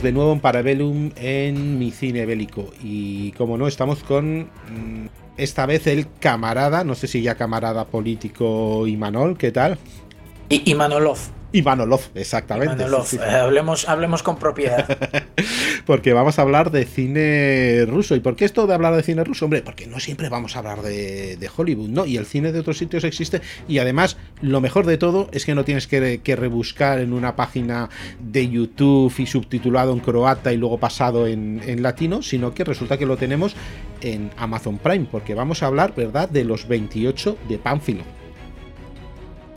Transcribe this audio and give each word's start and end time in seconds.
de 0.00 0.12
nuevo 0.12 0.32
en 0.32 0.40
Parabellum 0.40 1.10
en 1.16 1.78
mi 1.78 1.90
cine 1.90 2.24
bélico. 2.24 2.70
Y 2.82 3.32
como 3.32 3.58
no, 3.58 3.66
estamos 3.66 4.02
con 4.02 4.44
mm, 4.44 5.06
esta 5.36 5.66
vez 5.66 5.86
el 5.86 6.06
camarada, 6.20 6.84
no 6.84 6.94
sé 6.94 7.06
si 7.06 7.20
ya 7.20 7.34
camarada 7.34 7.84
político 7.84 8.86
Imanol, 8.86 9.36
¿qué 9.36 9.52
tal? 9.52 9.78
Y 10.48 10.70
Imanolov. 10.70 11.18
Ivanolov, 11.52 12.00
exactamente. 12.14 12.84
Eh, 12.84 13.24
hablemos, 13.30 13.88
hablemos 13.88 14.22
con 14.22 14.36
propiedad. 14.36 14.86
porque 15.86 16.12
vamos 16.12 16.38
a 16.38 16.42
hablar 16.42 16.70
de 16.70 16.84
cine 16.84 17.84
ruso. 17.86 18.16
¿Y 18.16 18.20
por 18.20 18.36
qué 18.36 18.44
esto 18.44 18.66
de 18.66 18.74
hablar 18.74 18.96
de 18.96 19.02
cine 19.02 19.24
ruso? 19.24 19.44
Hombre, 19.44 19.62
porque 19.62 19.86
no 19.86 20.00
siempre 20.00 20.28
vamos 20.28 20.56
a 20.56 20.60
hablar 20.60 20.82
de, 20.82 21.50
Hollywood, 21.54 21.88
¿no? 21.88 22.06
Y 22.06 22.16
el 22.16 22.26
cine 22.26 22.52
de 22.52 22.60
otros 22.60 22.78
sitios 22.78 23.04
existe. 23.04 23.42
Y 23.68 23.78
además, 23.78 24.16
lo 24.40 24.60
mejor 24.60 24.86
de 24.86 24.96
todo 24.96 25.28
es 25.32 25.44
que 25.44 25.54
no 25.54 25.64
tienes 25.64 25.86
que, 25.86 26.32
rebuscar 26.32 26.98
en 27.00 27.12
una 27.12 27.36
página 27.36 27.90
de 28.18 28.48
YouTube 28.48 29.12
y 29.18 29.26
subtitulado 29.26 29.92
en 29.92 30.00
croata 30.00 30.52
y 30.52 30.56
luego 30.56 30.78
pasado 30.78 31.26
en, 31.26 31.60
en 31.66 31.82
latino, 31.82 32.22
sino 32.22 32.54
que 32.54 32.64
resulta 32.64 32.96
que 32.96 33.04
lo 33.04 33.18
tenemos 33.18 33.54
en 34.00 34.30
Amazon 34.38 34.78
Prime, 34.78 35.06
porque 35.10 35.34
vamos 35.34 35.62
a 35.62 35.66
hablar, 35.66 35.94
¿verdad?, 35.94 36.28
de 36.28 36.44
los 36.44 36.66
28 36.66 37.36
de 37.48 37.58
Pánfilo. 37.58 38.21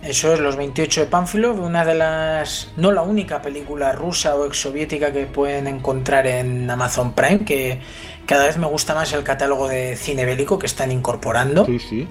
Eso 0.06 0.34
es 0.36 0.40
Los 0.40 0.56
28 0.56 1.02
de 1.02 1.08
Pánfilo, 1.08 1.54
una 1.54 1.84
de 1.84 1.96
las, 1.96 2.72
no 2.78 2.92
la 2.92 3.02
única 3.02 3.42
película 3.42 3.92
rusa 3.92 4.36
o 4.36 4.46
exsoviética 4.46 5.12
que 5.12 5.26
pueden 5.26 5.66
encontrar 5.66 6.28
en 6.28 6.70
Amazon 6.70 7.14
Prime, 7.14 7.40
que 7.40 7.80
cada 8.28 8.46
vez 8.46 8.58
me 8.58 8.68
gusta 8.68 8.94
más 8.94 9.12
el 9.14 9.24
catálogo 9.24 9.68
de 9.68 9.96
cine 9.96 10.24
bélico 10.24 10.60
que 10.60 10.68
están 10.68 10.92
incorporando. 10.92 11.66
Sí, 11.66 11.80
sí. 11.80 12.08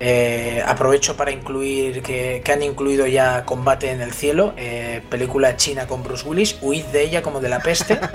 Eh, 0.00 0.62
aprovecho 0.64 1.16
para 1.16 1.30
incluir 1.30 2.02
que, 2.02 2.42
han 2.50 2.62
incluido 2.62 3.06
ya 3.06 3.44
Combate 3.44 3.90
en 3.90 4.00
el 4.00 4.12
Cielo, 4.12 4.54
eh, 4.56 5.02
película 5.10 5.56
china 5.56 5.86
con 5.86 6.02
Bruce 6.02 6.26
Willis, 6.26 6.56
huid 6.62 6.84
de 6.86 7.04
ella 7.04 7.20
como 7.20 7.40
de 7.40 7.50
la 7.50 7.60
peste. 7.60 7.98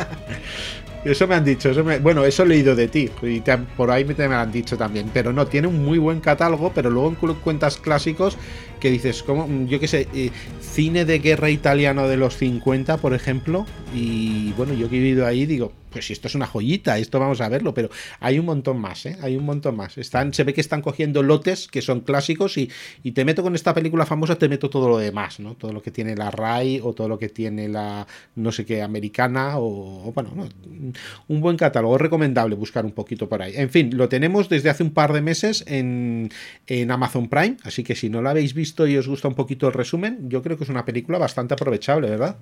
Eso 1.03 1.27
me 1.27 1.35
han 1.35 1.43
dicho, 1.43 1.69
bueno, 2.01 2.23
eso 2.23 2.43
he 2.43 2.45
leído 2.45 2.75
de 2.75 2.87
ti 2.87 3.11
y 3.23 3.41
por 3.75 3.91
ahí 3.91 4.05
me, 4.05 4.13
me 4.13 4.35
han 4.35 4.51
dicho 4.53 4.77
también, 4.77 5.09
pero 5.13 5.33
no, 5.33 5.45
tiene 5.45 5.67
un 5.67 5.83
muy 5.83 5.97
buen 5.97 6.21
catálogo, 6.21 6.71
pero 6.73 6.89
luego 6.89 7.13
cuentas 7.43 7.75
clásicos 7.75 8.37
que 8.83 8.91
dices, 8.91 9.23
como, 9.23 9.47
yo 9.65 9.79
qué 9.79 9.87
sé, 9.87 10.09
eh, 10.13 10.29
cine 10.59 11.05
de 11.05 11.19
guerra 11.19 11.49
italiano 11.49 12.09
de 12.09 12.17
los 12.17 12.35
50, 12.35 12.97
por 12.97 13.13
ejemplo, 13.13 13.65
y 13.95 14.51
bueno, 14.57 14.73
yo 14.73 14.89
que 14.89 14.97
he 14.97 14.99
vivido 14.99 15.25
ahí 15.25 15.45
digo, 15.45 15.71
pues 15.93 16.09
esto 16.09 16.27
es 16.27 16.35
una 16.35 16.47
joyita, 16.47 16.97
esto 16.97 17.19
vamos 17.19 17.39
a 17.39 17.47
verlo, 17.47 17.73
pero 17.73 17.89
hay 18.19 18.39
un 18.39 18.45
montón 18.45 18.79
más, 18.79 19.05
¿eh? 19.05 19.15
Hay 19.21 19.37
un 19.37 19.45
montón 19.45 19.77
más. 19.77 19.97
Están, 19.99 20.33
se 20.33 20.43
ve 20.43 20.53
que 20.53 20.59
están 20.59 20.81
cogiendo 20.81 21.21
lotes 21.21 21.67
que 21.67 21.83
son 21.83 22.01
clásicos 22.01 22.57
y, 22.57 22.69
y 23.03 23.11
te 23.11 23.23
meto 23.23 23.43
con 23.43 23.53
esta 23.53 23.73
película 23.75 24.05
famosa, 24.05 24.35
te 24.35 24.49
meto 24.49 24.71
todo 24.71 24.89
lo 24.89 24.97
demás, 24.97 25.39
¿no? 25.39 25.53
Todo 25.53 25.71
lo 25.71 25.81
que 25.83 25.91
tiene 25.91 26.15
la 26.15 26.31
RAI 26.31 26.81
o 26.83 26.93
todo 26.93 27.07
lo 27.07 27.19
que 27.19 27.29
tiene 27.29 27.69
la, 27.69 28.07
no 28.35 28.51
sé 28.51 28.65
qué, 28.65 28.81
americana 28.81 29.59
o, 29.59 30.11
bueno, 30.13 30.31
un 31.27 31.41
buen 31.41 31.57
catálogo, 31.57 31.97
recomendable 31.99 32.55
buscar 32.55 32.85
un 32.85 32.91
poquito 32.91 33.29
por 33.29 33.43
ahí. 33.43 33.53
En 33.55 33.69
fin, 33.69 33.95
lo 33.95 34.09
tenemos 34.09 34.49
desde 34.49 34.71
hace 34.71 34.81
un 34.81 34.91
par 34.91 35.13
de 35.13 35.21
meses 35.21 35.63
en, 35.67 36.31
en 36.65 36.89
Amazon 36.89 37.29
Prime, 37.29 37.57
así 37.63 37.83
que 37.83 37.95
si 37.95 38.09
no 38.09 38.21
lo 38.23 38.29
habéis 38.29 38.55
visto 38.55 38.72
y 38.87 38.97
os 38.97 39.07
gusta 39.07 39.27
un 39.27 39.35
poquito 39.35 39.67
el 39.67 39.73
resumen, 39.73 40.29
yo 40.29 40.41
creo 40.41 40.57
que 40.57 40.63
es 40.63 40.69
una 40.69 40.85
película 40.85 41.17
bastante 41.17 41.53
aprovechable, 41.53 42.09
¿verdad? 42.09 42.37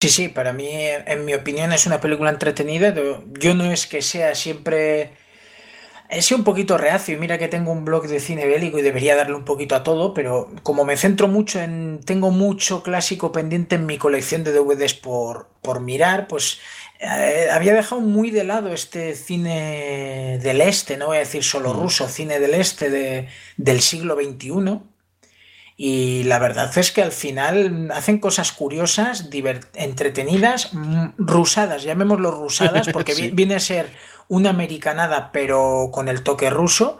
Sí, 0.00 0.10
sí, 0.10 0.28
para 0.28 0.52
mí, 0.52 0.68
en 0.70 1.24
mi 1.24 1.32
opinión, 1.32 1.72
es 1.72 1.86
una 1.86 1.98
película 1.98 2.28
entretenida. 2.28 2.94
Yo 3.40 3.54
no 3.54 3.64
es 3.72 3.86
que 3.86 4.02
sea 4.02 4.34
siempre... 4.34 5.12
He 6.10 6.20
sido 6.20 6.36
un 6.36 6.44
poquito 6.44 6.76
reacio 6.76 7.16
y 7.16 7.18
mira 7.18 7.38
que 7.38 7.48
tengo 7.48 7.72
un 7.72 7.86
blog 7.86 8.06
de 8.06 8.20
cine 8.20 8.46
bélico 8.46 8.78
y 8.78 8.82
debería 8.82 9.16
darle 9.16 9.34
un 9.34 9.46
poquito 9.46 9.74
a 9.74 9.82
todo, 9.82 10.12
pero 10.12 10.50
como 10.62 10.84
me 10.84 10.98
centro 10.98 11.26
mucho 11.26 11.58
en... 11.58 12.00
Tengo 12.04 12.30
mucho 12.30 12.82
clásico 12.82 13.32
pendiente 13.32 13.76
en 13.76 13.86
mi 13.86 13.96
colección 13.96 14.44
de 14.44 14.52
DVDs 14.52 14.92
por, 14.92 15.48
por 15.62 15.80
mirar, 15.80 16.28
pues 16.28 16.60
eh, 17.00 17.48
había 17.50 17.72
dejado 17.72 18.02
muy 18.02 18.30
de 18.30 18.44
lado 18.44 18.74
este 18.74 19.14
cine 19.14 20.38
del 20.42 20.60
este, 20.60 20.98
no 20.98 21.06
voy 21.06 21.16
a 21.16 21.20
decir 21.20 21.42
solo 21.42 21.72
mm. 21.72 21.80
ruso, 21.80 22.08
cine 22.08 22.38
del 22.40 22.54
este 22.54 22.90
de, 22.90 23.28
del 23.56 23.80
siglo 23.80 24.16
XXI 24.16 24.80
y 25.76 26.22
la 26.24 26.38
verdad 26.38 26.76
es 26.78 26.92
que 26.92 27.02
al 27.02 27.10
final 27.10 27.90
hacen 27.92 28.18
cosas 28.18 28.52
curiosas, 28.52 29.28
entretenidas, 29.74 30.72
mm, 30.72 31.14
rusadas, 31.18 31.82
llamémoslo 31.82 32.30
rusadas, 32.30 32.88
porque 32.92 33.14
viene 33.32 33.56
a 33.56 33.60
ser 33.60 33.90
una 34.28 34.50
americanada 34.50 35.32
pero 35.32 35.90
con 35.92 36.08
el 36.08 36.22
toque 36.22 36.50
ruso. 36.50 36.98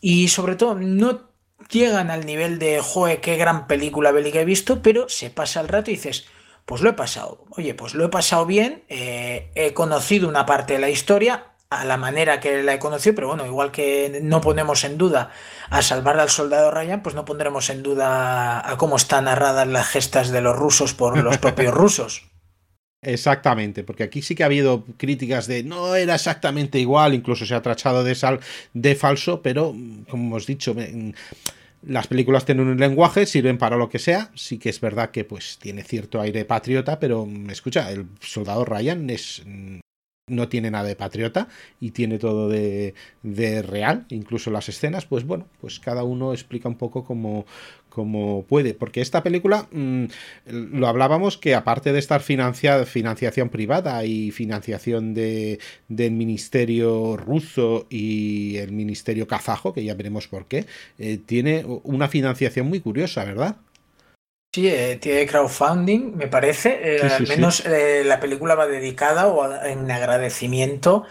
Y 0.00 0.28
sobre 0.28 0.54
todo 0.54 0.74
no 0.74 1.22
llegan 1.70 2.10
al 2.10 2.26
nivel 2.26 2.58
de, 2.58 2.80
joe, 2.80 3.20
qué 3.20 3.36
gran 3.36 3.66
película 3.66 4.12
bélica 4.12 4.40
he 4.40 4.44
visto, 4.44 4.82
pero 4.82 5.08
se 5.08 5.30
pasa 5.30 5.60
el 5.60 5.68
rato 5.68 5.90
y 5.90 5.94
dices, 5.94 6.26
pues 6.66 6.82
lo 6.82 6.90
he 6.90 6.94
pasado. 6.94 7.44
Oye, 7.50 7.74
pues 7.74 7.94
lo 7.94 8.04
he 8.04 8.08
pasado 8.08 8.46
bien, 8.46 8.84
eh, 8.88 9.50
he 9.54 9.74
conocido 9.74 10.28
una 10.28 10.46
parte 10.46 10.74
de 10.74 10.78
la 10.78 10.90
historia, 10.90 11.46
a 11.80 11.84
la 11.84 11.96
manera 11.96 12.40
que 12.40 12.62
la 12.62 12.74
he 12.74 12.78
conocido, 12.78 13.14
pero 13.14 13.28
bueno, 13.28 13.46
igual 13.46 13.70
que 13.70 14.20
no 14.22 14.40
ponemos 14.40 14.84
en 14.84 14.98
duda 14.98 15.30
a 15.70 15.82
salvar 15.82 16.18
al 16.20 16.30
soldado 16.30 16.70
Ryan, 16.70 17.02
pues 17.02 17.14
no 17.14 17.24
pondremos 17.24 17.70
en 17.70 17.82
duda 17.82 18.68
a 18.68 18.76
cómo 18.76 18.96
están 18.96 19.24
narradas 19.24 19.66
las 19.66 19.88
gestas 19.88 20.30
de 20.30 20.40
los 20.40 20.56
rusos 20.56 20.94
por 20.94 21.16
los 21.18 21.38
propios 21.38 21.74
rusos. 21.74 22.22
Exactamente, 23.04 23.84
porque 23.84 24.02
aquí 24.02 24.22
sí 24.22 24.34
que 24.34 24.42
ha 24.42 24.46
habido 24.46 24.84
críticas 24.96 25.46
de 25.46 25.62
no 25.62 25.94
era 25.94 26.14
exactamente 26.14 26.78
igual, 26.78 27.12
incluso 27.12 27.44
se 27.44 27.54
ha 27.54 27.60
trachado 27.60 28.02
de 28.02 28.14
sal 28.14 28.40
de 28.72 28.94
falso, 28.94 29.42
pero 29.42 29.74
como 30.08 30.24
hemos 30.24 30.46
dicho, 30.46 30.74
las 31.86 32.06
películas 32.06 32.46
tienen 32.46 32.66
un 32.66 32.78
lenguaje, 32.78 33.26
sirven 33.26 33.58
para 33.58 33.76
lo 33.76 33.90
que 33.90 33.98
sea. 33.98 34.30
Sí 34.34 34.58
que 34.58 34.70
es 34.70 34.80
verdad 34.80 35.10
que 35.10 35.24
pues 35.24 35.58
tiene 35.60 35.82
cierto 35.82 36.20
aire 36.20 36.46
patriota, 36.46 36.98
pero 36.98 37.28
escucha, 37.50 37.90
el 37.90 38.06
soldado 38.20 38.64
Ryan 38.64 39.10
es 39.10 39.42
no 40.26 40.48
tiene 40.48 40.70
nada 40.70 40.88
de 40.88 40.96
patriota 40.96 41.48
y 41.80 41.90
tiene 41.90 42.18
todo 42.18 42.48
de, 42.48 42.94
real, 43.22 44.06
incluso 44.08 44.50
las 44.50 44.70
escenas, 44.70 45.04
pues 45.04 45.26
bueno, 45.26 45.46
pues 45.60 45.80
cada 45.80 46.02
uno 46.02 46.32
explica 46.32 46.66
un 46.66 46.76
poco 46.76 47.04
como, 47.04 47.44
como 47.90 48.44
puede, 48.44 48.72
porque 48.72 49.02
esta 49.02 49.22
película 49.22 49.68
mm, 49.70 50.04
lo 50.46 50.88
hablábamos 50.88 51.36
que 51.36 51.54
aparte 51.54 51.92
de 51.92 51.98
estar 51.98 52.22
financiada, 52.22 52.86
financiación 52.86 53.50
privada 53.50 54.02
y 54.06 54.30
financiación 54.30 55.12
de, 55.12 55.58
del 55.88 56.12
ministerio 56.12 57.18
ruso 57.18 57.86
y 57.90 58.56
el 58.56 58.72
ministerio 58.72 59.28
kazajo, 59.28 59.74
que 59.74 59.84
ya 59.84 59.94
veremos 59.94 60.26
por 60.26 60.46
qué, 60.46 60.64
eh, 60.98 61.18
tiene 61.18 61.66
una 61.82 62.08
financiación 62.08 62.66
muy 62.66 62.80
curiosa, 62.80 63.24
¿verdad? 63.24 63.56
Sí, 64.54 64.68
eh, 64.68 64.98
tiene 65.02 65.26
crowdfunding, 65.26 66.16
me 66.16 66.28
parece. 66.28 66.78
Eh, 66.80 67.12
al 67.12 67.26
menos 67.26 67.66
eh, 67.66 68.04
la 68.04 68.20
película 68.20 68.54
va 68.54 68.68
dedicada 68.68 69.26
o 69.26 69.52
en 69.64 69.90
agradecimiento 69.90 71.02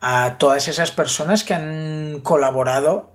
a 0.00 0.38
todas 0.38 0.66
esas 0.66 0.90
personas 0.90 1.44
que 1.44 1.54
han 1.54 2.18
colaborado 2.24 3.12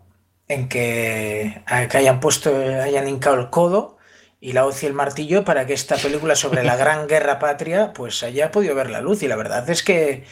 en 0.47 0.69
que, 0.69 1.61
que 1.89 1.97
hayan 1.97 2.21
puesto, 2.21 2.55
hayan 2.55 3.09
hincado 3.09 3.35
el 3.35 3.49
codo 3.49 3.97
y 4.39 4.53
la 4.53 4.65
hoz 4.65 4.81
y 4.83 4.85
el 4.85 4.93
martillo 4.93 5.43
para 5.43 5.65
que 5.65 5.73
esta 5.73 5.97
película 5.97 6.37
sobre 6.37 6.63
la 6.63 6.77
gran 6.77 7.09
guerra 7.09 7.37
patria 7.37 7.91
pues 7.91 8.23
haya 8.23 8.51
podido 8.51 8.75
ver 8.75 8.89
la 8.89 9.01
luz. 9.01 9.23
Y 9.23 9.27
la 9.27 9.35
verdad 9.35 9.69
es 9.69 9.83
que 9.83 10.23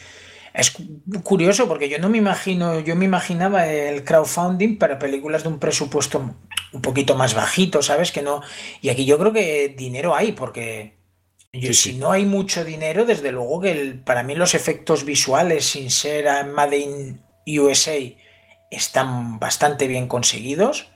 es 0.58 0.76
curioso 1.22 1.68
porque 1.68 1.88
yo 1.88 1.98
no 2.00 2.08
me 2.08 2.18
imagino, 2.18 2.80
yo 2.80 2.96
me 2.96 3.04
imaginaba 3.04 3.68
el 3.68 4.02
crowdfunding 4.02 4.76
para 4.76 4.98
películas 4.98 5.44
de 5.44 5.50
un 5.50 5.60
presupuesto 5.60 6.34
un 6.72 6.82
poquito 6.82 7.14
más 7.14 7.34
bajito, 7.34 7.80
¿sabes? 7.80 8.10
Que 8.10 8.22
no. 8.22 8.42
Y 8.80 8.88
aquí 8.88 9.04
yo 9.04 9.18
creo 9.18 9.32
que 9.32 9.68
dinero 9.68 10.16
hay, 10.16 10.32
porque 10.32 10.98
si 11.72 11.94
no 11.94 12.10
hay 12.10 12.24
mucho 12.24 12.64
dinero, 12.64 13.04
desde 13.04 13.30
luego 13.30 13.60
que 13.60 14.00
para 14.04 14.24
mí 14.24 14.34
los 14.34 14.54
efectos 14.54 15.04
visuales, 15.04 15.64
sin 15.64 15.90
ser 15.90 16.26
Made 16.46 16.78
in 16.78 17.22
USA, 17.46 17.96
están 18.70 19.38
bastante 19.38 19.86
bien 19.86 20.08
conseguidos. 20.08 20.90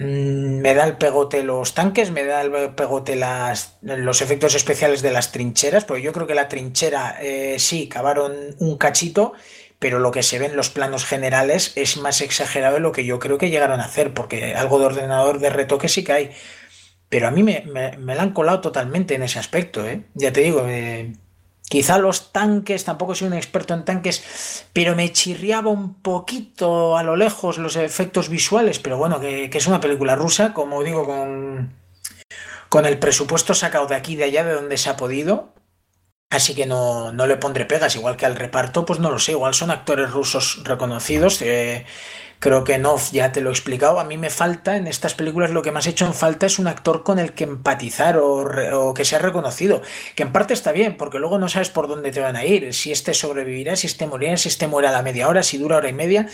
Mm, 0.00 0.60
me 0.62 0.74
da 0.74 0.84
el 0.84 0.96
pegote 0.96 1.42
los 1.42 1.74
tanques, 1.74 2.10
me 2.10 2.24
da 2.24 2.40
el 2.40 2.74
pegote 2.74 3.16
las, 3.16 3.76
los 3.82 4.22
efectos 4.22 4.54
especiales 4.54 5.02
de 5.02 5.10
las 5.10 5.30
trincheras, 5.30 5.84
porque 5.84 6.02
yo 6.02 6.12
creo 6.14 6.26
que 6.26 6.34
la 6.34 6.48
trinchera 6.48 7.18
eh, 7.20 7.58
sí, 7.58 7.86
cavaron 7.86 8.32
un 8.60 8.78
cachito, 8.78 9.34
pero 9.78 9.98
lo 9.98 10.10
que 10.10 10.22
se 10.22 10.38
ve 10.38 10.46
en 10.46 10.56
los 10.56 10.70
planos 10.70 11.04
generales 11.04 11.72
es 11.76 11.98
más 11.98 12.22
exagerado 12.22 12.76
de 12.76 12.80
lo 12.80 12.92
que 12.92 13.04
yo 13.04 13.18
creo 13.18 13.36
que 13.36 13.50
llegaron 13.50 13.80
a 13.80 13.84
hacer, 13.84 14.14
porque 14.14 14.54
algo 14.54 14.78
de 14.78 14.86
ordenador 14.86 15.38
de 15.38 15.50
retoque 15.50 15.88
sí 15.90 16.02
que 16.02 16.12
hay. 16.12 16.30
Pero 17.10 17.28
a 17.28 17.30
mí 17.30 17.42
me, 17.42 17.64
me, 17.98 18.14
la 18.14 18.22
han 18.22 18.32
colado 18.32 18.60
totalmente 18.62 19.14
en 19.16 19.22
ese 19.22 19.38
aspecto, 19.38 19.86
¿eh? 19.86 20.04
Ya 20.14 20.32
te 20.32 20.40
digo, 20.42 20.64
eh, 20.68 21.12
quizá 21.70 21.98
los 21.98 22.32
tanques, 22.32 22.84
tampoco 22.84 23.14
soy 23.14 23.28
un 23.28 23.34
experto 23.34 23.74
en 23.74 23.84
tanques, 23.84 24.66
pero 24.72 24.96
me 24.96 25.12
chirriaba 25.12 25.70
un 25.70 25.94
poquito 25.94 26.98
a 26.98 27.04
lo 27.04 27.14
lejos 27.14 27.58
los 27.58 27.76
efectos 27.76 28.28
visuales, 28.28 28.80
pero 28.80 28.98
bueno, 28.98 29.20
que, 29.20 29.48
es 29.52 29.66
una 29.68 29.80
película 29.80 30.16
rusa, 30.16 30.52
como 30.52 30.82
digo, 30.82 31.06
con, 31.06 31.72
con 32.68 32.86
el 32.86 32.98
presupuesto 32.98 33.54
sacado 33.54 33.86
de 33.86 33.94
aquí, 33.94 34.16
de 34.16 34.24
allá, 34.24 34.42
de 34.44 34.54
donde 34.54 34.76
se 34.76 34.90
ha 34.90 34.96
podido, 34.96 35.54
Así 36.32 36.54
que 36.54 36.64
no, 36.64 37.12
no, 37.12 37.26
le 37.26 37.36
pondré 37.36 37.64
pegas, 37.66 37.96
igual 37.96 38.16
que 38.16 38.24
al 38.24 38.36
reparto, 38.36 38.86
pues 38.86 39.00
no 39.00 39.10
lo 39.10 39.18
sé, 39.18 39.32
igual 39.32 39.52
son 39.52 39.72
actores 39.72 40.12
rusos 40.12 40.62
reconocidos. 40.62 41.42
Eh, 41.42 41.86
creo 42.40 42.64
que 42.64 42.78
no, 42.78 42.96
ya 43.12 43.32
te 43.32 43.40
lo 43.42 43.50
he 43.50 43.52
explicado. 43.52 44.00
A 44.00 44.04
mí 44.04 44.16
me 44.16 44.30
falta, 44.30 44.76
en 44.76 44.86
estas 44.86 45.14
películas 45.14 45.50
lo 45.50 45.62
que 45.62 45.70
más 45.70 45.86
he 45.86 45.90
hecho 45.90 46.06
en 46.06 46.14
falta 46.14 46.46
es 46.46 46.58
un 46.58 46.66
actor 46.66 47.04
con 47.04 47.18
el 47.18 47.34
que 47.34 47.44
empatizar 47.44 48.18
o, 48.18 48.94
que 48.94 49.04
sea 49.04 49.20
reconocido. 49.20 49.82
Que 50.16 50.24
en 50.24 50.32
parte 50.32 50.54
está 50.54 50.72
bien, 50.72 50.96
porque 50.96 51.18
luego 51.18 51.38
no 51.38 51.48
sabes 51.48 51.68
por 51.68 51.86
dónde 51.86 52.10
te 52.10 52.20
van 52.20 52.36
a 52.36 52.44
ir, 52.44 52.72
si 52.74 52.90
este 52.92 53.14
sobrevivirá, 53.14 53.76
si 53.76 53.86
este 53.86 54.06
morirá, 54.06 54.36
si 54.38 54.48
este 54.48 54.66
muere 54.66 54.88
a 54.88 54.92
la 54.92 55.02
media 55.02 55.28
hora, 55.28 55.42
si 55.42 55.58
dura 55.58 55.76
hora 55.76 55.90
y 55.90 55.92
media. 55.92 56.28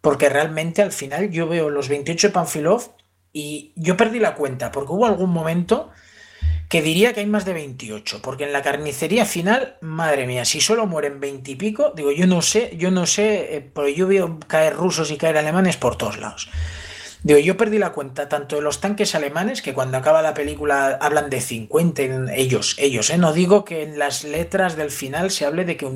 Porque 0.00 0.28
realmente 0.28 0.80
al 0.82 0.92
final 0.92 1.30
yo 1.30 1.48
veo 1.48 1.70
los 1.70 1.88
28 1.88 2.28
de 2.28 2.32
Panfilov 2.32 2.92
y 3.32 3.72
yo 3.74 3.96
perdí 3.96 4.20
la 4.20 4.36
cuenta, 4.36 4.70
porque 4.70 4.92
hubo 4.92 5.06
algún 5.06 5.30
momento 5.30 5.90
que 6.68 6.82
diría 6.82 7.12
que 7.12 7.20
hay 7.20 7.26
más 7.26 7.44
de 7.44 7.52
28, 7.52 8.20
porque 8.22 8.44
en 8.44 8.52
la 8.52 8.62
carnicería 8.62 9.24
final, 9.24 9.76
madre 9.80 10.26
mía, 10.26 10.44
si 10.44 10.60
solo 10.60 10.86
mueren 10.86 11.20
20 11.20 11.50
y 11.50 11.54
pico, 11.54 11.92
digo, 11.94 12.10
yo 12.12 12.26
no 12.26 12.42
sé, 12.42 12.76
yo 12.76 12.90
no 12.90 13.06
sé, 13.06 13.56
eh, 13.56 13.60
porque 13.60 13.94
yo 13.94 14.08
veo 14.08 14.38
caer 14.46 14.74
rusos 14.74 15.10
y 15.10 15.16
caer 15.16 15.38
alemanes 15.38 15.76
por 15.76 15.96
todos 15.96 16.18
lados. 16.18 16.48
Digo, 17.22 17.38
yo 17.40 17.56
perdí 17.56 17.78
la 17.78 17.90
cuenta 17.90 18.28
tanto 18.28 18.56
de 18.56 18.62
los 18.62 18.80
tanques 18.80 19.14
alemanes, 19.14 19.62
que 19.62 19.74
cuando 19.74 19.98
acaba 19.98 20.22
la 20.22 20.34
película 20.34 20.96
hablan 21.00 21.30
de 21.30 21.40
50, 21.40 22.32
ellos, 22.34 22.76
ellos, 22.78 23.10
¿eh? 23.10 23.18
no 23.18 23.32
digo 23.32 23.64
que 23.64 23.82
en 23.82 23.98
las 23.98 24.22
letras 24.22 24.76
del 24.76 24.90
final 24.90 25.30
se 25.30 25.44
hable 25.44 25.64
de 25.64 25.76
que 25.76 25.88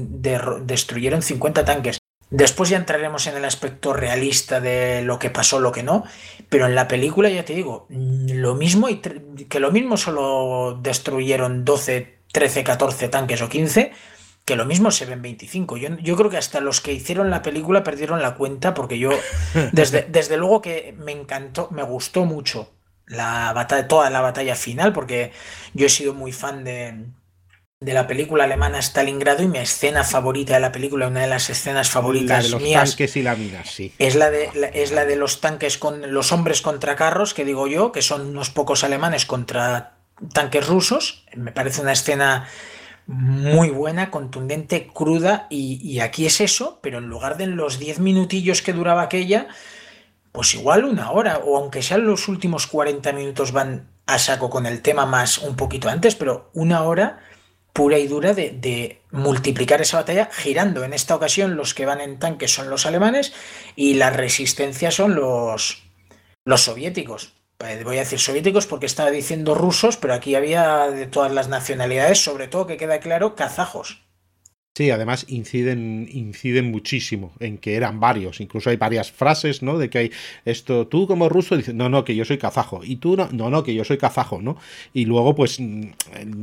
destruyeron 0.64 1.22
50 1.22 1.64
tanques, 1.64 1.99
Después 2.30 2.70
ya 2.70 2.76
entraremos 2.76 3.26
en 3.26 3.36
el 3.36 3.44
aspecto 3.44 3.92
realista 3.92 4.60
de 4.60 5.02
lo 5.02 5.18
que 5.18 5.30
pasó, 5.30 5.58
lo 5.58 5.72
que 5.72 5.82
no, 5.82 6.04
pero 6.48 6.66
en 6.66 6.76
la 6.76 6.86
película 6.86 7.28
ya 7.28 7.44
te 7.44 7.54
digo, 7.54 7.86
mm, 7.88 8.30
lo 8.34 8.54
mismo 8.54 8.88
y 8.88 8.98
que 8.98 9.58
lo 9.58 9.72
mismo 9.72 9.96
solo 9.96 10.78
destruyeron 10.80 11.64
12, 11.64 12.20
13, 12.32 12.62
14 12.62 13.08
tanques 13.08 13.42
o 13.42 13.48
15, 13.48 13.92
que 14.44 14.54
lo 14.54 14.64
mismo 14.64 14.92
se 14.92 15.06
ven 15.06 15.22
25. 15.22 15.76
Yo, 15.76 15.88
yo 15.98 16.16
creo 16.16 16.30
que 16.30 16.36
hasta 16.36 16.60
los 16.60 16.80
que 16.80 16.92
hicieron 16.92 17.30
la 17.30 17.42
película 17.42 17.82
perdieron 17.82 18.22
la 18.22 18.36
cuenta 18.36 18.74
porque 18.74 18.98
yo, 18.98 19.10
desde, 19.72 20.06
desde 20.08 20.36
luego 20.36 20.62
que 20.62 20.94
me 20.96 21.10
encantó, 21.10 21.68
me 21.72 21.82
gustó 21.82 22.26
mucho 22.26 22.70
la 23.06 23.52
batalla, 23.52 23.88
toda 23.88 24.08
la 24.08 24.20
batalla 24.20 24.54
final, 24.54 24.92
porque 24.92 25.32
yo 25.74 25.86
he 25.86 25.90
sido 25.90 26.14
muy 26.14 26.30
fan 26.30 26.62
de, 26.62 27.06
de 27.82 27.94
la 27.94 28.06
película 28.06 28.44
alemana 28.44 28.78
Stalingrado 28.82 29.42
y 29.42 29.48
mi 29.48 29.56
escena 29.56 30.04
favorita 30.04 30.52
de 30.52 30.60
la 30.60 30.70
película, 30.70 31.08
una 31.08 31.22
de 31.22 31.28
las 31.28 31.48
escenas 31.48 31.88
favoritas 31.88 32.44
de 32.44 32.50
los 32.50 32.60
mías, 32.60 32.90
tanques 32.90 33.16
y 33.16 33.22
la 33.22 33.34
mina, 33.34 33.64
sí. 33.64 33.94
Es 33.98 34.16
la 34.16 34.30
de 34.30 34.50
es 34.74 34.92
la 34.92 35.06
de 35.06 35.16
los 35.16 35.40
tanques 35.40 35.78
con 35.78 36.12
los 36.12 36.30
hombres 36.30 36.60
contra 36.60 36.94
carros, 36.94 37.32
que 37.32 37.46
digo 37.46 37.66
yo, 37.68 37.90
que 37.90 38.02
son 38.02 38.26
unos 38.26 38.50
pocos 38.50 38.84
alemanes 38.84 39.24
contra 39.24 39.94
tanques 40.34 40.66
rusos. 40.66 41.24
Me 41.34 41.52
parece 41.52 41.80
una 41.80 41.92
escena 41.92 42.46
muy 43.06 43.70
buena, 43.70 44.10
contundente, 44.10 44.88
cruda 44.92 45.46
y, 45.48 45.80
y 45.82 46.00
aquí 46.00 46.26
es 46.26 46.42
eso, 46.42 46.80
pero 46.82 46.98
en 46.98 47.06
lugar 47.06 47.38
de 47.38 47.46
los 47.46 47.78
10 47.78 48.00
minutillos 48.00 48.60
que 48.60 48.74
duraba 48.74 49.00
aquella, 49.00 49.48
pues 50.32 50.54
igual 50.54 50.84
una 50.84 51.12
hora, 51.12 51.38
o 51.38 51.56
aunque 51.56 51.80
sean 51.80 52.04
los 52.04 52.28
últimos 52.28 52.66
40 52.66 53.10
minutos 53.14 53.52
van 53.52 53.88
a 54.04 54.18
saco 54.18 54.50
con 54.50 54.66
el 54.66 54.82
tema 54.82 55.06
más 55.06 55.38
un 55.38 55.56
poquito 55.56 55.88
antes, 55.88 56.14
pero 56.14 56.50
una 56.52 56.82
hora 56.82 57.20
pura 57.72 57.98
y 57.98 58.06
dura 58.06 58.34
de, 58.34 59.00
multiplicar 59.10 59.80
esa 59.80 59.98
batalla 59.98 60.28
girando. 60.32 60.84
En 60.84 60.92
esta 60.92 61.14
ocasión 61.14 61.56
los 61.56 61.74
que 61.74 61.86
van 61.86 62.00
en 62.00 62.18
tanques 62.18 62.52
son 62.52 62.70
los 62.70 62.86
alemanes 62.86 63.32
y 63.76 63.94
la 63.94 64.10
resistencia 64.10 64.90
son 64.90 65.14
los, 65.14 65.82
los 66.44 66.62
soviéticos. 66.62 67.34
Eh, 67.60 67.82
voy 67.84 67.96
a 67.96 68.00
decir 68.00 68.18
soviéticos 68.18 68.66
porque 68.66 68.86
estaba 68.86 69.10
diciendo 69.10 69.54
rusos, 69.54 69.96
pero 69.96 70.14
aquí 70.14 70.34
había 70.34 70.90
de 70.90 71.06
todas 71.06 71.32
las 71.32 71.48
nacionalidades, 71.48 72.22
sobre 72.22 72.48
todo 72.48 72.66
que 72.66 72.76
queda 72.76 73.00
claro, 73.00 73.34
kazajos. 73.34 74.09
Sí, 74.72 74.88
además 74.92 75.26
inciden, 75.28 76.08
inciden 76.12 76.70
muchísimo 76.70 77.32
en 77.40 77.58
que 77.58 77.74
eran 77.74 77.98
varios. 77.98 78.40
Incluso 78.40 78.70
hay 78.70 78.76
varias 78.76 79.10
frases, 79.10 79.62
¿no? 79.62 79.78
De 79.78 79.90
que 79.90 79.98
hay 79.98 80.12
esto, 80.44 80.86
tú 80.86 81.08
como 81.08 81.28
ruso 81.28 81.56
dices, 81.56 81.74
no, 81.74 81.88
no, 81.88 82.04
que 82.04 82.14
yo 82.14 82.24
soy 82.24 82.38
kazajo. 82.38 82.82
Y 82.84 82.96
tú 82.96 83.16
no, 83.16 83.28
no, 83.32 83.64
que 83.64 83.74
yo 83.74 83.84
soy 83.84 83.98
kazajo, 83.98 84.40
¿no? 84.40 84.58
Y 84.94 85.06
luego, 85.06 85.34
pues, 85.34 85.58
mm, 85.58 85.90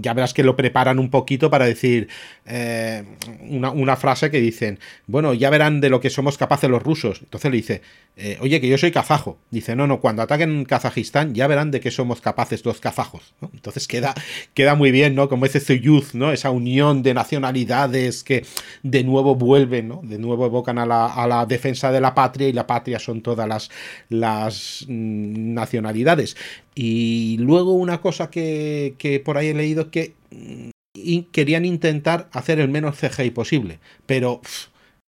ya 0.02 0.14
verás 0.14 0.34
que 0.34 0.44
lo 0.44 0.58
preparan 0.58 1.00
un 1.00 1.10
poquito 1.10 1.50
para 1.50 1.66
decir 1.66 2.10
eh, 2.46 3.06
una, 3.50 3.96
frase 3.96 4.30
que 4.30 4.42
dicen, 4.42 4.78
bueno, 5.08 5.34
ya 5.34 5.50
verán 5.50 5.80
de 5.80 5.90
lo 5.90 6.02
que 6.02 6.10
somos 6.10 6.38
capaces 6.38 6.70
los 6.70 6.84
rusos. 6.84 7.22
Entonces 7.24 7.50
le 7.50 7.58
dice, 7.58 7.82
eh, 8.18 8.38
oye, 8.42 8.60
que 8.60 8.68
yo 8.68 8.78
soy 8.78 8.92
kazajo. 8.92 9.38
Dice, 9.52 9.74
no, 9.74 9.88
no, 9.88 10.02
cuando 10.02 10.22
ataquen 10.22 10.66
Kazajistán 10.66 11.34
ya 11.34 11.48
verán 11.48 11.72
de 11.72 11.80
qué 11.80 11.92
somos 11.92 12.20
capaces 12.20 12.66
los 12.66 12.82
kazajos. 12.82 13.34
Entonces 13.54 13.88
queda, 13.88 14.14
queda 14.54 14.76
muy 14.76 14.92
bien, 14.92 15.16
¿no? 15.16 15.30
Como 15.30 15.46
ese 15.46 15.80
youth, 15.80 16.12
¿no? 16.14 16.34
Esa 16.34 16.52
unión 16.52 17.04
de 17.04 17.14
nacionalidades 17.14 18.17
que 18.24 18.46
de 18.84 19.04
nuevo 19.04 19.36
vuelven, 19.36 19.88
¿no? 19.88 20.02
de 20.04 20.18
nuevo 20.18 20.46
evocan 20.46 20.78
a 20.78 20.86
la, 20.86 21.46
defensa 21.48 21.92
de 21.92 22.02
la 22.02 22.14
patria 22.14 22.48
y 22.48 22.54
la 22.54 22.68
patria 22.68 23.00
son 23.00 23.22
todas 23.22 23.48
las, 23.48 23.70
las 24.10 24.86
mm, 24.88 25.54
nacionalidades. 25.54 26.38
Y 26.76 27.38
luego 27.40 27.74
una 27.74 28.02
cosa 28.02 28.30
que, 28.30 29.22
por 29.26 29.38
ahí 29.38 29.48
he 29.48 29.54
leído 29.54 29.84
es 29.84 29.88
que 29.88 30.14
mm, 30.32 31.20
querían 31.32 31.66
intentar 31.66 32.30
hacer 32.32 32.60
el 32.60 32.70
menos 32.70 32.98
CGI 32.98 33.32
posible, 33.32 33.80
pero 34.06 34.42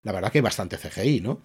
la 0.03 0.13
verdad 0.13 0.31
que 0.31 0.39
hay 0.39 0.43
bastante 0.43 0.79
CGI, 0.79 1.21
¿no? 1.21 1.41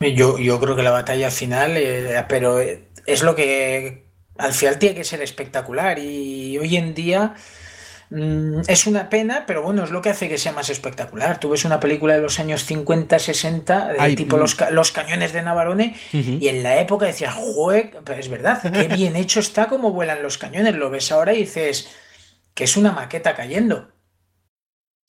Yo, 0.00 0.38
yo 0.38 0.60
creo 0.60 0.76
que 0.76 0.82
la 0.82 0.90
batalla 0.90 1.30
final, 1.30 1.76
eh, 1.76 2.24
pero 2.28 2.58
es 2.60 3.22
lo 3.22 3.34
que 3.34 4.04
al 4.36 4.52
final 4.52 4.78
tiene 4.78 4.96
que 4.96 5.04
ser 5.04 5.22
espectacular 5.22 5.98
y 5.98 6.58
hoy 6.58 6.76
en 6.76 6.94
día 6.94 7.34
Mm, 8.10 8.60
es 8.66 8.86
una 8.86 9.08
pena, 9.08 9.44
pero 9.46 9.62
bueno, 9.62 9.84
es 9.84 9.90
lo 9.90 10.02
que 10.02 10.10
hace 10.10 10.28
que 10.28 10.38
sea 10.38 10.52
más 10.52 10.70
espectacular. 10.70 11.40
Tú 11.40 11.50
ves 11.50 11.64
una 11.64 11.80
película 11.80 12.14
de 12.14 12.20
los 12.20 12.38
años 12.38 12.64
50, 12.64 13.18
60, 13.18 13.88
de 13.94 14.16
tipo 14.16 14.36
los, 14.36 14.56
los, 14.70 14.92
cañones 14.92 15.32
de 15.32 15.42
Navarone, 15.42 15.96
y 16.12 16.48
en 16.48 16.62
la 16.62 16.78
época 16.80 17.06
decías, 17.06 17.34
¡jue! 17.34 17.92
es 18.16 18.28
verdad, 18.28 18.60
qué 18.72 18.88
bien 18.94 19.16
hecho 19.16 19.40
está 19.40 19.68
como 19.68 19.92
vuelan 19.92 20.22
los 20.22 20.38
cañones. 20.38 20.74
Lo 20.74 20.90
ves 20.90 21.10
ahora 21.12 21.32
y 21.32 21.38
dices 21.38 21.88
que 22.54 22.64
es 22.64 22.76
una 22.76 22.92
maqueta 22.92 23.34
cayendo. 23.34 23.90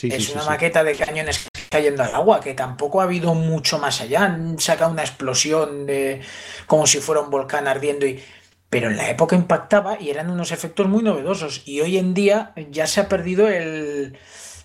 es 0.02 0.30
una 0.30 0.46
maqueta 0.46 0.84
de 0.84 0.96
cañones 0.96 1.48
cayendo 1.70 2.04
al 2.04 2.16
agua, 2.16 2.40
que 2.40 2.54
tampoco 2.54 3.02
ha 3.02 3.04
habido 3.04 3.34
mucho 3.34 3.80
más 3.80 4.02
allá. 4.02 4.40
Saca 4.58 4.88
una 4.88 5.04
explosión 5.04 5.86
de 5.86 6.22
como 6.68 6.88
si 6.88 7.00
fuera 7.00 7.22
un 7.22 7.30
volcán 7.30 7.68
ardiendo 7.68 8.06
y 8.06 8.24
pero 8.76 8.90
en 8.90 8.98
la 8.98 9.10
época 9.10 9.38
impactaba 9.38 9.98
y 10.02 10.10
eran 10.10 10.30
unos 10.30 10.52
efectos 10.52 10.90
muy 10.90 11.02
novedosos. 11.02 11.62
Y 11.64 11.80
hoy 11.80 11.98
en 11.98 12.14
día 12.14 12.52
ya 12.72 12.88
se 12.88 13.00
ha 13.00 13.08
perdido 13.08 13.48
el... 13.48 14.18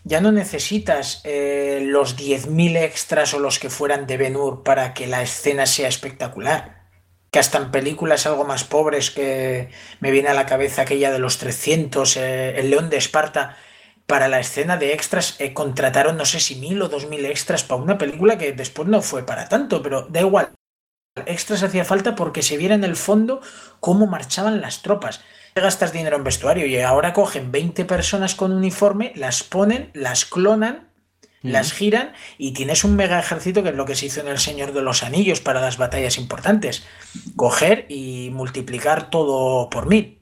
Ya 0.02 0.20
no 0.20 0.32
necesitas 0.32 1.20
eh, 1.22 1.80
los 1.84 2.18
10.000 2.18 2.76
extras 2.76 3.34
o 3.34 3.38
los 3.38 3.60
que 3.60 3.70
fueran 3.70 4.08
de 4.08 4.16
Ben-Hur 4.16 4.64
para 4.64 4.94
que 4.94 5.06
la 5.06 5.22
escena 5.22 5.64
sea 5.64 5.86
espectacular. 5.86 6.88
Que 7.30 7.38
hasta 7.38 7.58
en 7.58 7.70
películas 7.70 8.26
algo 8.26 8.44
más 8.44 8.64
pobres 8.64 9.12
que 9.12 9.68
me 10.00 10.10
viene 10.10 10.30
a 10.30 10.34
la 10.34 10.46
cabeza 10.46 10.82
aquella 10.82 11.12
de 11.12 11.20
los 11.20 11.38
300, 11.38 12.16
eh, 12.16 12.58
El 12.58 12.70
León 12.70 12.90
de 12.90 12.96
Esparta, 12.96 13.58
para 14.06 14.26
la 14.26 14.40
escena 14.40 14.76
de 14.76 14.92
extras 14.92 15.36
eh, 15.38 15.54
contrataron 15.54 16.16
no 16.16 16.24
sé 16.24 16.40
si 16.40 16.56
mil 16.56 16.82
o 16.82 16.88
dos 16.88 17.06
mil 17.06 17.24
extras 17.26 17.62
para 17.62 17.80
una 17.80 17.96
película 17.96 18.38
que 18.38 18.50
después 18.50 18.88
no 18.88 19.02
fue 19.02 19.24
para 19.24 19.48
tanto, 19.48 19.80
pero 19.84 20.02
da 20.10 20.18
igual 20.18 20.50
extras 21.26 21.62
hacía 21.62 21.84
falta 21.84 22.14
porque 22.14 22.42
se 22.42 22.56
viera 22.56 22.74
en 22.74 22.84
el 22.84 22.96
fondo 22.96 23.40
cómo 23.80 24.06
marchaban 24.06 24.60
las 24.60 24.82
tropas. 24.82 25.20
Gastas 25.54 25.92
dinero 25.92 26.16
en 26.16 26.24
vestuario 26.24 26.66
y 26.66 26.78
ahora 26.80 27.12
cogen 27.12 27.50
20 27.50 27.84
personas 27.84 28.34
con 28.34 28.52
uniforme, 28.52 29.12
las 29.16 29.42
ponen, 29.42 29.90
las 29.94 30.24
clonan, 30.24 30.88
las 31.42 31.72
giran 31.72 32.12
y 32.38 32.52
tienes 32.52 32.84
un 32.84 32.96
mega 32.96 33.18
ejército 33.18 33.62
que 33.62 33.70
es 33.70 33.74
lo 33.74 33.86
que 33.86 33.96
se 33.96 34.06
hizo 34.06 34.20
en 34.20 34.28
El 34.28 34.38
Señor 34.38 34.72
de 34.72 34.82
los 34.82 35.02
Anillos 35.02 35.40
para 35.40 35.60
las 35.60 35.76
batallas 35.76 36.18
importantes. 36.18 36.84
Coger 37.34 37.86
y 37.88 38.30
multiplicar 38.32 39.10
todo 39.10 39.68
por 39.70 39.86
mil. 39.86 40.20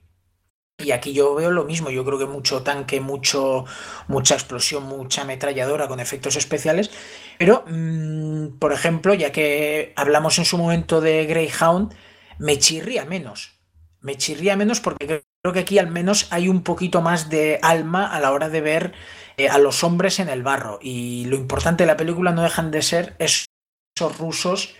Y 0.81 0.93
aquí 0.93 1.13
yo 1.13 1.35
veo 1.35 1.51
lo 1.51 1.65
mismo, 1.65 1.91
yo 1.91 2.05
creo 2.05 2.21
que 2.21 2.27
mucho 2.27 2.63
tanque, 2.63 3.01
mucho, 3.01 3.65
mucha 4.07 4.35
explosión, 4.35 4.85
mucha 4.85 5.23
ametralladora 5.23 5.89
con 5.89 5.99
efectos 5.99 6.37
especiales, 6.37 6.93
pero, 7.39 7.65
mm, 7.67 8.59
por 8.59 8.73
ejemplo, 8.73 9.15
ya 9.15 9.33
que 9.33 9.93
hablamos 9.97 10.39
en 10.39 10.45
su 10.45 10.59
momento 10.59 11.01
de 11.01 11.27
Greyhound, 11.27 11.95
me 12.39 12.59
chirría 12.59 13.05
menos. 13.05 13.59
Me 14.01 14.17
chirría 14.17 14.57
menos 14.57 14.81
porque 14.81 15.23
creo 15.43 15.53
que 15.53 15.61
aquí 15.61 15.79
al 15.79 15.91
menos 15.91 16.29
hay 16.31 16.49
un 16.49 16.63
poquito 16.63 17.01
más 17.01 17.31
de 17.31 17.59
alma 17.63 18.07
a 18.15 18.21
la 18.21 18.33
hora 18.33 18.49
de 18.49 18.61
ver 18.61 18.93
eh, 19.37 19.49
a 19.49 19.59
los 19.59 19.85
hombres 19.85 20.19
en 20.19 20.29
el 20.29 20.43
barro. 20.43 20.79
Y 20.83 21.25
lo 21.27 21.37
importante 21.37 21.85
de 21.85 21.89
la 21.89 21.97
película 21.97 22.33
no 22.33 22.43
dejan 22.43 22.71
de 22.71 22.83
ser 22.83 23.17
esos 23.19 24.19
rusos 24.19 24.75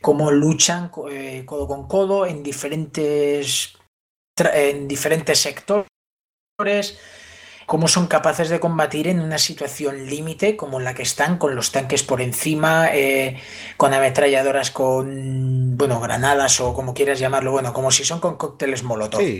como 0.00 0.30
luchan 0.30 0.90
eh, 1.10 1.44
codo 1.46 1.66
con 1.66 1.88
codo 1.88 2.26
en 2.26 2.42
diferentes 2.42 3.74
en 4.36 4.88
diferentes 4.88 5.38
sectores, 5.38 6.98
cómo 7.66 7.88
son 7.88 8.06
capaces 8.06 8.48
de 8.48 8.60
combatir 8.60 9.08
en 9.08 9.20
una 9.20 9.38
situación 9.38 10.06
límite 10.06 10.56
como 10.56 10.80
la 10.80 10.94
que 10.94 11.02
están, 11.02 11.38
con 11.38 11.54
los 11.54 11.72
tanques 11.72 12.02
por 12.02 12.20
encima, 12.20 12.88
eh, 12.92 13.36
con 13.76 13.92
ametralladoras 13.92 14.70
con, 14.70 15.76
bueno, 15.76 16.00
granadas 16.00 16.60
o 16.60 16.74
como 16.74 16.94
quieras 16.94 17.18
llamarlo, 17.18 17.52
bueno, 17.52 17.72
como 17.72 17.90
si 17.90 18.04
son 18.04 18.20
con 18.20 18.36
cócteles 18.36 18.82
molotov. 18.82 19.20
Sí, 19.20 19.38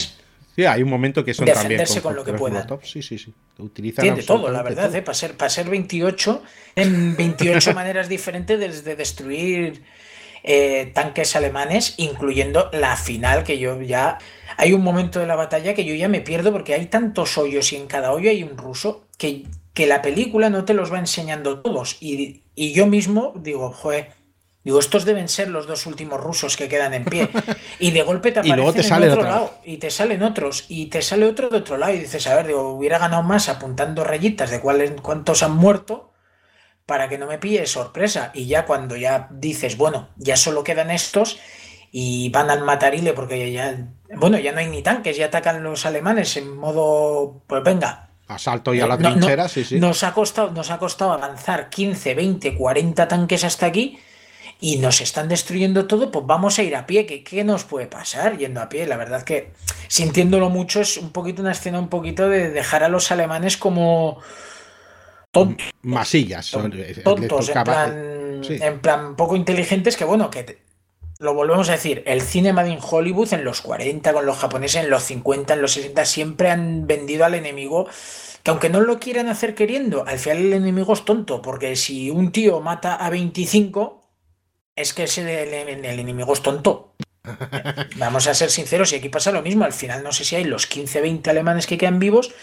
Sí, 0.54 0.64
hay 0.64 0.84
un 0.84 0.88
momento 0.88 1.24
que 1.24 1.34
son 1.34 1.46
defenderse 1.46 2.00
con, 2.00 2.14
lo 2.14 2.24
que 2.24 2.32
pueda. 2.32 2.64
Sí, 2.82 3.02
sí, 3.02 3.18
sí. 3.18 3.34
Utilizan 3.58 4.04
Tiene 4.04 4.22
todo, 4.22 4.48
la 4.50 4.62
verdad, 4.62 4.94
¿eh? 4.94 5.02
para, 5.02 5.14
ser, 5.14 5.36
para 5.36 5.50
ser 5.50 5.68
28, 5.68 6.42
en 6.76 7.16
28 7.16 7.74
maneras 7.74 8.08
diferentes 8.08 8.84
de 8.84 8.94
destruir 8.94 9.82
eh, 10.44 10.92
tanques 10.94 11.34
alemanes, 11.34 11.94
incluyendo 11.96 12.70
la 12.72 12.96
final, 12.96 13.42
que 13.42 13.58
yo 13.58 13.80
ya... 13.82 14.18
Hay 14.56 14.72
un 14.72 14.84
momento 14.84 15.18
de 15.18 15.26
la 15.26 15.34
batalla 15.34 15.74
que 15.74 15.84
yo 15.84 15.94
ya 15.94 16.06
me 16.06 16.20
pierdo 16.20 16.52
porque 16.52 16.74
hay 16.74 16.86
tantos 16.86 17.36
hoyos 17.38 17.72
y 17.72 17.76
en 17.76 17.88
cada 17.88 18.12
hoyo 18.12 18.30
hay 18.30 18.44
un 18.44 18.56
ruso 18.56 19.04
que, 19.18 19.46
que 19.72 19.86
la 19.88 20.00
película 20.00 20.50
no 20.50 20.64
te 20.64 20.74
los 20.74 20.92
va 20.92 21.00
enseñando 21.00 21.60
todos. 21.60 21.96
Y, 22.00 22.42
y 22.54 22.72
yo 22.72 22.86
mismo 22.86 23.32
digo, 23.36 23.72
joder 23.72 24.12
Digo, 24.64 24.78
estos 24.78 25.04
deben 25.04 25.28
ser 25.28 25.48
los 25.48 25.66
dos 25.66 25.84
últimos 25.84 26.18
rusos 26.18 26.56
que 26.56 26.68
quedan 26.68 26.94
en 26.94 27.04
pie. 27.04 27.28
Y 27.78 27.90
de 27.90 28.02
golpe 28.02 28.32
te 28.32 28.40
aparecen 28.40 28.72
te 28.72 29.04
en 29.04 29.10
otro 29.10 29.22
lado. 29.22 29.54
Y 29.62 29.76
te 29.76 29.90
salen 29.90 30.22
otros. 30.22 30.64
Y 30.68 30.86
te 30.86 31.02
sale 31.02 31.26
otro 31.26 31.50
de 31.50 31.58
otro 31.58 31.76
lado. 31.76 31.92
Y 31.92 31.98
dices, 31.98 32.26
a 32.26 32.34
ver, 32.36 32.46
digo, 32.46 32.70
hubiera 32.70 32.98
ganado 32.98 33.22
más 33.22 33.50
apuntando 33.50 34.04
rayitas 34.04 34.50
de 34.50 34.60
cuáles, 34.60 34.92
cuántos 35.02 35.42
han 35.42 35.54
muerto 35.54 36.13
para 36.86 37.08
que 37.08 37.18
no 37.18 37.26
me 37.26 37.38
pille 37.38 37.66
sorpresa. 37.66 38.30
Y 38.34 38.46
ya 38.46 38.66
cuando 38.66 38.96
ya 38.96 39.28
dices, 39.30 39.76
bueno, 39.76 40.08
ya 40.16 40.36
solo 40.36 40.64
quedan 40.64 40.90
estos 40.90 41.38
y 41.90 42.28
van 42.30 42.50
al 42.50 42.64
matarile 42.64 43.12
porque 43.12 43.52
ya, 43.52 43.88
bueno, 44.16 44.38
ya 44.38 44.52
no 44.52 44.58
hay 44.58 44.66
ni 44.66 44.82
tanques, 44.82 45.16
ya 45.16 45.26
atacan 45.26 45.62
los 45.62 45.86
alemanes 45.86 46.36
en 46.36 46.56
modo, 46.56 47.42
pues 47.46 47.62
venga. 47.62 48.10
Asalto 48.26 48.74
y 48.74 48.80
a 48.80 48.86
la 48.86 48.94
eh, 48.94 48.98
trinchera, 48.98 49.48
sí, 49.48 49.64
sí. 49.64 49.78
Nos 49.78 50.02
ha, 50.02 50.12
costado, 50.12 50.50
nos 50.50 50.70
ha 50.70 50.78
costado 50.78 51.12
avanzar 51.12 51.68
15, 51.68 52.14
20, 52.14 52.56
40 52.56 53.06
tanques 53.06 53.44
hasta 53.44 53.66
aquí 53.66 53.98
y 54.60 54.78
nos 54.78 55.00
están 55.00 55.28
destruyendo 55.28 55.86
todo, 55.86 56.10
pues 56.10 56.26
vamos 56.26 56.58
a 56.58 56.62
ir 56.62 56.74
a 56.74 56.86
pie. 56.86 57.06
¿Qué, 57.06 57.22
¿Qué, 57.22 57.44
nos 57.44 57.64
puede 57.64 57.86
pasar 57.86 58.38
yendo 58.38 58.60
a 58.60 58.68
pie? 58.68 58.86
La 58.86 58.96
verdad 58.96 59.22
que 59.22 59.52
sintiéndolo 59.88 60.48
mucho 60.48 60.80
es 60.80 60.96
un 60.96 61.10
poquito 61.10 61.42
una 61.42 61.52
escena 61.52 61.78
un 61.78 61.88
poquito 61.88 62.28
de 62.28 62.50
dejar 62.50 62.82
a 62.82 62.88
los 62.88 63.10
alemanes 63.10 63.56
como 63.56 64.20
tontos. 65.34 65.66
Masillas. 65.82 66.50
Tontos, 66.50 67.50
en 67.50 67.64
plan, 67.64 68.42
en 68.48 68.80
plan 68.80 69.16
poco 69.16 69.36
inteligentes 69.36 69.98
que 69.98 70.04
bueno, 70.06 70.30
que 70.30 70.64
lo 71.18 71.34
volvemos 71.34 71.68
a 71.68 71.72
decir, 71.72 72.02
el 72.06 72.22
cine 72.22 72.52
Made 72.52 72.70
in 72.70 72.78
Hollywood 72.80 73.32
en 73.34 73.44
los 73.44 73.60
40 73.60 74.12
con 74.12 74.26
los 74.26 74.38
japoneses, 74.38 74.84
en 74.84 74.90
los 74.90 75.02
50, 75.04 75.54
en 75.54 75.62
los 75.62 75.72
60 75.72 76.04
siempre 76.06 76.50
han 76.50 76.86
vendido 76.86 77.24
al 77.24 77.34
enemigo 77.34 77.86
que 78.42 78.50
aunque 78.50 78.68
no 78.68 78.80
lo 78.82 79.00
quieran 79.00 79.28
hacer 79.28 79.54
queriendo, 79.54 80.06
al 80.06 80.18
final 80.18 80.38
el 80.38 80.52
enemigo 80.52 80.92
es 80.92 81.06
tonto, 81.06 81.40
porque 81.40 81.76
si 81.76 82.10
un 82.10 82.30
tío 82.30 82.60
mata 82.60 82.94
a 82.94 83.08
25, 83.08 84.02
es 84.76 84.92
que 84.92 85.04
ese 85.04 85.22
el, 85.42 85.84
enemigo 85.98 86.34
es 86.34 86.42
tonto. 86.42 86.94
Vamos 87.96 88.26
a 88.26 88.34
ser 88.34 88.50
sinceros, 88.50 88.92
y 88.92 88.96
aquí 88.96 89.08
pasa 89.08 89.32
lo 89.32 89.40
mismo. 89.40 89.64
Al 89.64 89.72
final, 89.72 90.02
no 90.02 90.12
sé 90.12 90.26
si 90.26 90.36
hay 90.36 90.44
los 90.44 90.70
15-20 90.70 91.26
alemanes 91.28 91.66
que 91.66 91.78
quedan 91.78 91.98
vivos 91.98 92.34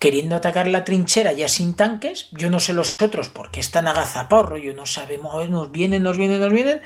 queriendo 0.00 0.34
atacar 0.34 0.66
la 0.66 0.82
trinchera 0.82 1.32
ya 1.32 1.48
sin 1.48 1.74
tanques. 1.74 2.28
Yo 2.32 2.50
no 2.50 2.58
sé 2.58 2.72
los 2.72 3.00
otros 3.00 3.28
porque 3.28 3.60
están 3.60 3.86
agazapados, 3.86 4.60
yo 4.60 4.72
no 4.74 4.86
sabemos, 4.86 5.48
nos 5.48 5.70
vienen, 5.70 6.02
nos 6.02 6.16
vienen, 6.16 6.40
nos 6.40 6.52
vienen. 6.52 6.80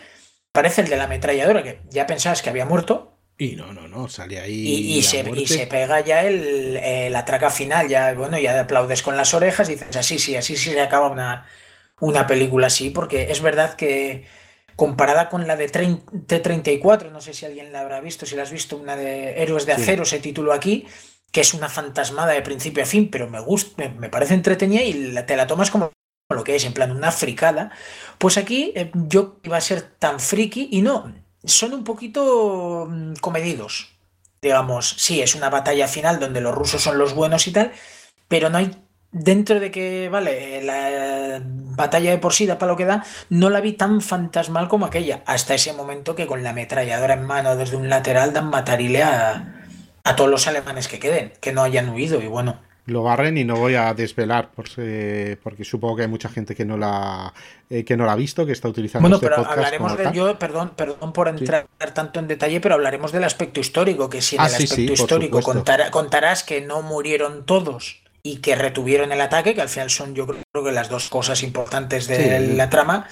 Parece 0.52 0.82
el 0.82 0.88
de 0.88 0.96
la 0.96 1.04
ametralladora, 1.04 1.62
que 1.62 1.80
ya 1.90 2.06
pensabas 2.06 2.42
que 2.42 2.50
había 2.50 2.66
muerto. 2.66 3.16
Y 3.38 3.54
no, 3.54 3.72
no, 3.72 3.88
no, 3.88 4.08
sale 4.08 4.40
ahí. 4.40 4.98
Y, 4.98 5.02
se, 5.02 5.24
pega 5.66 6.00
ya 6.00 6.24
el, 6.24 7.12
la 7.12 7.24
traca 7.24 7.50
final, 7.50 7.88
ya, 7.88 8.14
bueno, 8.14 8.38
ya 8.38 8.60
aplaudes 8.60 9.02
con 9.02 9.16
las 9.16 9.32
orejas 9.32 9.68
y 9.68 9.72
dices, 9.72 9.96
así 9.96 10.18
sí, 10.18 10.36
así 10.36 10.56
sí 10.56 10.70
se 10.70 10.80
acaba 10.80 11.08
una, 11.08 11.46
una 12.00 12.26
película 12.26 12.66
así, 12.66 12.90
porque 12.90 13.30
es 13.30 13.40
verdad 13.40 13.74
que 13.74 14.26
comparada 14.76 15.28
con 15.28 15.46
la 15.46 15.56
de 15.56 15.68
T-34, 15.68 17.10
no 17.10 17.20
sé 17.20 17.32
si 17.32 17.46
alguien 17.46 17.72
la 17.72 17.80
habrá 17.80 18.00
visto, 18.00 18.26
si 18.26 18.34
la 18.34 18.42
has 18.42 18.50
visto, 18.50 18.76
una 18.76 18.96
de 18.96 19.42
Héroes 19.42 19.66
de 19.66 19.72
Acero, 19.72 20.04
se 20.04 20.18
tituló 20.18 20.52
aquí, 20.52 20.86
que 21.34 21.40
es 21.40 21.52
una 21.52 21.68
fantasmada 21.68 22.32
de 22.32 22.42
principio 22.42 22.84
a 22.84 22.86
fin, 22.86 23.10
pero 23.10 23.28
me 23.28 23.40
gusta, 23.40 23.88
me, 23.98 24.08
parece 24.08 24.34
entretenida 24.34 24.84
y 24.84 25.12
te 25.26 25.36
la 25.36 25.48
tomas 25.48 25.68
como 25.68 25.90
lo 26.30 26.44
que 26.44 26.54
es, 26.54 26.64
en 26.64 26.72
plan 26.72 26.92
una 26.92 27.10
fricada. 27.10 27.72
Pues 28.18 28.38
aquí 28.38 28.72
eh, 28.76 28.92
yo 28.94 29.40
iba 29.42 29.56
a 29.56 29.60
ser 29.60 29.82
tan 29.82 30.20
friki 30.20 30.68
y 30.70 30.80
no, 30.80 31.12
son 31.42 31.74
un 31.74 31.82
poquito 31.82 32.86
mm, 32.88 33.14
comedidos. 33.14 33.98
Digamos, 34.40 34.94
sí, 34.96 35.22
es 35.22 35.34
una 35.34 35.50
batalla 35.50 35.88
final 35.88 36.20
donde 36.20 36.40
los 36.40 36.54
rusos 36.54 36.80
son 36.80 36.98
los 36.98 37.14
buenos 37.14 37.48
y 37.48 37.52
tal, 37.52 37.72
pero 38.28 38.48
no 38.48 38.58
hay 38.58 38.70
dentro 39.10 39.58
de 39.58 39.72
que, 39.72 40.08
vale, 40.08 40.62
la 40.62 41.42
batalla 41.44 42.12
de 42.12 42.18
por 42.18 42.32
sí 42.32 42.46
da 42.46 42.58
para 42.58 42.70
lo 42.70 42.78
que 42.78 42.84
da, 42.84 43.04
no 43.28 43.50
la 43.50 43.60
vi 43.60 43.72
tan 43.72 44.00
fantasmal 44.02 44.68
como 44.68 44.86
aquella, 44.86 45.24
hasta 45.26 45.54
ese 45.54 45.72
momento 45.72 46.14
que 46.14 46.28
con 46.28 46.44
la 46.44 46.50
ametralladora 46.50 47.14
en 47.14 47.24
mano 47.24 47.56
desde 47.56 47.76
un 47.76 47.88
lateral 47.88 48.32
dan 48.32 48.50
matarile 48.50 49.02
a, 49.02 49.53
a 50.04 50.16
todos 50.16 50.30
los 50.30 50.46
alemanes 50.46 50.86
que 50.86 50.98
queden, 50.98 51.32
que 51.40 51.52
no 51.52 51.62
hayan 51.62 51.88
huido, 51.88 52.22
y 52.22 52.28
bueno. 52.28 52.58
Lo 52.86 53.02
barren 53.02 53.38
y 53.38 53.44
no 53.44 53.56
voy 53.56 53.76
a 53.76 53.94
desvelar 53.94 54.50
porque, 54.54 55.38
porque 55.42 55.64
supongo 55.64 55.96
que 55.96 56.02
hay 56.02 56.08
mucha 56.08 56.28
gente 56.28 56.54
que 56.54 56.66
no 56.66 56.76
la 56.76 57.32
eh, 57.70 57.82
que 57.82 57.96
no 57.96 58.04
la 58.04 58.12
ha 58.12 58.16
visto, 58.16 58.44
que 58.44 58.52
está 58.52 58.68
utilizando 58.68 59.00
bueno, 59.00 59.16
este 59.16 59.26
pero 59.26 59.50
hablaremos 59.50 59.96
de 59.96 60.12
yo, 60.12 60.38
perdón, 60.38 60.72
perdón 60.76 61.14
por 61.14 61.28
entrar 61.28 61.66
tanto 61.94 62.20
en 62.20 62.28
detalle, 62.28 62.60
pero 62.60 62.74
hablaremos 62.74 63.10
del 63.10 63.24
aspecto 63.24 63.58
histórico, 63.58 64.10
que 64.10 64.20
si 64.20 64.36
en 64.36 64.42
ah, 64.42 64.48
el 64.48 64.54
aspecto 64.54 64.92
histórico 64.92 65.40
contarás 65.90 66.44
que 66.44 66.60
no 66.60 66.82
murieron 66.82 67.46
todos 67.46 68.02
y 68.22 68.36
que 68.36 68.54
retuvieron 68.54 69.12
el 69.12 69.22
ataque, 69.22 69.54
que 69.54 69.62
al 69.62 69.70
final 69.70 69.88
son 69.88 70.14
yo 70.14 70.26
creo 70.26 70.64
que 70.64 70.72
las 70.72 70.90
dos 70.90 71.08
cosas 71.08 71.42
importantes 71.42 72.06
de 72.06 72.54
la 72.54 72.68
trama. 72.68 73.08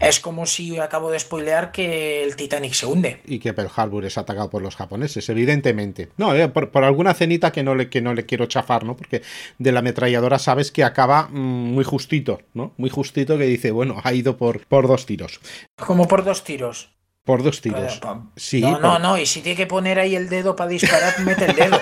Es 0.00 0.20
como 0.20 0.46
si 0.46 0.78
acabo 0.78 1.10
de 1.10 1.18
spoilear 1.18 1.72
que 1.72 2.22
el 2.22 2.36
Titanic 2.36 2.72
se 2.72 2.86
hunde. 2.86 3.20
Y 3.26 3.40
que 3.40 3.52
Pearl 3.52 3.70
Harbor 3.74 4.04
es 4.04 4.16
atacado 4.16 4.48
por 4.48 4.62
los 4.62 4.76
japoneses, 4.76 5.28
evidentemente. 5.28 6.10
No, 6.16 6.34
eh, 6.34 6.48
por, 6.48 6.84
alguna 6.84 7.14
cenita 7.14 7.50
que 7.50 7.64
no, 7.64 7.74
le, 7.74 7.90
que 7.90 8.00
no 8.00 8.14
le 8.14 8.24
quiero 8.24 8.46
chafar, 8.46 8.84
¿no? 8.84 8.96
Porque 8.96 9.22
de 9.58 9.72
la 9.72 9.80
ametralladora 9.80 10.38
sabes 10.38 10.70
que 10.70 10.84
acaba 10.84 11.28
mm, 11.28 11.72
muy 11.74 11.84
justito, 11.84 12.40
¿no? 12.54 12.74
Muy 12.76 12.90
justito 12.90 13.36
que 13.38 13.44
dice, 13.44 13.72
bueno, 13.72 13.96
ha 14.04 14.12
ido 14.12 14.36
por, 14.36 14.64
por 14.66 14.86
dos 14.86 15.04
tiros. 15.04 15.40
Como 15.76 16.06
por 16.06 16.24
dos 16.24 16.44
tiros. 16.44 16.90
Por 17.28 17.42
dos 17.42 17.60
tiros. 17.60 18.00
Sí, 18.36 18.62
no, 18.62 18.80
no, 18.80 18.98
no. 18.98 19.18
Y 19.18 19.26
si 19.26 19.42
tiene 19.42 19.54
que 19.54 19.66
poner 19.66 19.98
ahí 19.98 20.16
el 20.16 20.30
dedo 20.30 20.56
para 20.56 20.70
disparar, 20.70 21.12
mete 21.20 21.44
el 21.44 21.56
dedo. 21.56 21.78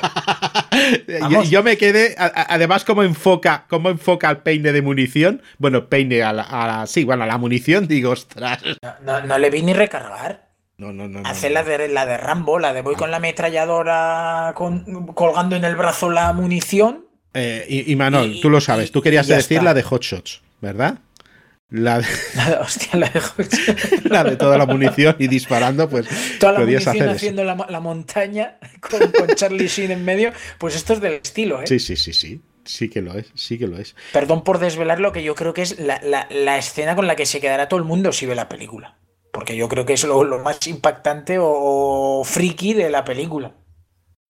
yo, 1.48 1.62
me 1.62 1.78
quedé. 1.78 2.16
además, 2.18 2.84
como 2.84 3.04
enfoca, 3.04 3.64
cómo 3.68 3.90
enfoca 3.90 4.28
el 4.28 4.38
peine 4.38 4.72
de 4.72 4.82
munición. 4.82 5.42
Bueno, 5.58 5.86
peine 5.86 6.24
a 6.24 6.32
la, 6.32 6.84
sí, 6.88 7.04
bueno, 7.04 7.22
a 7.22 7.26
la 7.26 7.38
munición, 7.38 7.86
digo, 7.88 8.10
ostras. 8.10 8.58
No, 9.04 9.38
le 9.38 9.48
vi 9.50 9.62
ni 9.62 9.72
recargar. 9.72 10.48
No, 10.78 10.92
no, 10.92 11.06
no. 11.06 11.22
Hace 11.24 11.48
la, 11.48 11.62
de, 11.62 11.86
la 11.86 12.06
de 12.06 12.16
Rambo, 12.16 12.58
la 12.58 12.72
de 12.72 12.82
voy 12.82 12.96
con 12.96 13.12
la 13.12 13.18
ametralladora 13.18 14.52
colgando 15.14 15.54
en 15.54 15.64
el 15.64 15.76
brazo 15.76 16.10
la 16.10 16.32
munición. 16.32 17.06
Eh, 17.34 17.84
y, 17.86 17.94
Manol, 17.94 18.40
tú 18.42 18.50
lo 18.50 18.60
sabes, 18.60 18.90
tú 18.90 19.00
querías 19.00 19.28
decir 19.28 19.62
la 19.62 19.74
de 19.74 19.84
Hot 19.84 20.02
Shots, 20.02 20.42
¿verdad? 20.60 20.98
La 21.68 21.98
de, 21.98 22.06
la 24.08 24.22
de, 24.22 24.36
toda 24.36 24.56
la 24.56 24.66
munición 24.66 25.16
y 25.18 25.26
disparando, 25.26 25.88
pues. 25.88 26.06
Toda 26.38 26.52
la 26.52 26.60
munición 26.60 27.08
haciendo 27.08 27.42
la, 27.42 27.80
montaña 27.80 28.58
con, 28.80 29.34
Charlie 29.34 29.66
Sheen 29.66 29.90
en 29.90 30.04
medio, 30.04 30.32
pues 30.58 30.76
esto 30.76 30.92
es 30.92 31.00
del 31.00 31.14
estilo, 31.14 31.60
¿eh? 31.60 31.66
Sí, 31.66 31.80
sí, 31.80 31.96
sí, 31.96 32.12
sí. 32.12 32.40
Sí 32.64 32.88
que 32.88 33.00
lo 33.00 33.16
es, 33.16 33.30
sí 33.34 33.58
que 33.58 33.68
lo 33.68 33.78
es. 33.78 33.94
Perdón 34.12 34.42
por 34.42 34.58
desvelar 34.58 34.98
lo 34.98 35.12
que 35.12 35.22
yo 35.22 35.36
creo 35.36 35.54
que 35.54 35.62
es 35.62 35.78
la, 35.78 36.58
escena 36.58 36.96
con 36.96 37.06
la 37.06 37.14
que 37.14 37.24
se 37.24 37.40
quedará 37.40 37.68
todo 37.68 37.78
el 37.78 37.86
mundo 37.86 38.12
si 38.12 38.26
ve 38.26 38.34
la 38.34 38.48
película. 38.48 38.98
Porque 39.32 39.56
yo 39.56 39.68
creo 39.68 39.86
que 39.86 39.92
es 39.92 40.02
lo, 40.02 40.24
lo 40.24 40.40
más 40.40 40.66
impactante 40.66 41.38
o, 41.40 42.22
friki 42.24 42.74
de 42.74 42.90
la 42.90 43.04
película. 43.04 43.54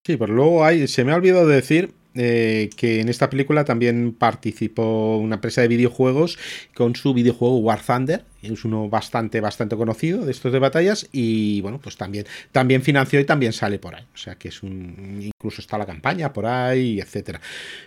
Sí, 0.04 0.16
pero 0.18 0.34
luego 0.34 0.64
hay, 0.64 0.86
se 0.86 1.04
me 1.04 1.12
ha 1.12 1.16
olvidado 1.16 1.46
decir 1.46 1.94
eh, 2.16 2.70
que 2.76 3.00
en 3.00 3.08
esta 3.08 3.30
película 3.30 3.64
también 3.64 4.12
participó 4.12 5.18
una 5.18 5.36
empresa 5.36 5.60
de 5.62 5.68
videojuegos 5.68 6.38
con 6.74 6.94
su 6.96 7.14
videojuego 7.14 7.58
War 7.58 7.80
Thunder, 7.80 8.24
es 8.42 8.64
uno 8.64 8.88
bastante, 8.88 9.40
bastante 9.40 9.76
conocido 9.76 10.24
de 10.24 10.30
estos 10.30 10.52
de 10.52 10.58
batallas 10.58 11.08
y 11.12 11.60
bueno, 11.60 11.80
pues 11.80 11.96
también, 11.96 12.26
también 12.52 12.82
financió 12.82 13.20
y 13.20 13.24
también 13.24 13.52
sale 13.52 13.78
por 13.78 13.94
ahí. 13.94 14.04
O 14.14 14.16
sea 14.16 14.36
que 14.36 14.48
es 14.48 14.62
un, 14.62 15.20
incluso 15.22 15.60
está 15.60 15.78
la 15.78 15.86
campaña 15.86 16.32
por 16.32 16.46
ahí, 16.46 17.00
etcétera. 17.00 17.40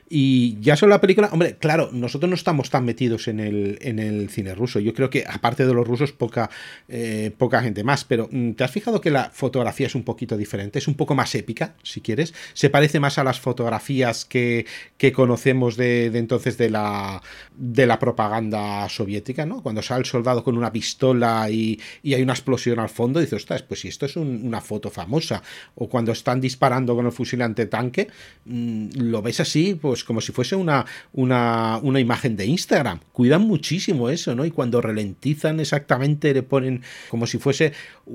Y 0.10 0.60
ya 0.60 0.76
sobre 0.76 0.92
la 0.92 1.02
película, 1.02 1.30
hombre, 1.32 1.58
claro, 1.58 1.90
nosotros 1.92 2.30
no 2.30 2.36
estamos 2.36 2.70
tan 2.70 2.86
metidos 2.86 3.28
en 3.28 3.40
el, 3.40 3.78
en 3.82 4.00
el 4.00 4.30
cine 4.30 4.56
ruso. 4.56 4.80
Yo 4.80 4.94
creo 4.94 5.10
que 5.10 5.24
aparte 5.28 5.66
de 5.66 5.74
los 5.74 5.88
rusos, 5.88 6.12
poca, 6.12 6.50
eh, 6.88 7.32
poca 7.38 7.62
gente 7.62 7.84
más. 7.84 8.06
Pero 8.06 8.28
mm, 8.32 8.54
¿te 8.54 8.64
has 8.64 8.72
fijado 8.72 9.02
que 9.02 9.12
la 9.12 9.30
fotografía 9.32 9.88
es 9.88 9.96
un 9.96 10.04
poquito 10.04 10.36
diferente? 10.36 10.80
Es 10.80 10.88
un 10.88 10.96
poco 10.96 11.16
más 11.16 11.34
épica, 11.36 11.76
si 11.84 12.02
quieres. 12.02 12.34
Se 12.54 12.70
parece 12.70 13.00
más 13.00 13.18
a 13.18 13.24
las 13.24 13.40
fotografías 13.40 14.26
que, 14.26 14.66
que 14.98 15.12
conocemos 15.12 15.78
de, 15.78 16.10
de 16.10 16.20
entonces 16.20 16.58
de 16.58 16.70
la, 16.70 17.22
de 17.56 17.86
la 17.86 18.00
propaganda 18.00 18.90
soviética, 18.90 19.46
¿no? 19.46 19.62
Cuando 19.62 19.82
sale 19.82 20.00
el 20.00 20.06
soldado 20.06 20.39
con 20.44 20.58
una 20.58 20.72
pistola 20.72 21.50
y, 21.50 21.80
hay 22.04 22.22
una 22.22 22.34
explosión 22.34 22.80
al 22.80 22.90
fondo, 22.90 23.20
dices, 23.20 23.34
ostras, 23.34 23.64
pues 23.64 23.82
si 23.82 23.88
esto 23.88 24.06
es 24.06 24.16
una 24.16 24.62
foto 24.62 24.90
famosa. 24.90 25.42
O 25.76 25.88
cuando 25.88 26.12
están 26.12 26.42
disparando 26.42 26.96
con 26.96 27.06
el 27.06 27.12
fusil 27.12 27.42
antitanque, 27.42 28.08
mm, 28.46 28.90
lo 28.96 29.22
ves 29.22 29.40
así, 29.40 29.76
pues 29.76 30.04
como 30.04 30.22
si 30.22 30.32
fuese 30.32 30.56
una, 30.56 30.86
una, 31.14 31.80
una 31.82 32.00
imagen 32.00 32.36
de 32.36 32.46
Instagram. 32.46 33.00
Cuidan 33.12 33.44
muchísimo 33.44 34.10
eso, 34.10 34.36
¿no? 34.36 34.46
Y 34.46 34.52
cuando 34.52 34.82
ralentizan 34.82 35.60
exactamente 35.60 36.34
le 36.34 36.44
ponen 36.44 36.84
como 37.10 37.28
si 37.28 37.38
fuese 37.38 37.74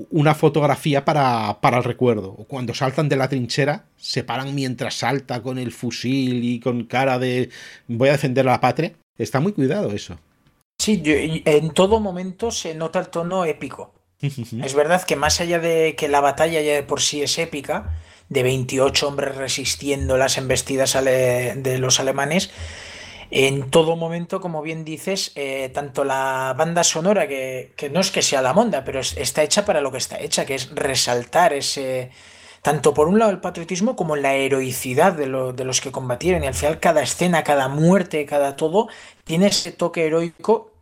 una 0.09 0.35
fotografía 0.35 1.05
para, 1.05 1.59
para 1.61 1.77
el 1.77 1.83
recuerdo. 1.83 2.29
O 2.29 2.45
cuando 2.45 2.73
saltan 2.73 3.09
de 3.09 3.17
la 3.17 3.29
trinchera, 3.29 3.85
se 3.97 4.23
paran 4.23 4.53
mientras 4.53 4.95
salta 4.95 5.41
con 5.41 5.57
el 5.57 5.71
fusil 5.71 6.43
y 6.43 6.59
con 6.59 6.85
cara 6.85 7.19
de 7.19 7.49
voy 7.87 8.09
a 8.09 8.13
defender 8.13 8.47
a 8.47 8.51
la 8.51 8.61
patria. 8.61 8.93
Está 9.17 9.39
muy 9.39 9.53
cuidado 9.53 9.91
eso. 9.91 10.19
Sí, 10.85 11.01
en 11.45 11.71
todo 11.71 11.99
momento 11.99 12.51
se 12.51 12.75
nota 12.75 12.99
el 12.99 13.07
tono 13.07 13.43
épico. 13.43 13.91
es 14.21 14.75
verdad 14.75 15.03
que 15.03 15.15
más 15.15 15.41
allá 15.41 15.57
de 15.57 15.95
que 15.97 16.07
la 16.07 16.21
batalla 16.21 16.61
ya 16.61 16.73
de 16.73 16.83
por 16.83 17.01
sí 17.01 17.23
es 17.23 17.39
épica, 17.39 17.97
de 18.29 18.43
28 18.43 19.07
hombres 19.07 19.35
resistiendo 19.35 20.15
las 20.15 20.37
embestidas 20.37 20.93
de 20.93 21.77
los 21.79 21.99
alemanes, 21.99 22.51
en 23.31 23.71
todo 23.71 23.95
momento, 23.95 24.39
como 24.39 24.61
bien 24.61 24.85
dices, 24.85 25.31
eh, 25.33 25.71
tanto 25.73 26.03
la 26.03 26.53
banda 26.55 26.83
sonora, 26.83 27.27
que, 27.27 27.73
no 27.91 27.99
es 27.99 28.11
que 28.11 28.21
sea 28.21 28.43
la 28.43 28.53
monda, 28.53 28.83
pero 28.83 28.99
está 28.99 29.41
hecha 29.41 29.65
para 29.65 29.81
lo 29.81 29.91
que 29.91 29.97
está 29.97 30.19
hecha, 30.19 30.45
que 30.45 30.53
es 30.53 30.69
resaltar 30.75 31.51
ese, 31.53 32.11
tanto 32.61 32.93
por 32.93 33.07
un 33.07 33.17
lado 33.17 33.31
el 33.31 33.39
patriotismo 33.39 33.95
como 33.95 34.15
la 34.15 34.35
heroicidad 34.35 35.13
de, 35.13 35.25
los 35.25 35.81
que 35.81 35.91
combatieron. 35.91 36.43
Y 36.43 36.47
al 36.47 36.53
final 36.53 36.79
cada 36.79 37.01
escena, 37.01 37.43
cada 37.43 37.69
muerte, 37.69 38.27
cada 38.27 38.55
todo, 38.55 38.87
tiene 39.23 39.47
ese 39.47 39.71
toque 39.71 40.05
heroico 40.05 40.74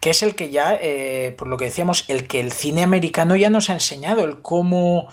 que 0.00 0.10
es 0.10 0.22
el 0.22 0.34
que 0.34 0.50
ya, 0.50 0.78
eh, 0.80 1.34
por 1.38 1.48
lo 1.48 1.56
que 1.56 1.66
decíamos, 1.66 2.04
el 2.08 2.26
que 2.26 2.40
el 2.40 2.52
cine 2.52 2.82
americano 2.82 3.36
ya 3.36 3.50
nos 3.50 3.70
ha 3.70 3.74
enseñado, 3.74 4.24
el 4.24 4.42
cómo 4.42 5.08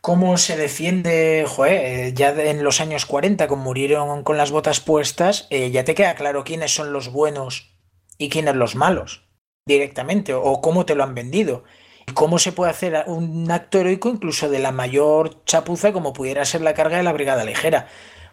cómo 0.00 0.38
se 0.38 0.56
defiende, 0.56 1.44
joder, 1.46 1.72
eh, 1.84 2.12
ya 2.14 2.30
en 2.30 2.64
los 2.64 2.80
años 2.80 3.06
40, 3.06 3.46
como 3.48 3.64
murieron 3.64 4.22
con 4.22 4.36
las 4.36 4.50
botas 4.50 4.80
puestas, 4.80 5.46
eh, 5.50 5.70
ya 5.70 5.84
te 5.84 5.94
queda 5.94 6.14
claro 6.14 6.44
quiénes 6.44 6.74
son 6.74 6.92
los 6.92 7.10
buenos 7.12 7.76
y 8.18 8.28
quiénes 8.30 8.56
los 8.56 8.74
malos, 8.76 9.28
directamente, 9.66 10.32
o 10.34 10.60
cómo 10.60 10.86
te 10.86 10.94
lo 10.94 11.04
han 11.04 11.14
vendido. 11.14 11.64
Y 12.06 12.12
cómo 12.12 12.38
se 12.38 12.52
puede 12.52 12.70
hacer 12.70 13.04
un 13.06 13.50
acto 13.50 13.78
heroico 13.78 14.08
incluso 14.08 14.48
de 14.48 14.58
la 14.58 14.72
mayor 14.72 15.44
chapuza 15.44 15.92
como 15.92 16.12
pudiera 16.12 16.44
ser 16.44 16.62
la 16.62 16.74
carga 16.74 16.96
de 16.96 17.02
la 17.02 17.12
brigada 17.12 17.44
ligera. 17.44 17.88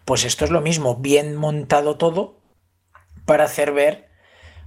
Pues 0.06 0.24
esto 0.24 0.46
es 0.46 0.52
lo 0.52 0.62
mismo, 0.62 0.96
bien 0.96 1.36
montado 1.36 1.98
todo 1.98 2.40
para 3.26 3.44
hacer 3.44 3.74
ver 3.74 4.07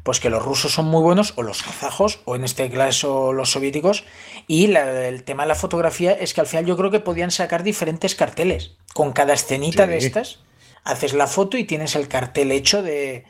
pues 0.02 0.20
que 0.20 0.30
los 0.30 0.42
rusos 0.42 0.72
son 0.72 0.86
muy 0.86 1.02
buenos, 1.02 1.34
o 1.36 1.42
los 1.42 1.62
kazajos, 1.62 2.20
o 2.24 2.36
en 2.36 2.44
este 2.44 2.70
caso 2.70 3.32
los 3.32 3.50
soviéticos, 3.52 4.04
y 4.46 4.74
el 4.74 5.24
tema 5.24 5.44
de 5.44 5.48
la 5.48 5.54
fotografía 5.54 6.12
es 6.12 6.34
que 6.34 6.40
al 6.40 6.46
final 6.46 6.66
yo 6.66 6.76
creo 6.76 6.90
que 6.90 7.00
podían 7.00 7.30
sacar 7.30 7.62
diferentes 7.62 8.14
carteles. 8.14 8.76
Con 8.94 9.12
cada 9.12 9.34
escenita 9.34 9.86
de 9.86 9.98
estas, 9.98 10.40
haces 10.84 11.12
la 11.12 11.26
foto 11.26 11.56
y 11.56 11.64
tienes 11.64 11.94
el 11.94 12.08
cartel 12.08 12.50
hecho 12.52 12.82
de, 12.82 13.24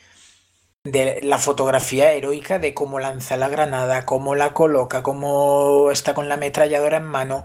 de 0.84 1.20
la 1.22 1.38
fotografía 1.38 2.12
heroica 2.12 2.58
de 2.58 2.72
cómo 2.72 3.00
lanza 3.00 3.36
la 3.36 3.48
granada, 3.48 4.06
cómo 4.06 4.34
la 4.34 4.54
coloca, 4.54 5.02
cómo 5.02 5.90
está 5.90 6.14
con 6.14 6.28
la 6.28 6.34
ametralladora 6.34 6.98
en 6.98 7.04
mano. 7.04 7.44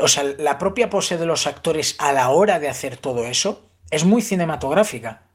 O 0.00 0.08
sea, 0.08 0.24
la 0.24 0.58
propia 0.58 0.90
pose 0.90 1.16
de 1.16 1.26
los 1.26 1.46
actores 1.46 1.96
a 1.98 2.12
la 2.12 2.28
hora 2.30 2.58
de 2.58 2.68
hacer 2.68 2.96
todo 2.96 3.24
eso 3.24 3.70
es 3.90 4.04
muy 4.04 4.20
cinematográfica. 4.20 5.25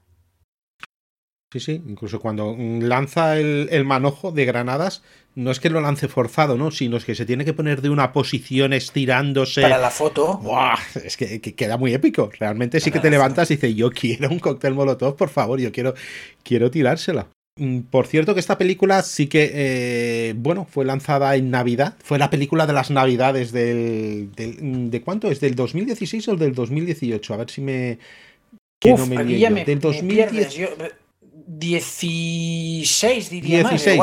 Sí, 1.51 1.59
sí, 1.59 1.81
incluso 1.85 2.21
cuando 2.21 2.55
lanza 2.57 3.37
el, 3.37 3.83
manojo 3.83 4.31
de 4.31 4.45
granadas, 4.45 5.03
no 5.35 5.51
es 5.51 5.59
que 5.59 5.69
lo 5.69 5.81
lance 5.81 6.07
forzado, 6.07 6.55
¿no? 6.55 6.71
Sino 6.71 6.95
es 6.95 7.03
que 7.03 7.13
se 7.13 7.25
tiene 7.25 7.43
que 7.43 7.51
poner 7.51 7.81
de 7.81 7.89
una 7.89 8.13
posición 8.13 8.71
estirándose. 8.71 9.61
Para 9.61 9.77
la 9.77 9.91
foto. 9.91 10.37
¡Buah! 10.37 10.77
Es 11.03 11.17
que, 11.17 11.41
queda 11.41 11.75
muy 11.75 11.93
épico. 11.93 12.31
Realmente 12.39 12.79
sí 12.79 12.89
que 12.89 13.01
te 13.01 13.09
levantas 13.09 13.51
y 13.51 13.55
dices, 13.55 13.75
yo 13.75 13.91
quiero 13.91 14.29
un 14.29 14.39
cóctel 14.39 14.73
molotov, 14.73 15.17
por 15.17 15.27
favor, 15.27 15.59
yo 15.59 15.73
quiero, 15.73 15.93
quiero 16.41 16.71
tirársela. 16.71 17.27
Mm, 17.59 17.81
por 17.81 18.07
cierto 18.07 18.33
que 18.33 18.39
esta 18.39 18.57
película 18.57 19.01
sí 19.01 19.27
que, 19.27 19.51
eh, 19.53 20.33
bueno, 20.37 20.65
fue 20.71 20.85
lanzada 20.85 21.35
en 21.35 21.51
Navidad. 21.51 21.95
Fue 22.01 22.17
la 22.17 22.29
película 22.29 22.65
de 22.65 22.71
las 22.71 22.91
Navidades 22.91 23.51
del, 23.51 24.29
¿De 24.33 25.01
cuánto? 25.01 25.29
¿Es 25.29 25.41
del 25.41 25.55
2016 25.55 26.29
o 26.29 26.35
del 26.37 26.55
2018? 26.55 27.33
A 27.33 27.37
ver 27.37 27.49
si 27.49 27.59
me... 27.59 27.99
Que 28.79 28.93
no 28.93 29.05
me, 29.05 29.25
del 29.65 29.79
2018. 29.79 31.00
16, 31.59 33.29
diría 33.29 33.63
16. 33.63 34.01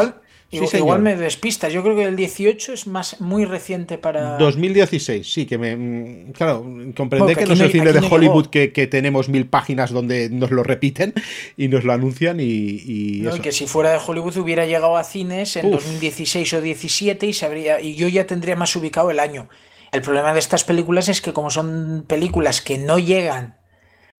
Igual, 0.51 1.03
me 1.03 1.15
despistas. 1.15 1.75
Yo 1.75 1.83
creo 1.83 1.95
que 1.95 2.05
el 2.05 2.17
18 2.17 2.73
es 2.73 2.87
más 2.87 3.21
muy 3.21 3.45
reciente 3.45 3.99
para. 3.99 4.39
2016, 4.39 5.31
sí, 5.31 5.45
que 5.45 5.59
me. 5.59 5.77
Mm, 5.77 6.33
claro, 6.33 6.65
comprende 6.97 7.37
que, 7.37 7.45
no 7.45 7.53
es 7.53 7.61
el 7.61 7.71
cine 7.71 7.93
de 7.93 8.01
Hollywood 8.01 8.47
que, 8.47 8.69
tenemos 8.87 9.29
mil 9.29 9.47
páginas 9.47 9.91
donde 9.91 10.31
nos 10.31 10.51
lo 10.51 10.63
repiten 10.63 11.13
y 11.59 11.69
nos 11.69 11.85
lo 11.85 11.93
anuncian 11.93 12.39
y. 12.41 13.23
que 13.43 13.53
si 13.53 13.67
fuera 13.67 13.93
de 13.93 13.99
Hollywood 14.05 14.39
hubiera 14.39 14.65
llegado 14.65 14.97
a 14.97 15.05
cines 15.05 15.57
en 15.57 15.71
2016 15.71 16.55
o 16.55 16.61
17 16.63 17.27
y, 17.27 17.33
sabría, 17.35 17.81
y 17.81 17.95
yo 17.95 18.09
ya 18.09 18.27
tendría 18.27 18.57
más 18.57 18.75
ubicado 18.75 19.11
el 19.11 19.21
año. 19.21 19.51
El 19.93 20.01
problema 20.03 20.33
de 20.33 20.39
estas 20.39 20.65
películas 20.65 21.09
es 21.09 21.21
que, 21.21 21.35
como 21.35 21.51
son 21.51 22.05
películas 22.07 22.63
que 22.63 22.79
no 22.79 22.99
llegan 22.99 23.58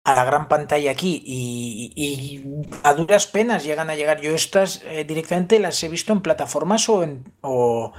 a 0.05 0.15
la 0.15 0.25
gran 0.25 0.49
pantalla 0.49 0.91
aquí 0.91 1.23
y, 1.25 2.43
a 2.83 2.95
duras 2.95 3.27
penas 3.27 3.65
llegan 3.65 3.91
a 3.91 3.95
llegar. 3.95 4.21
Yo 4.21 4.35
estas 4.35 4.83
eh, 4.87 5.05
directamente 5.05 5.59
las 5.59 5.83
he 5.83 5.89
visto 5.89 6.13
en 6.13 6.23
plataformas 6.23 6.89
o 6.89 7.03
en, 7.03 7.33
o, 7.43 7.93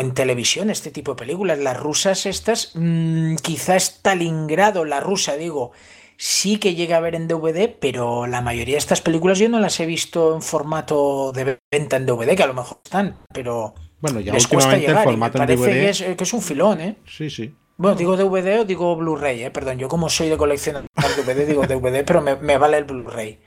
en 0.00 0.14
televisión, 0.14 0.70
este 0.70 0.90
tipo 0.90 1.12
de 1.12 1.18
películas. 1.18 1.58
Las 1.58 1.78
rusas 1.78 2.26
estas, 2.26 2.72
mmm, 2.74 3.36
quizá 3.36 3.76
Stalingrado, 3.76 4.84
la 4.84 5.00
rusa 5.00 5.36
digo, 5.36 5.72
sí 6.16 6.58
que 6.58 6.74
llega 6.74 6.96
a 6.96 7.00
ver 7.00 7.14
en 7.14 7.28
DVD, 7.28 7.72
pero 7.80 8.26
la 8.26 8.40
mayoría 8.40 8.74
de 8.74 8.78
estas 8.78 9.00
películas 9.00 9.38
yo 9.38 9.48
no 9.48 9.60
las 9.60 9.78
he 9.78 9.86
visto 9.86 10.34
en 10.34 10.42
formato 10.42 11.30
de 11.32 11.58
venta 11.70 11.96
en 11.96 12.06
DVD, 12.06 12.34
que 12.34 12.42
a 12.42 12.48
lo 12.48 12.54
mejor 12.54 12.80
están, 12.84 13.16
pero... 13.32 13.74
Bueno, 14.00 14.20
ya 14.20 14.32
les 14.34 14.46
cuesta 14.46 14.76
llegar, 14.76 15.04
formato 15.04 15.38
parece 15.38 15.70
que 15.70 15.88
es, 15.88 16.02
que 16.02 16.24
es 16.24 16.32
un 16.32 16.42
filón, 16.42 16.80
¿eh? 16.80 16.96
Sí, 17.06 17.30
sí. 17.30 17.54
Bueno, 17.78 17.94
digo 17.96 18.16
DVD 18.16 18.60
o 18.60 18.64
digo 18.64 18.96
Blu-ray, 18.96 19.44
eh? 19.44 19.50
perdón. 19.50 19.78
Yo 19.78 19.88
como 19.88 20.08
soy 20.08 20.30
de 20.30 20.38
coleccionar 20.38 20.86
DVD, 20.96 21.46
digo 21.46 21.66
DVD, 21.66 22.04
pero 22.04 22.22
me, 22.22 22.56
vale 22.56 22.78
el 22.78 22.84
Blu-ray. 22.84 23.38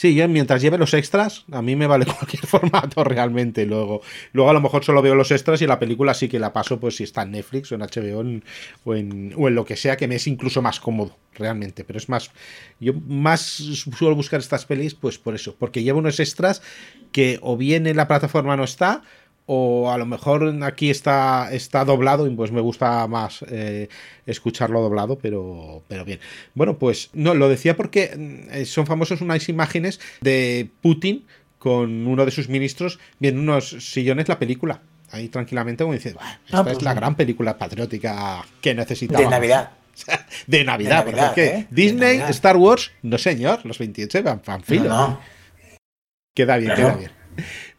Sí, 0.00 0.14
yo 0.14 0.26
mientras 0.28 0.60
lleve 0.60 0.76
los 0.76 0.92
extras, 0.92 1.44
a 1.52 1.62
mí 1.62 1.76
me 1.76 1.86
vale 1.86 2.04
cualquier 2.18 2.46
formato 2.46 3.04
realmente. 3.04 3.66
Luego, 3.66 4.00
luego 4.32 4.50
a 4.50 4.54
lo 4.54 4.60
mejor 4.60 4.82
solo 4.82 5.02
veo 5.02 5.14
los 5.14 5.30
extras 5.30 5.60
y 5.60 5.66
la 5.66 5.78
película 5.78 6.14
sí 6.14 6.28
que 6.28 6.38
la 6.38 6.54
paso, 6.54 6.80
pues 6.80 6.96
si 6.96 7.04
está 7.04 7.22
en 7.22 7.32
Netflix 7.32 7.70
o 7.70 7.74
en 7.74 7.82
HBO 7.82 8.40
o, 8.84 8.94
en, 8.94 9.34
o 9.36 9.48
en 9.48 9.54
lo 9.54 9.64
que 9.66 9.76
sea, 9.76 9.96
que 9.96 10.08
me 10.08 10.16
es 10.16 10.26
incluso 10.26 10.62
más 10.62 10.80
cómodo, 10.80 11.16
realmente. 11.34 11.84
Pero 11.84 11.98
es 11.98 12.08
más, 12.08 12.30
yo 12.80 12.94
más 13.06 13.40
suelo 13.40 14.16
buscar 14.16 14.40
estas 14.40 14.64
pelis, 14.64 14.94
pues 14.94 15.18
por 15.18 15.34
eso, 15.34 15.54
porque 15.58 15.82
llevo 15.82 15.98
unos 15.98 16.18
extras 16.18 16.62
que 17.12 17.38
o 17.42 17.58
bien 17.58 17.86
en 17.86 17.96
la 17.96 18.08
plataforma 18.08 18.56
no 18.56 18.64
está, 18.64 19.02
o 19.46 19.90
a 19.90 19.98
lo 19.98 20.06
mejor 20.06 20.54
aquí 20.62 20.90
está, 20.90 21.52
está 21.52 21.84
doblado 21.84 22.26
y 22.26 22.30
pues 22.30 22.50
me 22.50 22.60
gusta 22.60 23.06
más 23.06 23.44
eh, 23.48 23.88
escucharlo 24.26 24.80
doblado, 24.80 25.18
pero, 25.18 25.82
pero 25.86 26.04
bien. 26.04 26.20
Bueno, 26.54 26.78
pues 26.78 27.10
no, 27.12 27.34
lo 27.34 27.48
decía 27.48 27.76
porque 27.76 28.10
eh, 28.50 28.64
son 28.64 28.86
famosos 28.86 29.20
unas 29.20 29.48
imágenes 29.48 30.00
de 30.20 30.70
Putin 30.80 31.26
con 31.58 32.06
uno 32.06 32.24
de 32.24 32.30
sus 32.30 32.48
ministros 32.48 32.98
viendo 33.18 33.40
unos 33.40 33.68
sillones 33.68 34.28
la 34.28 34.38
película. 34.38 34.80
Ahí 35.10 35.28
tranquilamente 35.28 35.84
como 35.84 35.94
dice, 35.94 36.14
ah, 36.18 36.38
esta 36.44 36.60
es 36.60 36.64
pues 36.64 36.82
la 36.82 36.94
gran 36.94 37.14
película 37.14 37.56
patriótica 37.58 38.44
que 38.60 38.74
necesitamos. 38.74 39.24
De 39.24 39.30
Navidad. 39.30 39.70
de 40.48 40.64
Navidad, 40.64 41.04
porque 41.04 41.46
¿eh? 41.46 41.66
Disney, 41.70 42.18
Star 42.30 42.56
Wars, 42.56 42.90
no 43.02 43.16
señor, 43.16 43.64
los 43.64 43.78
28 43.78 44.24
van, 44.24 44.42
van 44.44 44.62
filo. 44.64 45.20
Queda 46.34 46.56
bien, 46.56 46.74
queda 46.74 46.96
bien. 46.96 47.23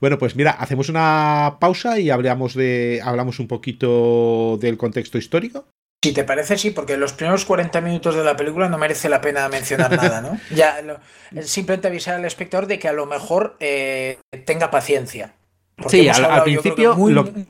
Bueno, 0.01 0.17
pues 0.17 0.35
mira, 0.35 0.51
hacemos 0.51 0.89
una 0.89 1.57
pausa 1.59 1.99
y 1.99 2.09
hablamos 2.09 2.53
de 2.53 3.01
hablamos 3.03 3.39
un 3.39 3.47
poquito 3.47 4.57
del 4.59 4.77
contexto 4.77 5.17
histórico. 5.17 5.65
Si 6.03 6.13
te 6.13 6.23
parece, 6.23 6.57
sí, 6.57 6.69
porque 6.69 6.97
los 6.97 7.13
primeros 7.13 7.45
40 7.45 7.81
minutos 7.81 8.15
de 8.15 8.23
la 8.23 8.35
película 8.35 8.69
no 8.69 8.77
merece 8.77 9.09
la 9.09 9.21
pena 9.21 9.49
mencionar 9.49 9.91
nada, 9.91 10.21
¿no? 10.21 10.39
Ya, 10.55 10.77
simplemente 11.41 11.87
avisar 11.87 12.15
al 12.15 12.25
espectador 12.25 12.67
de 12.67 12.77
que 12.77 12.87
a 12.87 12.93
lo 12.93 13.07
mejor 13.07 13.57
eh, 13.59 14.19
tenga 14.45 14.69
paciencia. 14.69 15.33
Sí, 15.87 16.07
al, 16.07 16.43
principio 16.43 16.95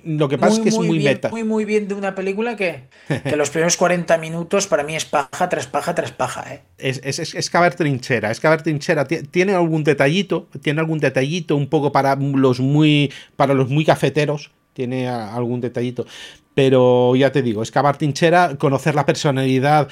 lo, 0.03 0.29
que 0.29 0.37
pasa 0.37 0.55
es 0.55 0.59
que 0.61 0.69
es 0.69 0.77
muy, 0.77 0.99
meta. 0.99 1.29
Muy, 1.29 1.43
muy 1.43 1.65
bien 1.65 1.87
de 1.87 1.93
una 1.93 2.15
película 2.15 2.55
que, 2.55 2.83
que 3.23 3.35
los 3.35 3.49
primeros 3.49 3.77
40 3.77 4.17
minutos 4.17 4.67
para 4.67 4.83
mí 4.83 4.95
es 4.95 5.05
paja 5.05 5.49
tras 5.49 5.67
paja 5.67 5.95
tras 5.95 6.11
paja. 6.11 6.53
¿eh? 6.53 6.61
Es, 6.77 7.01
es, 7.03 7.35
es, 7.35 7.49
caber 7.49 7.75
trinchera, 7.75 8.31
es 8.31 8.39
caber 8.39 8.61
trinchera. 8.61 9.05
Tiene 9.05 9.53
algún 9.53 9.83
detallito, 9.83 10.47
tiene 10.61 10.79
algún 10.79 10.99
detallito 10.99 11.55
un 11.55 11.67
poco 11.67 11.91
para 11.91 12.15
los 12.15 12.59
muy, 12.59 13.11
para 13.35 13.53
los 13.53 13.69
muy 13.69 13.85
cafeteros, 13.85 14.51
tiene 14.75 15.07
algún 15.07 15.61
detallito. 15.61 16.05
pero 16.53 17.15
ya 17.15 17.31
te 17.31 17.41
digo, 17.41 17.61
excavar 17.61 17.97
tinchera, 17.97 18.55
conocer 18.57 18.95
la 18.95 19.05
personalidad, 19.05 19.89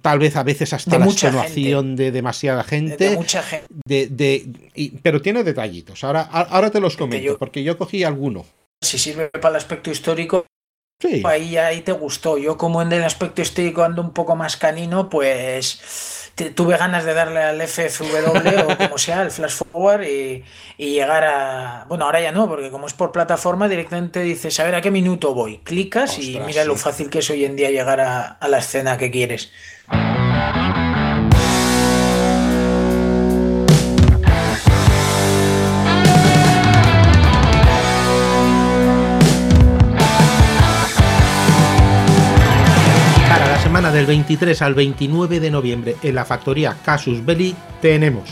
tal 0.00 0.18
vez 0.18 0.36
a 0.36 0.42
veces 0.42 0.72
hasta 0.72 0.98
la 0.98 1.06
extenuación 1.06 1.96
de 1.96 2.12
demasiada 2.12 2.62
gente. 2.64 3.10
De, 3.10 3.16
mucha 3.16 3.42
gente. 3.42 4.46
pero 5.02 5.20
tiene 5.20 5.44
detallitos. 5.44 6.02
Ahora, 6.04 6.22
ahora 6.22 6.70
te 6.70 6.80
los 6.80 6.96
comento, 6.96 7.36
porque 7.38 7.62
yo 7.62 7.76
cogí 7.76 8.04
alguno. 8.04 8.46
Si 8.82 8.98
sirve 8.98 9.28
para 9.28 9.50
el 9.50 9.56
aspecto 9.56 9.90
histórico, 9.90 10.46
ahí, 11.24 11.56
ahí 11.56 11.80
te 11.82 11.92
gustó. 11.92 12.38
Yo 12.38 12.56
como 12.56 12.80
en 12.80 12.92
el 12.92 13.04
aspecto 13.04 13.42
histórico 13.42 13.82
ando 13.82 14.02
un 14.02 14.12
poco 14.12 14.36
más 14.36 14.56
canino, 14.56 15.10
pues 15.10 16.25
tuve 16.54 16.76
ganas 16.76 17.04
de 17.04 17.14
darle 17.14 17.42
al 17.42 17.60
FFW 17.60 18.68
o 18.68 18.76
como 18.78 18.98
sea, 18.98 19.22
el 19.22 19.30
flash 19.30 19.62
forward 19.72 20.04
y, 20.04 20.44
llegar 20.78 21.24
a. 21.24 21.84
Bueno, 21.88 22.04
ahora 22.04 22.20
ya 22.20 22.32
no, 22.32 22.48
porque 22.48 22.70
como 22.70 22.86
es 22.86 22.94
por 22.94 23.12
plataforma, 23.12 23.68
directamente 23.68 24.20
dices, 24.20 24.58
a 24.60 24.64
ver 24.64 24.74
a 24.74 24.80
qué 24.80 24.90
minuto 24.90 25.34
voy. 25.34 25.58
Clicas 25.58 26.18
y 26.18 26.38
mira 26.40 26.64
lo 26.64 26.76
fácil 26.76 27.10
que 27.10 27.20
es 27.20 27.30
hoy 27.30 27.44
en 27.44 27.56
día 27.56 27.70
llegar 27.70 28.00
a 28.00 28.48
la 28.48 28.58
escena 28.58 28.98
que 28.98 29.10
quieres. 29.10 29.50
Del 43.96 44.04
23 44.04 44.60
al 44.60 44.74
29 44.74 45.40
de 45.40 45.50
noviembre 45.50 45.96
en 46.02 46.14
la 46.14 46.26
factoría 46.26 46.76
Casus 46.84 47.24
Belli 47.24 47.54
tenemos 47.80 48.28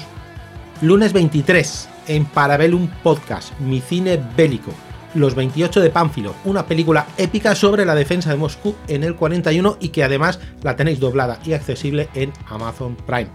lunes 0.83 1.15
23 1.15 1.89
en 2.09 2.27
Parabellum 2.27 2.87
Podcast, 3.03 3.59
mi 3.61 3.81
cine 3.81 4.23
bélico. 4.37 4.73
Los 5.15 5.35
28 5.35 5.81
de 5.81 5.89
Pánfilo, 5.89 6.35
una 6.45 6.67
película 6.67 7.07
épica 7.17 7.55
sobre 7.55 7.87
la 7.87 7.95
defensa 7.95 8.29
de 8.29 8.37
Moscú 8.37 8.75
en 8.89 9.05
el 9.05 9.17
41 9.17 9.79
y 9.81 9.89
que 9.89 10.05
además 10.05 10.39
la 10.63 10.77
tenéis 10.77 11.01
doblada 11.01 11.39
y 11.47 11.55
accesible 11.55 12.11
en 12.13 12.31
Amazon 12.51 12.95
Prime. 12.95 13.31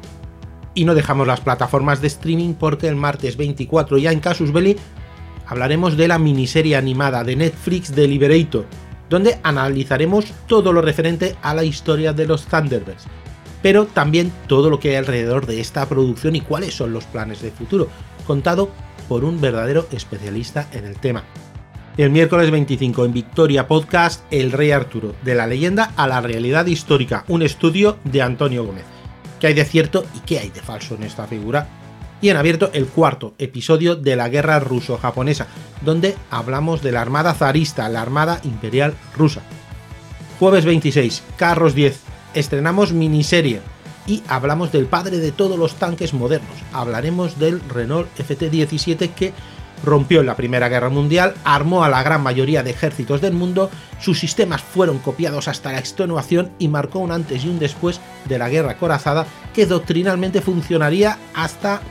Y 0.76 0.86
no 0.86 0.94
dejamos 0.94 1.26
las 1.26 1.42
plataformas 1.42 2.00
de 2.00 2.10
streaming 2.10 2.54
porque 2.54 2.88
el 2.88 2.96
martes 2.96 3.38
24 3.38 3.98
ya 3.98 4.12
en 4.12 4.20
Casus 4.20 4.54
Belli 4.54 4.76
hablaremos 5.48 5.98
de 5.98 6.08
la 6.08 6.20
miniserie 6.20 6.76
animada 6.76 7.24
de 7.24 7.38
Netflix 7.38 7.96
de 7.96 8.08
Liberator, 8.08 8.68
donde 9.10 9.40
analizaremos 9.44 10.26
todo 10.48 10.72
lo 10.72 10.82
referente 10.82 11.36
a 11.42 11.54
la 11.54 11.64
historia 11.64 12.14
de 12.14 12.28
los 12.28 12.46
Thunderbirds, 12.46 13.06
pero 13.62 13.86
también 13.86 14.32
todo 14.48 14.70
lo 14.70 14.80
que 14.80 14.92
hay 14.92 14.96
alrededor 14.96 15.46
de 15.46 15.60
esta 15.60 15.88
producción 15.88 16.36
y 16.36 16.42
cuáles 16.42 16.74
son 16.74 16.94
los 16.94 17.06
planes 17.06 17.42
de 17.42 17.52
futuro, 17.52 17.90
contado 18.26 18.70
por 19.08 19.24
un 19.24 19.42
verdadero 19.42 19.88
especialista 19.92 20.68
en 20.72 20.86
el 20.86 20.96
tema. 20.96 21.24
El 21.98 22.12
miércoles 22.12 22.50
25 22.50 23.04
en 23.04 23.14
Victoria 23.14 23.68
Podcast, 23.68 24.24
El 24.32 24.54
Rey 24.54 24.72
Arturo, 24.72 25.16
de 25.24 25.36
la 25.36 25.48
leyenda 25.48 25.92
a 25.98 26.08
la 26.08 26.22
realidad 26.22 26.66
histórica, 26.68 27.26
un 27.28 27.42
estudio 27.42 27.98
de 28.06 28.22
Antonio 28.22 28.64
Gómez. 28.64 28.86
¿Qué 29.40 29.48
hay 29.48 29.54
de 29.54 29.66
cierto 29.66 30.06
y 30.16 30.20
qué 30.20 30.40
hay 30.40 30.50
de 30.50 30.62
falso 30.62 30.96
en 30.96 31.04
esta 31.04 31.28
figura? 31.28 31.79
Y 32.22 32.30
en 32.30 32.38
abierto 32.38 32.70
el 32.74 32.86
cuarto 32.86 33.34
episodio 33.38 33.96
de 33.96 34.16
la 34.16 34.30
guerra 34.30 34.60
ruso-japonesa, 34.60 35.48
donde 35.82 36.16
hablamos 36.30 36.82
de 36.82 36.92
la 36.92 37.02
Armada 37.02 37.34
zarista, 37.34 37.90
la 37.90 38.02
Armada 38.02 38.42
Imperial 38.44 38.94
Rusa. 39.18 39.42
Jueves 40.40 40.66
26, 40.66 41.24
Carros 41.38 41.76
10, 41.76 42.00
estrenamos 42.34 42.94
miniserie 42.94 43.62
y 44.08 44.24
hablamos 44.28 44.72
del 44.72 44.86
padre 44.86 45.20
de 45.20 45.32
todos 45.32 45.58
los 45.58 45.76
tanques 45.76 46.14
modernos. 46.14 46.56
Hablaremos 46.74 47.38
del 47.40 47.62
Renault 47.70 48.10
FT-17 48.18 49.14
que 49.14 49.34
rompió 49.84 50.20
en 50.20 50.26
la 50.26 50.36
Primera 50.36 50.68
Guerra 50.70 50.90
Mundial, 50.90 51.36
armó 51.44 51.84
a 51.84 51.90
la 51.90 52.04
gran 52.04 52.22
mayoría 52.22 52.64
de 52.64 52.72
ejércitos 52.72 53.22
del 53.22 53.34
mundo, 53.34 53.70
sus 54.00 54.20
sistemas 54.20 54.62
fueron 54.62 55.00
copiados 55.00 55.48
hasta 55.48 55.72
la 55.72 55.80
extenuación 55.80 56.52
y 56.60 56.68
marcó 56.68 57.00
un 57.00 57.12
antes 57.12 57.46
y 57.46 57.50
un 57.50 57.60
después 57.60 58.02
de 58.26 58.38
la 58.38 58.50
guerra 58.50 58.78
corazada 58.78 59.26
que 59.54 59.66
doctrinalmente 59.66 60.42
funcionaría 60.42 61.18
hasta 61.34 61.82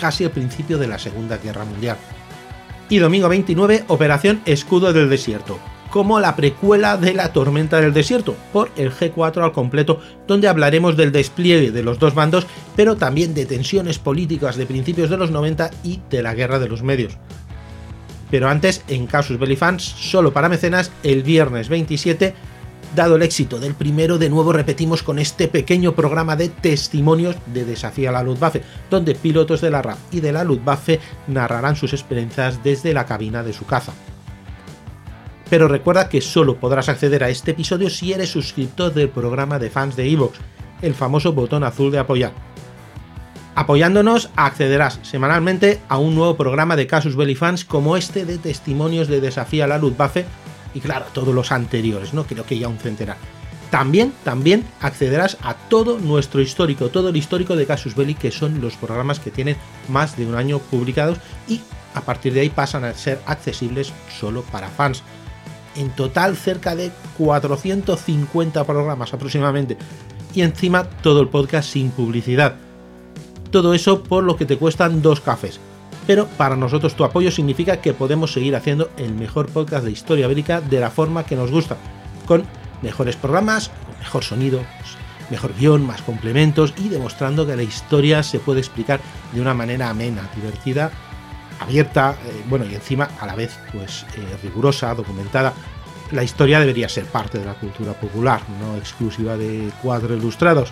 casi 0.00 0.24
al 0.24 0.30
principio 0.30 0.78
de 0.78 0.88
la 0.88 0.98
Segunda 0.98 1.38
Guerra 1.38 1.64
Mundial. 1.64 1.96
Y 2.88 2.98
domingo 2.98 3.28
29, 3.28 3.84
Operación 3.88 4.42
Escudo 4.44 4.92
del 4.92 5.08
Desierto, 5.08 5.58
como 5.90 6.20
la 6.20 6.36
precuela 6.36 6.96
de 6.96 7.14
la 7.14 7.32
Tormenta 7.32 7.80
del 7.80 7.92
Desierto, 7.92 8.34
por 8.52 8.70
el 8.76 8.92
G4 8.92 9.44
al 9.44 9.52
completo, 9.52 10.00
donde 10.26 10.48
hablaremos 10.48 10.96
del 10.96 11.12
despliegue 11.12 11.70
de 11.70 11.82
los 11.82 11.98
dos 11.98 12.14
bandos, 12.14 12.46
pero 12.76 12.96
también 12.96 13.34
de 13.34 13.46
tensiones 13.46 13.98
políticas 13.98 14.56
de 14.56 14.66
principios 14.66 15.10
de 15.10 15.18
los 15.18 15.30
90 15.30 15.70
y 15.84 16.00
de 16.10 16.22
la 16.22 16.34
Guerra 16.34 16.58
de 16.58 16.68
los 16.68 16.82
Medios. 16.82 17.16
Pero 18.30 18.48
antes, 18.48 18.82
en 18.88 19.06
Casus 19.06 19.38
Belli 19.38 19.56
Fans, 19.56 19.82
solo 19.82 20.32
para 20.32 20.48
mecenas, 20.48 20.90
el 21.02 21.22
viernes 21.22 21.68
27, 21.68 22.34
Dado 22.94 23.16
el 23.16 23.22
éxito 23.22 23.58
del 23.58 23.74
primero, 23.74 24.18
de 24.18 24.28
nuevo 24.28 24.52
repetimos 24.52 25.02
con 25.02 25.18
este 25.18 25.48
pequeño 25.48 25.94
programa 25.94 26.36
de 26.36 26.50
testimonios 26.50 27.36
de 27.46 27.64
Desafía 27.64 28.10
a 28.10 28.12
la 28.12 28.22
Luftwaffe, 28.22 28.62
donde 28.90 29.14
pilotos 29.14 29.62
de 29.62 29.70
la 29.70 29.80
RAF 29.80 29.98
y 30.10 30.20
de 30.20 30.30
la 30.30 30.44
Luftwaffe 30.44 31.00
narrarán 31.26 31.74
sus 31.74 31.94
experiencias 31.94 32.62
desde 32.62 32.92
la 32.92 33.06
cabina 33.06 33.42
de 33.42 33.54
su 33.54 33.64
caza. 33.64 33.94
Pero 35.48 35.68
recuerda 35.68 36.10
que 36.10 36.20
solo 36.20 36.56
podrás 36.56 36.90
acceder 36.90 37.24
a 37.24 37.30
este 37.30 37.52
episodio 37.52 37.88
si 37.88 38.12
eres 38.12 38.30
suscriptor 38.30 38.92
del 38.92 39.08
programa 39.08 39.58
de 39.58 39.70
fans 39.70 39.96
de 39.96 40.10
Evox, 40.10 40.38
el 40.82 40.94
famoso 40.94 41.32
botón 41.32 41.64
azul 41.64 41.90
de 41.92 41.98
apoyar. 41.98 42.32
Apoyándonos 43.54 44.28
accederás 44.36 44.98
semanalmente 45.02 45.80
a 45.88 45.96
un 45.96 46.14
nuevo 46.14 46.36
programa 46.36 46.76
de 46.76 46.86
Casus 46.86 47.16
Belli 47.16 47.36
Fans 47.36 47.64
como 47.64 47.96
este 47.96 48.26
de 48.26 48.36
testimonios 48.36 49.08
de 49.08 49.22
Desafía 49.22 49.66
la 49.66 49.78
Luftwaffe 49.78 50.26
y 50.74 50.80
claro, 50.80 51.06
todos 51.12 51.34
los 51.34 51.52
anteriores, 51.52 52.14
¿no? 52.14 52.24
Creo 52.24 52.44
que 52.44 52.58
ya 52.58 52.68
un 52.68 52.78
centenar. 52.78 53.16
También, 53.70 54.12
también 54.22 54.66
accederás 54.80 55.38
a 55.40 55.54
todo 55.54 55.98
nuestro 55.98 56.42
histórico, 56.42 56.90
todo 56.90 57.08
el 57.08 57.16
histórico 57.16 57.56
de 57.56 57.66
Casus 57.66 57.96
Belli, 57.96 58.14
que 58.14 58.30
son 58.30 58.60
los 58.60 58.74
programas 58.76 59.18
que 59.18 59.30
tienen 59.30 59.56
más 59.88 60.16
de 60.16 60.26
un 60.26 60.34
año 60.34 60.58
publicados 60.58 61.18
y 61.48 61.62
a 61.94 62.02
partir 62.02 62.34
de 62.34 62.40
ahí 62.40 62.50
pasan 62.50 62.84
a 62.84 62.92
ser 62.92 63.20
accesibles 63.24 63.92
solo 64.20 64.42
para 64.42 64.68
fans. 64.68 65.02
En 65.74 65.88
total 65.90 66.36
cerca 66.36 66.76
de 66.76 66.90
450 67.16 68.64
programas 68.64 69.14
aproximadamente. 69.14 69.78
Y 70.34 70.42
encima 70.42 70.84
todo 70.84 71.22
el 71.22 71.28
podcast 71.28 71.70
sin 71.70 71.90
publicidad. 71.90 72.56
Todo 73.50 73.72
eso 73.72 74.02
por 74.02 74.22
lo 74.22 74.36
que 74.36 74.44
te 74.44 74.58
cuestan 74.58 75.00
dos 75.00 75.20
cafés 75.20 75.60
pero 76.06 76.26
para 76.26 76.56
nosotros 76.56 76.94
tu 76.94 77.04
apoyo 77.04 77.30
significa 77.30 77.80
que 77.80 77.94
podemos 77.94 78.32
seguir 78.32 78.56
haciendo 78.56 78.90
el 78.96 79.14
mejor 79.14 79.48
podcast 79.48 79.84
de 79.84 79.92
historia 79.92 80.26
bélica 80.26 80.60
de 80.60 80.80
la 80.80 80.90
forma 80.90 81.24
que 81.24 81.36
nos 81.36 81.50
gusta, 81.50 81.76
con 82.26 82.44
mejores 82.82 83.16
programas, 83.16 83.70
mejor 84.00 84.24
sonido, 84.24 84.60
mejor 85.30 85.54
guion, 85.54 85.86
más 85.86 86.02
complementos 86.02 86.74
y 86.76 86.88
demostrando 86.88 87.46
que 87.46 87.56
la 87.56 87.62
historia 87.62 88.22
se 88.22 88.38
puede 88.38 88.60
explicar 88.60 89.00
de 89.32 89.40
una 89.40 89.54
manera 89.54 89.90
amena, 89.90 90.28
divertida, 90.34 90.90
abierta, 91.60 92.16
eh, 92.26 92.42
bueno, 92.48 92.64
y 92.64 92.74
encima 92.74 93.08
a 93.20 93.26
la 93.26 93.34
vez 93.34 93.58
pues 93.72 94.04
eh, 94.16 94.36
rigurosa, 94.42 94.94
documentada. 94.94 95.52
La 96.10 96.22
historia 96.22 96.60
debería 96.60 96.88
ser 96.90 97.06
parte 97.06 97.38
de 97.38 97.46
la 97.46 97.54
cultura 97.54 97.94
popular, 97.94 98.42
no 98.60 98.76
exclusiva 98.76 99.36
de 99.36 99.72
cuadros 99.80 100.18
ilustrados. 100.18 100.70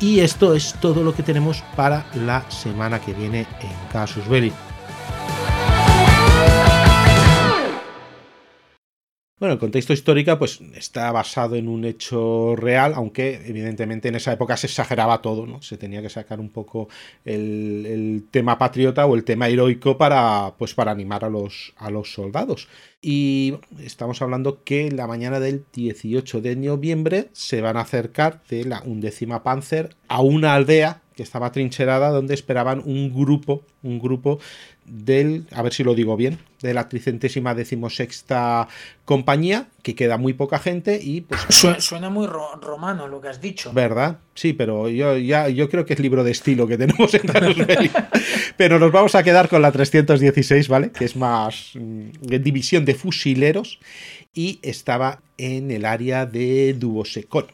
Y 0.00 0.20
esto 0.20 0.54
es 0.54 0.72
todo 0.74 1.02
lo 1.02 1.14
que 1.14 1.22
tenemos 1.22 1.62
para 1.76 2.06
la 2.14 2.50
semana 2.50 3.00
que 3.00 3.12
viene 3.12 3.40
en 3.60 3.88
Casus 3.92 4.26
Belli. 4.26 4.50
Bueno, 9.40 9.54
el 9.54 9.58
contexto 9.58 9.94
histórico 9.94 10.38
pues 10.38 10.60
está 10.74 11.10
basado 11.12 11.56
en 11.56 11.66
un 11.66 11.86
hecho 11.86 12.54
real, 12.56 12.92
aunque 12.94 13.40
evidentemente 13.46 14.08
en 14.08 14.16
esa 14.16 14.34
época 14.34 14.54
se 14.58 14.66
exageraba 14.66 15.22
todo, 15.22 15.46
¿no? 15.46 15.62
Se 15.62 15.78
tenía 15.78 16.02
que 16.02 16.10
sacar 16.10 16.40
un 16.40 16.50
poco 16.50 16.90
el, 17.24 18.26
tema 18.30 18.58
patriota 18.58 19.06
o 19.06 19.14
el 19.14 19.24
tema 19.24 19.48
heroico 19.48 19.96
para, 19.96 20.52
pues, 20.58 20.74
para 20.74 20.90
animar 20.90 21.24
a 21.24 21.30
los, 21.30 21.72
a 21.78 21.90
los 21.90 22.12
soldados. 22.12 22.68
Y 23.00 23.54
estamos 23.78 24.20
hablando 24.20 24.62
que 24.62 24.90
la 24.90 25.06
mañana 25.06 25.40
del 25.40 25.64
18 25.72 26.42
de 26.42 26.56
noviembre 26.56 27.28
se 27.32 27.62
van 27.62 27.78
a 27.78 27.80
acercar 27.80 28.42
de 28.50 28.66
la 28.66 28.82
undécima 28.84 29.42
Panzer 29.42 29.96
a 30.08 30.20
una 30.20 30.52
aldea 30.52 31.00
que 31.16 31.22
estaba 31.22 31.50
trincherada 31.50 32.10
donde 32.10 32.34
esperaban 32.34 32.82
un 32.84 33.12
grupo, 33.12 33.62
un 33.82 33.98
grupo 33.98 34.38
del, 34.90 35.46
a 35.52 35.62
ver 35.62 35.72
si 35.72 35.84
lo 35.84 35.94
digo 35.94 36.16
bien, 36.16 36.38
de 36.60 36.74
la 36.74 36.88
tricentésima 36.88 37.54
decimosexta 37.54 38.68
compañía, 39.04 39.68
que 39.82 39.94
queda 39.94 40.18
muy 40.18 40.34
poca 40.34 40.58
gente 40.58 41.00
y 41.02 41.22
pues... 41.22 41.40
Suena 41.78 42.10
muy 42.10 42.26
romano 42.26 43.08
lo 43.08 43.20
que 43.20 43.28
has 43.28 43.40
dicho. 43.40 43.72
¿Verdad? 43.72 44.18
Sí, 44.34 44.52
pero 44.52 44.88
yo, 44.88 45.16
ya, 45.16 45.48
yo 45.48 45.68
creo 45.68 45.86
que 45.86 45.94
es 45.94 46.00
libro 46.00 46.24
de 46.24 46.32
estilo 46.32 46.66
que 46.66 46.76
tenemos 46.76 47.14
en 47.14 47.22
Pero 48.56 48.78
nos 48.78 48.92
vamos 48.92 49.14
a 49.14 49.22
quedar 49.22 49.48
con 49.48 49.62
la 49.62 49.72
316, 49.72 50.68
¿vale? 50.68 50.90
Que 50.90 51.04
es 51.04 51.16
más 51.16 51.72
mm, 51.74 52.10
división 52.42 52.84
de 52.84 52.94
fusileros 52.94 53.78
y 54.34 54.58
estaba 54.62 55.22
en 55.38 55.70
el 55.70 55.84
área 55.84 56.26
de 56.26 56.74
Dubosecón. 56.74 57.46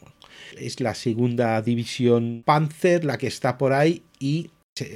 Es 0.58 0.80
la 0.80 0.94
segunda 0.94 1.60
división 1.60 2.42
Panzer 2.44 3.04
la 3.04 3.18
que 3.18 3.26
está 3.26 3.58
por 3.58 3.72
ahí 3.72 4.02
y 4.18 4.50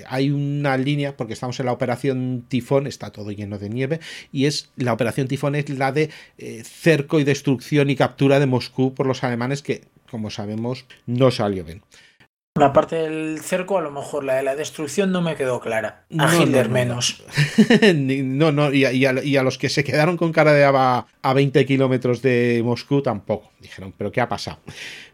hay 0.06 0.30
una 0.30 0.76
línea, 0.76 1.16
porque 1.16 1.32
estamos 1.32 1.58
en 1.60 1.66
la 1.66 1.72
operación 1.72 2.44
Tifón, 2.48 2.86
está 2.86 3.10
todo 3.10 3.30
lleno 3.30 3.58
de 3.58 3.68
nieve, 3.68 4.00
y 4.32 4.46
es 4.46 4.70
la 4.76 4.92
operación 4.92 5.28
Tifón 5.28 5.54
es 5.54 5.68
la 5.70 5.92
de 5.92 6.10
eh, 6.38 6.62
cerco 6.64 7.20
y 7.20 7.24
destrucción 7.24 7.90
y 7.90 7.96
captura 7.96 8.40
de 8.40 8.46
Moscú 8.46 8.94
por 8.94 9.06
los 9.06 9.24
alemanes, 9.24 9.62
que 9.62 9.84
como 10.10 10.30
sabemos 10.30 10.84
no 11.06 11.30
salió 11.30 11.64
bien. 11.64 11.82
La 12.56 12.72
parte 12.72 12.96
del 12.96 13.38
cerco, 13.40 13.78
a 13.78 13.80
lo 13.80 13.92
mejor 13.92 14.24
la 14.24 14.34
de 14.34 14.42
la 14.42 14.56
destrucción 14.56 15.12
no 15.12 15.22
me 15.22 15.36
quedó 15.36 15.60
clara. 15.60 16.04
A 16.18 16.36
Hitler 16.36 16.68
menos. 16.68 17.22
no, 17.94 18.50
no, 18.50 18.72
y 18.72 19.04
a, 19.06 19.42
los 19.44 19.56
que 19.56 19.68
se 19.68 19.84
quedaron 19.84 20.16
con 20.16 20.32
cara 20.32 20.52
de 20.52 20.64
a, 20.64 21.06
a 21.22 21.32
20 21.32 21.64
kilómetros 21.64 22.22
de 22.22 22.60
Moscú 22.64 23.02
tampoco. 23.02 23.52
Dijeron, 23.60 23.94
¿pero 23.96 24.10
qué 24.10 24.20
ha 24.20 24.28
pasado? 24.28 24.58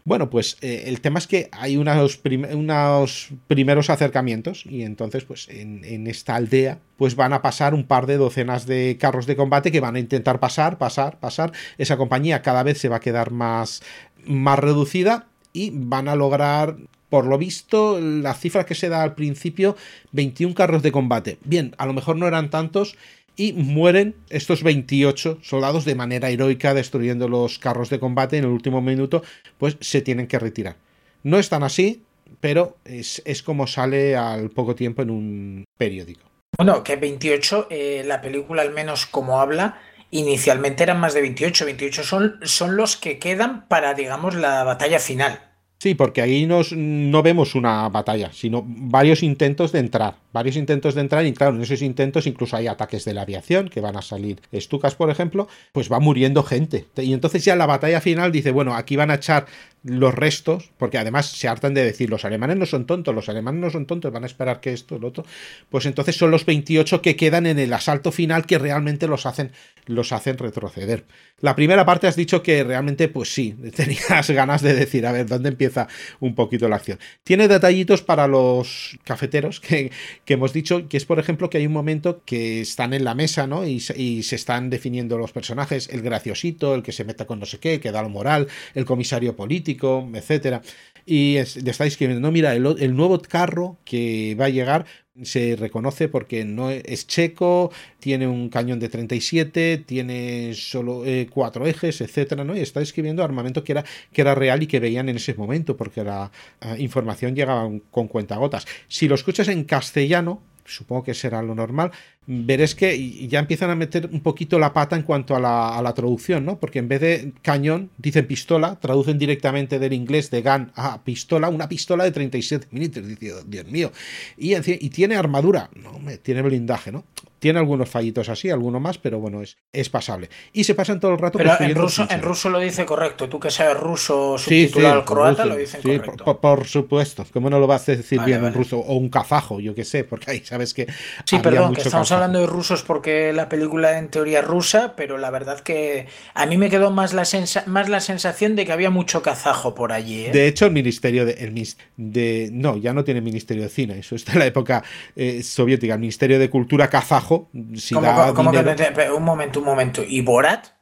Bueno, 0.03 0.31
pues 0.31 0.57
eh, 0.61 0.85
el 0.87 0.99
tema 0.99 1.19
es 1.19 1.27
que 1.27 1.47
hay 1.51 1.77
unos, 1.77 2.19
unos, 2.53 3.29
primeros 3.45 3.91
acercamientos 3.91 4.65
y 4.65 4.81
entonces, 4.81 5.23
pues 5.23 5.47
en, 5.47 5.85
en, 5.85 6.07
esta 6.07 6.33
aldea, 6.33 6.79
pues 6.97 7.15
van 7.15 7.33
a 7.33 7.43
pasar 7.43 7.75
un 7.75 7.85
par 7.85 8.07
de 8.07 8.17
docenas 8.17 8.65
de 8.65 8.97
carros 8.99 9.27
de 9.27 9.35
combate 9.35 9.71
que 9.71 9.79
van 9.79 9.95
a 9.95 9.99
intentar 9.99 10.39
pasar, 10.39 10.79
pasar, 10.79 11.19
pasar. 11.19 11.51
Esa 11.77 11.97
compañía 11.97 12.41
cada 12.41 12.63
vez 12.63 12.79
se 12.79 12.89
va 12.89 12.95
a 12.95 13.01
quedar 13.01 13.29
más, 13.29 13.83
más 14.25 14.57
reducida 14.57 15.27
y 15.53 15.69
van 15.71 16.07
a 16.07 16.15
lograr 16.15 16.77
por 17.09 17.25
lo 17.25 17.37
visto, 17.37 17.99
la 17.99 18.33
cifra 18.33 18.65
que 18.65 18.75
se 18.75 18.89
da 18.89 19.03
al 19.03 19.15
principio, 19.15 19.75
21 20.11 20.53
carros 20.53 20.83
de 20.83 20.91
combate. 20.91 21.37
Bien, 21.43 21.73
a 21.77 21.85
lo 21.85 21.93
mejor 21.93 22.17
no 22.17 22.27
eran 22.27 22.49
tantos 22.49 22.97
y 23.35 23.53
mueren 23.53 24.15
estos 24.29 24.63
28 24.63 25.39
soldados 25.41 25.85
de 25.85 25.95
manera 25.95 26.29
heroica 26.29 26.73
destruyendo 26.73 27.29
los 27.29 27.59
carros 27.59 27.89
de 27.89 27.99
combate 27.99 28.37
en 28.37 28.45
el 28.45 28.49
último 28.49 28.81
minuto, 28.81 29.23
pues 29.57 29.77
se 29.79 30.01
tienen 30.01 30.27
que 30.27 30.39
retirar. 30.39 30.75
No 31.23 31.37
es 31.37 31.47
tan 31.49 31.63
así, 31.63 32.03
pero 32.41 32.77
es, 32.83 33.43
como 33.43 33.67
sale 33.67 34.15
al 34.15 34.49
poco 34.49 34.75
tiempo 34.75 35.03
en 35.03 35.11
un 35.11 35.65
periódico. 35.77 36.21
Bueno, 36.57 36.83
que 36.83 36.95
28, 36.95 37.67
eh, 37.69 38.03
la 38.05 38.21
película 38.21 38.63
al 38.63 38.73
menos 38.73 39.05
como 39.05 39.39
habla, 39.39 39.79
inicialmente 40.09 40.83
eran 40.83 40.99
más 40.99 41.13
de 41.13 41.21
28. 41.21 41.65
28 41.65 42.03
son, 42.03 42.39
son 42.43 42.75
los 42.75 42.97
que 42.97 43.19
quedan 43.19 43.67
para, 43.67 43.93
digamos, 43.93 44.35
la 44.35 44.63
batalla 44.63 44.99
final. 44.99 45.46
Sí, 45.79 45.93
porque 45.93 46.23
ahí 46.23 46.47
nos, 46.47 46.73
no 46.73 47.21
vemos 47.21 47.53
una 47.53 47.87
batalla, 47.89 48.31
sino 48.33 48.63
varios 48.65 49.21
intentos 49.21 49.71
de 49.71 49.79
entrar. 49.79 50.15
Varios 50.33 50.55
intentos 50.55 50.95
de 50.95 51.01
entrar, 51.01 51.23
y 51.25 51.33
claro, 51.33 51.55
en 51.55 51.61
esos 51.61 51.83
intentos 51.83 52.25
incluso 52.25 52.57
hay 52.57 52.65
ataques 52.65 53.05
de 53.05 53.13
la 53.13 53.21
aviación, 53.21 53.69
que 53.69 53.79
van 53.79 53.95
a 53.95 54.01
salir 54.01 54.41
estucas, 54.51 54.95
por 54.95 55.11
ejemplo, 55.11 55.47
pues 55.73 55.91
va 55.91 55.99
muriendo 55.99 56.41
gente. 56.41 56.85
Y 56.97 57.13
entonces 57.13 57.45
ya 57.45 57.55
la 57.55 57.67
batalla 57.67 58.01
final 58.01 58.31
dice, 58.31 58.49
bueno, 58.49 58.75
aquí 58.75 58.95
van 58.95 59.11
a 59.11 59.15
echar 59.15 59.45
los 59.87 60.13
restos, 60.13 60.69
porque 60.77 60.97
además 60.97 61.27
se 61.27 61.47
hartan 61.47 61.73
de 61.73 61.83
decir, 61.83 62.09
los 62.09 62.25
alemanes 62.25 62.57
no 62.57 62.65
son 62.65 62.85
tontos, 62.85 63.15
los 63.15 63.29
alemanes 63.29 63.61
no 63.61 63.69
son 63.69 63.85
tontos, 63.85 64.11
van 64.11 64.23
a 64.23 64.27
esperar 64.27 64.59
que 64.59 64.73
esto, 64.73 64.99
lo 64.99 65.07
otro. 65.07 65.25
Pues 65.69 65.85
entonces 65.85 66.15
son 66.15 66.31
los 66.31 66.45
28 66.45 67.01
que 67.01 67.15
quedan 67.15 67.45
en 67.45 67.59
el 67.59 67.71
asalto 67.73 68.11
final 68.11 68.45
que 68.45 68.57
realmente 68.57 69.07
los 69.07 69.25
hacen, 69.25 69.51
los 69.85 70.11
hacen 70.11 70.37
retroceder. 70.37 71.05
La 71.39 71.55
primera 71.55 71.85
parte 71.85 72.07
has 72.07 72.15
dicho 72.15 72.41
que 72.41 72.63
realmente, 72.63 73.07
pues 73.07 73.33
sí, 73.33 73.55
tenías 73.75 74.29
ganas 74.29 74.61
de 74.61 74.73
decir, 74.73 75.05
a 75.05 75.11
ver, 75.11 75.27
¿dónde 75.27 75.49
empieza 75.49 75.87
un 76.19 76.35
poquito 76.35 76.67
la 76.67 76.77
acción? 76.77 76.99
Tiene 77.23 77.47
detallitos 77.47 78.01
para 78.01 78.27
los 78.27 78.97
cafeteros 79.03 79.59
que, 79.59 79.91
que 80.25 80.33
hemos 80.33 80.51
dicho, 80.51 80.87
que 80.89 80.97
es 80.97 81.05
por 81.05 81.19
ejemplo 81.19 81.49
que 81.49 81.59
hay 81.59 81.67
un 81.67 81.73
momento 81.73 82.23
que 82.25 82.61
están 82.61 82.93
en 82.93 83.03
la 83.03 83.15
mesa, 83.15 83.47
¿no? 83.47 83.65
Y, 83.65 83.81
y 83.95 84.23
se 84.23 84.35
están 84.35 84.69
definiendo 84.69 85.17
los 85.17 85.31
personajes, 85.31 85.89
el 85.89 86.01
graciosito, 86.01 86.75
el 86.75 86.83
que 86.83 86.91
se 86.91 87.05
meta 87.05 87.25
con 87.25 87.39
no 87.39 87.45
sé 87.45 87.59
qué, 87.59 87.79
que 87.79 87.91
da 87.91 88.01
lo 88.01 88.09
moral, 88.09 88.47
el 88.73 88.85
comisario 88.85 89.35
político, 89.35 89.76
etcétera. 90.13 90.61
Y 91.09 91.35
le 91.35 91.71
estáis 91.71 91.93
escribiendo, 91.93 92.19
no, 92.19 92.33
mira, 92.33 92.53
el, 92.53 92.95
nuevo 92.95 93.21
carro 93.21 93.77
que 93.85 94.35
va 94.37 94.45
a 94.45 94.49
llegar 94.49 94.85
se 95.23 95.55
reconoce 95.55 96.09
porque 96.09 96.43
no 96.43 96.69
es 96.69 97.07
checo, 97.07 97.71
tiene 97.99 98.27
un 98.27 98.49
cañón 98.49 98.77
de 98.79 98.89
37, 98.89 99.85
tiene 99.85 100.53
solo 100.53 101.05
eh, 101.05 101.27
cuatro 101.31 101.65
ejes, 101.65 102.01
etcétera, 102.01 102.43
¿no? 102.43 102.57
Y 102.57 102.59
está 102.59 102.81
escribiendo 102.81 103.23
armamento 103.23 103.63
que 103.63 103.71
era, 103.71 103.85
que 104.11 104.19
era 104.19 104.35
real 104.35 104.61
y 104.61 104.67
que 104.67 104.81
veían 104.81 105.07
en 105.07 105.15
ese 105.15 105.33
momento, 105.33 105.77
porque 105.77 106.03
la 106.03 106.29
información 106.77 107.35
llegaba 107.35 107.71
con 107.89 108.09
cuentagotas. 108.09 108.67
Si 108.89 109.07
lo 109.07 109.15
escuchas 109.15 109.47
en 109.47 109.63
castellano, 109.63 110.41
supongo 110.65 111.05
que 111.05 111.13
será 111.13 111.41
lo 111.41 111.55
normal, 111.55 111.91
veréis 112.27 112.75
que 112.75 113.27
ya 113.27 113.39
empiezan 113.39 113.69
a 113.69 113.75
meter 113.75 114.09
un 114.11 114.19
poquito 114.19 114.59
la 114.59 114.73
pata 114.73 114.97
en 114.97 115.03
cuanto 115.03 115.35
a 115.35 115.39
la, 115.39 115.93
traducción, 115.93 116.45
¿no? 116.45 116.59
Porque 116.59 116.79
en 116.79 116.89
vez 116.89 117.01
de 117.01 117.31
cañón, 117.41 117.89
dicen 117.97 118.27
pistola, 118.27 118.77
traducen 118.79 119.17
directamente 119.17 119.79
del 119.79 119.93
inglés 119.93 120.29
de 120.29 120.41
gun 120.41 120.71
a 120.75 121.01
pistola, 121.03 121.47
una 121.47 121.69
pistola 121.69 122.03
de 122.03 122.11
37 122.11 122.67
milímetros, 122.71 123.47
Dios 123.47 123.65
mío. 123.67 123.91
Y, 124.37 124.53
y 124.55 124.89
tiene 124.89 125.15
armadura, 125.15 125.69
no, 125.73 125.99
tiene 126.21 126.41
blindaje, 126.41 126.91
¿no? 126.91 127.05
Tiene 127.39 127.59
algunos 127.59 127.87
fallitos 127.87 128.29
así, 128.29 128.49
alguno 128.49 128.79
más, 128.79 128.97
pero 128.97 129.19
bueno, 129.19 129.43
es, 129.43 129.57
es 129.71 129.89
pasable. 129.89 130.29
Y 130.53 130.63
se 130.63 130.73
pasan 130.73 130.99
todo 130.99 131.11
el 131.11 131.19
rato. 131.19 131.37
Pero 131.37 131.53
en 131.59 131.75
ruso, 131.75 132.07
en 132.09 132.21
ruso 132.23 132.49
lo 132.49 132.59
dice 132.59 132.83
correcto. 132.83 133.29
Tú 133.29 133.39
que 133.39 133.51
sabes 133.51 133.77
ruso 133.77 134.39
subtitulado 134.39 134.95
al 134.95 135.05
croata, 135.05 135.45
lo 135.45 135.55
dicen 135.55 135.81
correcto. 135.83 136.41
Por, 136.41 136.65
supuesto. 136.65 137.25
¿Cómo 137.31 137.51
no 137.51 137.59
lo 137.59 137.67
vas 137.67 137.87
a 137.89 137.91
decir 137.91 138.21
bien 138.21 138.43
en 138.43 138.53
ruso? 138.55 138.79
O 138.79 138.95
un 138.95 139.09
kazajo, 139.09 139.59
yo 139.59 139.75
que 139.75 139.85
sé, 139.85 140.03
porque 140.03 140.31
ahí 140.31 140.41
sabes 140.43 140.73
que. 140.73 140.87
Sí, 141.25 141.37
perdón, 141.37 141.75
que 141.75 141.81
estamos 141.81 142.11
hablando 142.17 142.39
de 142.39 142.47
rusos 142.47 142.83
porque 142.83 143.33
la 143.33 143.49
película 143.49 143.97
en 143.97 144.09
teoría 144.09 144.39
es 144.39 144.45
rusa, 144.45 144.95
pero 144.95 145.17
la 145.17 145.29
verdad 145.29 145.59
que 145.59 146.07
a 146.33 146.45
mí 146.45 146.57
me 146.57 146.69
quedó 146.69 146.91
más 146.91 147.13
la, 147.13 147.23
más 147.65 147.89
la 147.89 147.99
sensación 147.99 148.55
de 148.55 148.65
que 148.65 148.71
había 148.71 148.89
mucho 148.89 149.21
kazajo 149.21 149.73
por 149.75 149.91
allí. 149.91 150.25
¿eh? 150.25 150.31
De 150.31 150.47
hecho, 150.47 150.65
el 150.65 150.71
ministerio 150.71 151.25
de, 151.25 151.33
el, 151.33 151.67
de. 151.97 152.49
No, 152.51 152.77
ya 152.77 152.93
no 152.93 153.03
tiene 153.03 153.21
ministerio 153.21 153.63
de 153.63 153.69
cine. 153.69 153.99
Eso 153.99 154.15
está 154.15 154.33
en 154.33 154.39
la 154.39 154.45
época 154.45 154.83
eh, 155.15 155.43
soviética. 155.43 155.93
El 155.93 155.99
ministerio 155.99 156.39
de 156.39 156.49
cultura 156.49 156.89
kazajo 156.89 157.49
un 157.53 159.23
momento, 159.23 159.59
un 159.59 159.65
momento. 159.65 160.03
¿Y 160.07 160.21
Borat? 160.21 160.76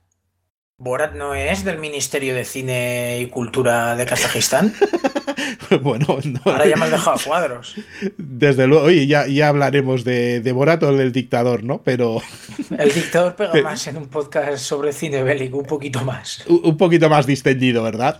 ¿Borat 0.78 1.16
no 1.16 1.34
es 1.34 1.64
del 1.64 1.80
Ministerio 1.80 2.36
de 2.36 2.44
Cine 2.44 3.20
y 3.22 3.28
Cultura 3.28 3.96
de 3.96 4.06
Kazajistán? 4.06 4.74
bueno, 5.82 6.06
ahora 6.44 6.68
ya 6.68 6.76
me 6.76 6.86
has 6.86 6.92
dejado 6.92 7.18
cuadros. 7.26 7.76
Desde 8.18 8.68
luego, 8.68 8.88
oye, 8.88 9.08
ya, 9.08 9.26
ya 9.26 9.48
hablaremos 9.48 10.04
de, 10.04 10.42
de, 10.42 10.52
Borat 10.52 10.84
o 10.84 10.92
del 10.92 11.14
dictador, 11.14 11.64
¿no? 11.64 11.82
Pero. 11.82 12.22
El 12.78 12.94
dictador 12.94 13.38
pega 13.38 13.62
más 13.62 13.88
en 13.88 13.96
un 13.96 14.08
podcast 14.08 14.58
sobre 14.58 14.92
cine 14.92 15.24
bélico, 15.24 15.58
un 15.58 15.66
poquito 15.66 16.04
más. 16.04 16.44
Un 16.46 16.76
poquito 16.76 17.10
más 17.10 17.26
distendido, 17.26 17.82
¿verdad? 17.82 18.20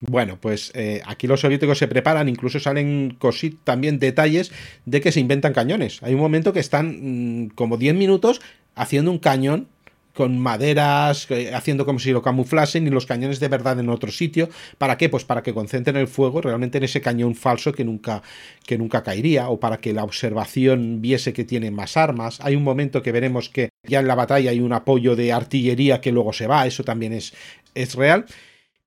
Bueno, 0.00 0.38
pues 0.40 0.72
eh, 0.74 1.00
aquí 1.06 1.28
los 1.28 1.42
soviéticos 1.42 1.78
se 1.78 1.86
preparan, 1.86 2.28
incluso 2.28 2.58
salen 2.58 3.14
cosit 3.20 3.60
también 3.62 4.00
detalles 4.00 4.50
de 4.84 5.00
que 5.00 5.12
se 5.12 5.20
inventan 5.20 5.52
cañones. 5.52 6.02
Hay 6.02 6.14
un 6.14 6.20
momento 6.20 6.52
que 6.52 6.58
están 6.58 7.44
mm, 7.44 7.50
como 7.50 7.76
10 7.76 7.94
minutos 7.94 8.40
haciendo 8.74 9.12
un 9.12 9.20
cañón 9.20 9.68
con 10.14 10.38
maderas, 10.38 11.30
eh, 11.30 11.54
haciendo 11.54 11.84
como 11.86 11.98
si 11.98 12.12
lo 12.12 12.22
camuflasen 12.22 12.86
y 12.86 12.90
los 12.90 13.06
cañones 13.06 13.40
de 13.40 13.48
verdad 13.48 13.78
en 13.78 13.88
otro 13.88 14.10
sitio. 14.10 14.48
¿Para 14.78 14.96
qué? 14.96 15.08
Pues 15.08 15.24
para 15.24 15.42
que 15.42 15.54
concentren 15.54 15.96
el 15.96 16.08
fuego 16.08 16.40
realmente 16.40 16.78
en 16.78 16.84
ese 16.84 17.00
cañón 17.00 17.34
falso 17.34 17.72
que 17.72 17.84
nunca, 17.84 18.22
que 18.66 18.78
nunca 18.78 19.02
caería 19.02 19.48
o 19.48 19.58
para 19.58 19.78
que 19.78 19.92
la 19.92 20.04
observación 20.04 21.00
viese 21.00 21.32
que 21.32 21.44
tiene 21.44 21.70
más 21.70 21.96
armas. 21.96 22.40
Hay 22.40 22.56
un 22.56 22.64
momento 22.64 23.02
que 23.02 23.12
veremos 23.12 23.48
que 23.48 23.70
ya 23.86 24.00
en 24.00 24.08
la 24.08 24.14
batalla 24.14 24.50
hay 24.50 24.60
un 24.60 24.72
apoyo 24.72 25.16
de 25.16 25.32
artillería 25.32 26.00
que 26.00 26.12
luego 26.12 26.32
se 26.32 26.46
va, 26.46 26.66
eso 26.66 26.84
también 26.84 27.12
es, 27.12 27.34
es 27.74 27.94
real. 27.94 28.26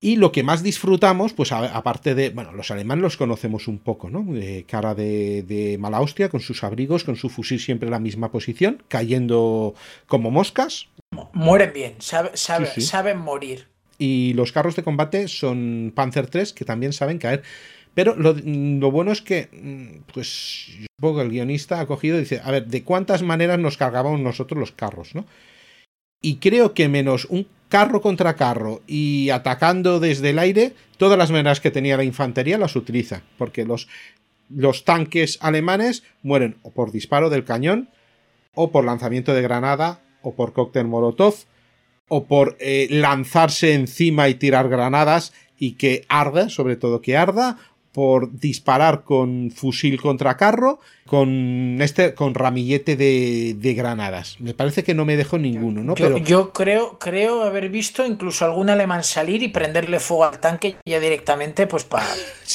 Y 0.06 0.14
lo 0.14 0.30
que 0.30 0.44
más 0.44 0.62
disfrutamos, 0.62 1.32
pues 1.32 1.50
aparte 1.50 2.14
de, 2.14 2.30
bueno, 2.30 2.52
los 2.52 2.70
alemanes 2.70 3.02
los 3.02 3.16
conocemos 3.16 3.66
un 3.66 3.80
poco, 3.80 4.08
¿no? 4.08 4.22
De 4.22 4.62
cara 4.62 4.94
de, 4.94 5.76
mala 5.80 6.00
hostia, 6.00 6.28
con 6.28 6.38
sus 6.38 6.62
abrigos, 6.62 7.02
con 7.02 7.16
su 7.16 7.28
fusil 7.28 7.58
siempre 7.58 7.88
en 7.88 7.90
la 7.90 7.98
misma 7.98 8.30
posición, 8.30 8.84
cayendo 8.86 9.74
como 10.06 10.30
moscas. 10.30 10.86
Mueren 11.32 11.72
bien, 11.72 11.96
saben 11.98 13.18
morir. 13.18 13.66
Y 13.98 14.32
los 14.34 14.52
carros 14.52 14.76
de 14.76 14.84
combate 14.84 15.26
son 15.26 15.90
Panzer 15.92 16.30
III, 16.32 16.52
que 16.54 16.64
también 16.64 16.92
saben 16.92 17.18
caer. 17.18 17.42
Pero 17.92 18.14
lo, 18.14 18.92
bueno 18.92 19.10
es 19.10 19.22
que, 19.22 19.48
mm, 19.50 20.12
pues, 20.14 20.86
supongo 21.00 21.16
que 21.16 21.24
el 21.24 21.30
guionista 21.32 21.80
ha 21.80 21.86
cogido 21.86 22.16
y 22.16 22.20
dice, 22.20 22.40
a 22.44 22.52
ver, 22.52 22.68
¿de 22.68 22.84
cuántas 22.84 23.24
maneras 23.24 23.58
nos 23.58 23.76
cargábamos 23.76 24.20
nosotros 24.20 24.60
los 24.60 24.70
carros, 24.70 25.16
no? 25.16 25.26
Y 26.22 26.36
creo 26.36 26.74
que 26.74 26.88
menos 26.88 27.24
un 27.24 27.48
carro 27.68 28.00
contra 28.00 28.36
carro 28.36 28.82
y 28.86 29.30
atacando 29.30 30.00
desde 30.00 30.30
el 30.30 30.38
aire, 30.38 30.74
todas 30.98 31.18
las 31.18 31.30
maneras 31.30 31.60
que 31.60 31.70
tenía 31.70 31.96
la 31.96 32.04
infantería 32.04 32.58
las 32.58 32.76
utiliza, 32.76 33.22
porque 33.38 33.64
los, 33.64 33.88
los 34.48 34.84
tanques 34.84 35.38
alemanes 35.40 36.02
mueren 36.22 36.56
o 36.62 36.70
por 36.70 36.92
disparo 36.92 37.30
del 37.30 37.44
cañón, 37.44 37.90
o 38.54 38.70
por 38.70 38.84
lanzamiento 38.84 39.34
de 39.34 39.42
granada, 39.42 40.00
o 40.22 40.34
por 40.34 40.52
cóctel 40.52 40.86
molotov, 40.86 41.34
o 42.08 42.24
por 42.24 42.56
eh, 42.60 42.86
lanzarse 42.90 43.74
encima 43.74 44.28
y 44.28 44.34
tirar 44.34 44.68
granadas 44.68 45.32
y 45.58 45.72
que 45.72 46.04
arda, 46.08 46.48
sobre 46.48 46.76
todo 46.76 47.02
que 47.02 47.16
arda, 47.16 47.58
por 47.96 48.38
disparar 48.38 49.04
con 49.04 49.50
fusil 49.50 49.98
contra 49.98 50.36
carro, 50.36 50.80
con 51.06 51.78
este, 51.80 52.12
con 52.12 52.34
ramillete 52.34 52.94
de, 52.94 53.74
granadas. 53.74 54.38
Me 54.38 54.52
parece 54.52 54.84
que 54.84 54.92
no 54.92 55.06
me 55.06 55.16
dejó 55.16 55.38
ninguno, 55.38 55.82
¿no? 55.82 55.94
Yo, 55.94 56.04
Pero... 56.04 56.18
yo 56.18 56.52
creo, 56.52 56.98
creo 56.98 57.42
haber 57.42 57.70
visto 57.70 58.04
incluso 58.04 58.44
algún 58.44 58.68
alemán 58.68 59.02
salir 59.02 59.42
y 59.42 59.48
prenderle 59.48 59.98
fuego 59.98 60.26
al 60.26 60.40
tanque 60.40 60.76
ya 60.84 61.00
directamente, 61.00 61.66
pues 61.66 61.84
para. 61.84 62.04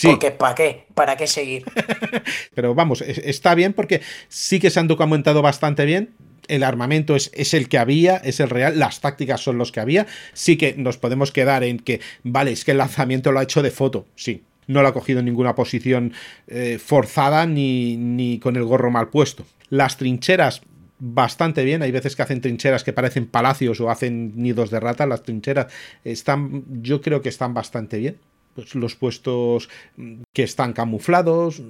Porque 0.04 0.30
¿para 0.30 0.54
qué? 0.54 0.86
¿Para 0.94 1.18
qué 1.18 1.26
seguir? 1.26 1.66
Pero 2.54 2.76
vamos, 2.76 3.02
está 3.02 3.56
bien 3.56 3.74
porque 3.74 4.02
sí 4.28 4.60
que 4.60 4.70
se 4.70 4.80
han 4.80 4.88
documentado 4.88 5.42
bastante 5.42 5.86
bien 5.86 6.14
el 6.50 6.64
armamento 6.64 7.16
es, 7.16 7.32
es, 7.34 7.54
el 7.54 7.68
que 7.70 7.78
había, 7.78 8.18
es 8.18 8.40
el 8.40 8.50
real, 8.50 8.78
las 8.78 9.00
tácticas 9.00 9.42
son 9.42 9.58
los 9.58 9.72
que 9.72 9.80
había. 9.80 10.06
Sí 10.34 10.58
que 10.58 10.76
nos 10.76 10.98
podemos 10.98 11.32
quedar 11.32 11.64
en 11.64 11.80
que, 11.80 12.02
vale, 12.24 12.52
es 12.52 12.66
que 12.66 12.72
el 12.72 12.78
lanzamiento 12.78 13.32
lo 13.32 13.40
ha 13.40 13.44
hecho 13.44 13.62
de 13.62 13.72
foto, 13.72 14.06
sí, 14.16 14.44
no 14.68 14.82
lo 14.82 14.88
ha 14.88 14.94
cogido 14.94 15.20
en 15.20 15.26
ninguna 15.26 15.56
posición 15.56 16.14
eh, 16.48 16.80
forzada 16.84 17.46
ni, 17.46 17.98
ni 17.98 18.40
con 18.40 18.56
el 18.56 18.64
gorro 18.64 18.92
mal 18.92 19.10
puesto. 19.10 19.46
Las 19.70 19.98
trincheras 19.98 20.62
bastante 21.02 21.64
bien. 21.66 21.82
Hay 21.82 21.92
veces 21.92 22.16
que 22.16 22.22
hacen 22.22 22.42
trincheras 22.42 22.84
que 22.84 22.94
parecen 22.94 23.26
palacios 23.26 23.82
o 23.82 23.90
hacen 23.90 24.34
nidos 24.36 24.70
de 24.70 24.80
rata. 24.80 25.06
Las 25.06 25.24
trincheras 25.24 25.68
están, 26.04 26.64
yo 26.82 27.02
creo 27.02 27.22
que 27.22 27.30
están 27.30 27.54
bastante 27.54 27.98
bien. 27.98 28.18
Pues 28.56 28.76
los 28.76 28.96
puestos 28.96 29.70
que 30.34 30.44
están 30.44 30.74
camuflados. 30.74 31.62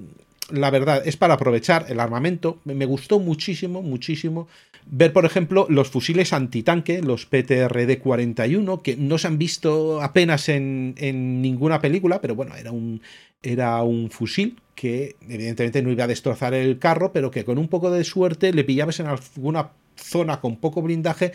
La 0.50 0.70
verdad, 0.70 1.02
es 1.06 1.16
para 1.16 1.34
aprovechar 1.34 1.86
el 1.88 2.00
armamento. 2.00 2.58
Me 2.64 2.84
gustó 2.84 3.18
muchísimo, 3.20 3.82
muchísimo 3.82 4.48
ver, 4.86 5.12
por 5.12 5.24
ejemplo, 5.24 5.66
los 5.68 5.88
fusiles 5.88 6.32
antitanque, 6.32 7.02
los 7.02 7.30
PTRD-41, 7.30 8.82
que 8.82 8.96
no 8.96 9.18
se 9.18 9.26
han 9.28 9.38
visto 9.38 10.02
apenas 10.02 10.48
en, 10.48 10.94
ninguna 11.42 11.80
película, 11.80 12.20
pero 12.20 12.34
bueno, 12.34 12.56
era 12.56 12.72
un, 12.72 13.00
era 13.42 13.82
un 13.82 14.10
fusil 14.10 14.58
que 14.74 15.16
evidentemente 15.28 15.82
no 15.82 15.90
iba 15.90 16.04
a 16.04 16.08
destrozar 16.08 16.54
el 16.54 16.78
carro, 16.78 17.12
pero 17.12 17.30
que 17.30 17.44
con 17.44 17.58
un 17.58 17.68
poco 17.68 17.90
de 17.90 18.04
suerte 18.04 18.52
le 18.52 18.64
pillabas 18.64 19.00
en 19.00 19.06
alguna 19.06 19.70
zona 19.96 20.40
con 20.40 20.56
poco 20.56 20.82
blindaje 20.82 21.32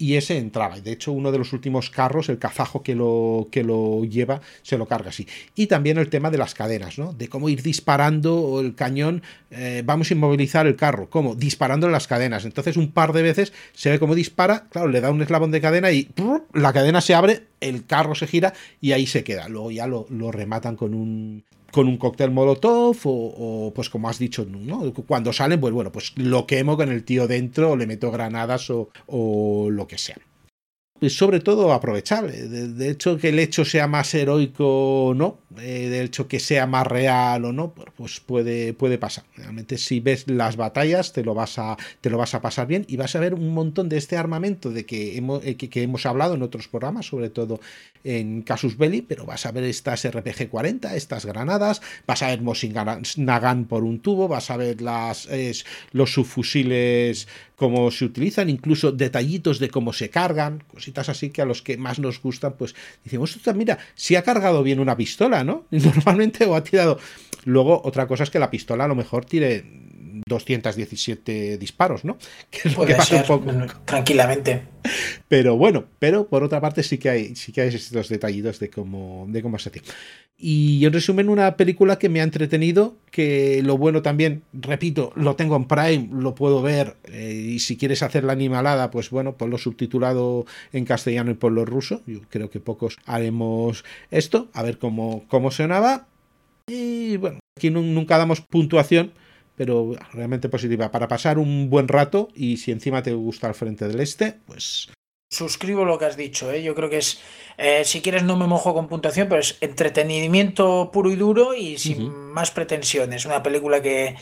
y 0.00 0.16
ese 0.16 0.38
entraba. 0.38 0.80
De 0.80 0.92
hecho, 0.92 1.12
uno 1.12 1.30
de 1.30 1.36
los 1.36 1.52
últimos 1.52 1.90
carros, 1.90 2.30
el 2.30 2.38
kazajo 2.38 2.82
que 2.82 2.94
lo, 2.94 3.48
que 3.52 3.62
lo 3.62 4.02
lleva, 4.06 4.40
se 4.62 4.78
lo 4.78 4.86
carga 4.86 5.10
así. 5.10 5.28
Y 5.54 5.66
también 5.66 5.98
el 5.98 6.08
tema 6.08 6.30
de 6.30 6.38
las 6.38 6.54
cadenas, 6.54 6.98
¿no? 6.98 7.12
De 7.12 7.28
cómo 7.28 7.50
ir 7.50 7.62
disparando 7.62 8.60
el 8.60 8.74
cañón, 8.74 9.22
eh, 9.50 9.82
vamos 9.84 10.10
a 10.10 10.14
inmovilizar 10.14 10.66
el 10.66 10.74
carro. 10.74 11.10
¿Cómo? 11.10 11.34
Disparando 11.34 11.86
las 11.90 12.06
cadenas. 12.06 12.46
Entonces, 12.46 12.78
un 12.78 12.92
par 12.92 13.12
de 13.12 13.20
veces 13.20 13.52
se 13.74 13.90
ve 13.90 13.98
cómo 13.98 14.14
dispara, 14.14 14.68
claro, 14.70 14.88
le 14.88 15.02
da 15.02 15.10
un 15.10 15.20
eslabón 15.20 15.50
de 15.50 15.60
cadena 15.60 15.92
y 15.92 16.08
la 16.54 16.72
cadena 16.72 17.02
se 17.02 17.14
abre, 17.14 17.42
el 17.60 17.84
carro 17.84 18.14
se 18.14 18.26
gira 18.26 18.54
y 18.80 18.92
ahí 18.92 19.06
se 19.06 19.22
queda. 19.22 19.50
Luego 19.50 19.70
ya 19.70 19.86
lo 19.86 20.32
rematan 20.32 20.76
con 20.76 20.94
un 20.94 21.44
con 21.72 21.88
un 21.88 21.96
cóctel 21.96 22.30
molotov 22.30 22.96
o, 23.04 23.72
pues 23.74 23.90
como 23.90 24.08
has 24.08 24.18
dicho, 24.18 24.44
¿no? 24.44 24.92
cuando 25.06 25.32
salen, 25.32 25.60
pues 25.60 25.72
bueno, 25.72 25.92
pues 25.92 26.12
lo 26.16 26.46
quemo 26.46 26.76
con 26.76 26.90
el 26.90 27.04
tío 27.04 27.26
dentro 27.26 27.72
o 27.72 27.76
le 27.76 27.86
meto 27.86 28.10
granadas 28.10 28.70
o, 28.70 28.90
o 29.06 29.68
lo 29.70 29.86
que 29.86 29.98
sea 29.98 30.18
sobre 31.08 31.40
todo 31.40 31.72
aprovechable. 31.72 32.32
De, 32.32 32.90
hecho, 32.90 33.16
que 33.16 33.30
el 33.30 33.38
hecho 33.38 33.64
sea 33.64 33.86
más 33.86 34.12
heroico 34.14 35.06
o 35.06 35.14
no, 35.14 35.38
eh, 35.58 35.88
de 35.88 36.02
hecho 36.02 36.28
que 36.28 36.38
sea 36.38 36.66
más 36.66 36.86
real 36.86 37.44
o 37.46 37.52
no, 37.52 37.72
pues 37.72 38.20
puede, 38.20 38.74
puede 38.74 38.98
pasar. 38.98 39.24
Realmente 39.34 39.78
si 39.78 40.00
ves 40.00 40.28
las 40.28 40.56
batallas 40.56 41.12
te 41.14 41.24
lo, 41.24 41.34
vas 41.34 41.58
a, 41.58 41.78
te 42.02 42.10
lo 42.10 42.18
vas 42.18 42.34
a 42.34 42.42
pasar 42.42 42.66
bien 42.66 42.84
y 42.86 42.96
vas 42.96 43.16
a 43.16 43.20
ver 43.20 43.32
un 43.32 43.54
montón 43.54 43.88
de 43.88 43.96
este 43.96 44.16
armamento 44.16 44.70
de 44.70 44.84
que 44.84 45.16
hemos, 45.16 45.44
eh, 45.44 45.56
que, 45.56 45.82
hemos 45.82 46.04
hablado 46.04 46.34
en 46.34 46.42
otros 46.42 46.68
programas, 46.68 47.06
sobre 47.06 47.30
todo 47.30 47.60
en 48.04 48.42
Casus 48.42 48.76
Belli, 48.76 49.02
pero 49.02 49.24
vas 49.24 49.46
a 49.46 49.52
ver 49.52 49.64
estas 49.64 50.04
RPG-40, 50.04 50.92
estas 50.94 51.24
granadas, 51.24 51.80
vas 52.06 52.22
a 52.22 52.28
ver 52.28 52.42
Mosin 52.42 52.74
Nagan 53.16 53.64
por 53.64 53.84
un 53.84 54.00
tubo, 54.00 54.28
vas 54.28 54.50
a 54.50 54.56
ver 54.56 54.80
las, 54.80 55.28
los 55.92 56.12
subfusiles 56.12 57.28
cómo 57.60 57.90
se 57.90 58.06
utilizan, 58.06 58.48
incluso 58.48 58.90
detallitos 58.90 59.58
de 59.58 59.68
cómo 59.68 59.92
se 59.92 60.08
cargan, 60.08 60.64
cositas 60.66 61.10
así 61.10 61.28
que 61.28 61.42
a 61.42 61.44
los 61.44 61.60
que 61.60 61.76
más 61.76 61.98
nos 61.98 62.22
gustan, 62.22 62.54
pues 62.54 62.74
decimos, 63.04 63.38
mira, 63.54 63.76
si 63.94 64.16
ha 64.16 64.22
cargado 64.22 64.62
bien 64.62 64.80
una 64.80 64.96
pistola, 64.96 65.44
¿no? 65.44 65.66
normalmente 65.70 66.46
o 66.46 66.54
ha 66.54 66.64
tirado. 66.64 66.98
Luego, 67.44 67.82
otra 67.84 68.06
cosa 68.06 68.24
es 68.24 68.30
que 68.30 68.38
la 68.38 68.50
pistola 68.50 68.84
a 68.84 68.88
lo 68.88 68.94
mejor 68.94 69.26
tire 69.26 69.89
217 70.26 71.58
disparos, 71.58 72.04
¿no? 72.04 72.18
Que 72.50 72.68
es 72.68 72.76
lo 72.76 72.86
que 72.86 72.94
pasa 72.94 73.16
un 73.16 73.22
poco. 73.24 73.52
Tranquilamente. 73.84 74.62
Pero 75.28 75.56
bueno, 75.56 75.84
pero 75.98 76.26
por 76.26 76.42
otra 76.42 76.60
parte 76.60 76.82
sí 76.82 76.98
que 76.98 77.10
hay, 77.10 77.36
sí 77.36 77.52
que 77.52 77.60
hay 77.60 77.68
estos 77.68 78.08
detallitos 78.08 78.58
de 78.58 78.70
cómo, 78.70 79.26
de 79.28 79.42
cómo 79.42 79.58
se 79.58 79.68
hace. 79.68 79.82
Y 80.42 80.86
en 80.86 80.94
resumen, 80.94 81.28
una 81.28 81.56
película 81.56 81.98
que 81.98 82.08
me 82.08 82.20
ha 82.20 82.24
entretenido, 82.24 82.96
que 83.10 83.60
lo 83.62 83.76
bueno 83.76 84.00
también, 84.00 84.42
repito, 84.54 85.12
lo 85.14 85.36
tengo 85.36 85.54
en 85.54 85.66
Prime, 85.66 86.08
lo 86.12 86.34
puedo 86.34 86.62
ver, 86.62 86.96
eh, 87.04 87.32
y 87.32 87.58
si 87.58 87.76
quieres 87.76 88.02
hacer 88.02 88.24
la 88.24 88.32
animalada, 88.32 88.90
pues 88.90 89.10
bueno, 89.10 89.34
ponlo 89.36 89.58
subtitulado 89.58 90.46
en 90.72 90.86
castellano 90.86 91.30
y 91.30 91.34
ponlo 91.34 91.66
ruso. 91.66 92.00
Yo 92.06 92.20
creo 92.30 92.48
que 92.48 92.58
pocos 92.58 92.96
haremos 93.04 93.84
esto, 94.10 94.48
a 94.54 94.62
ver 94.62 94.78
cómo, 94.78 95.24
cómo 95.28 95.50
sonaba. 95.50 96.06
Y 96.66 97.18
bueno, 97.18 97.40
aquí 97.58 97.68
nunca 97.68 98.16
damos 98.16 98.40
puntuación, 98.40 99.12
pero 99.60 99.92
realmente 100.14 100.48
positiva. 100.48 100.90
Para 100.90 101.06
pasar 101.06 101.36
un 101.36 101.68
buen 101.68 101.86
rato 101.86 102.28
y 102.34 102.56
si 102.56 102.72
encima 102.72 103.02
te 103.02 103.12
gusta 103.12 103.46
el 103.46 103.52
frente 103.52 103.86
del 103.86 104.00
este, 104.00 104.38
pues 104.46 104.88
Suscribo 105.28 105.84
lo 105.84 105.98
que 105.98 106.06
has 106.06 106.16
dicho, 106.16 106.50
¿eh? 106.50 106.62
yo 106.62 106.74
creo 106.74 106.88
que 106.88 106.96
es, 106.96 107.20
eh, 107.58 107.84
si 107.84 108.00
quieres 108.00 108.22
no 108.22 108.38
me 108.38 108.46
mojo 108.46 108.72
con 108.72 108.88
puntuación, 108.88 109.28
pero 109.28 109.42
es 109.42 109.58
entretenimiento 109.60 110.88
puro 110.90 111.10
y 111.10 111.16
duro 111.16 111.52
y 111.52 111.76
sin 111.76 112.10
más 112.10 112.52
pretensiones. 112.52 113.26
Una 113.26 113.42
película 113.42 113.82
que, 113.82 114.16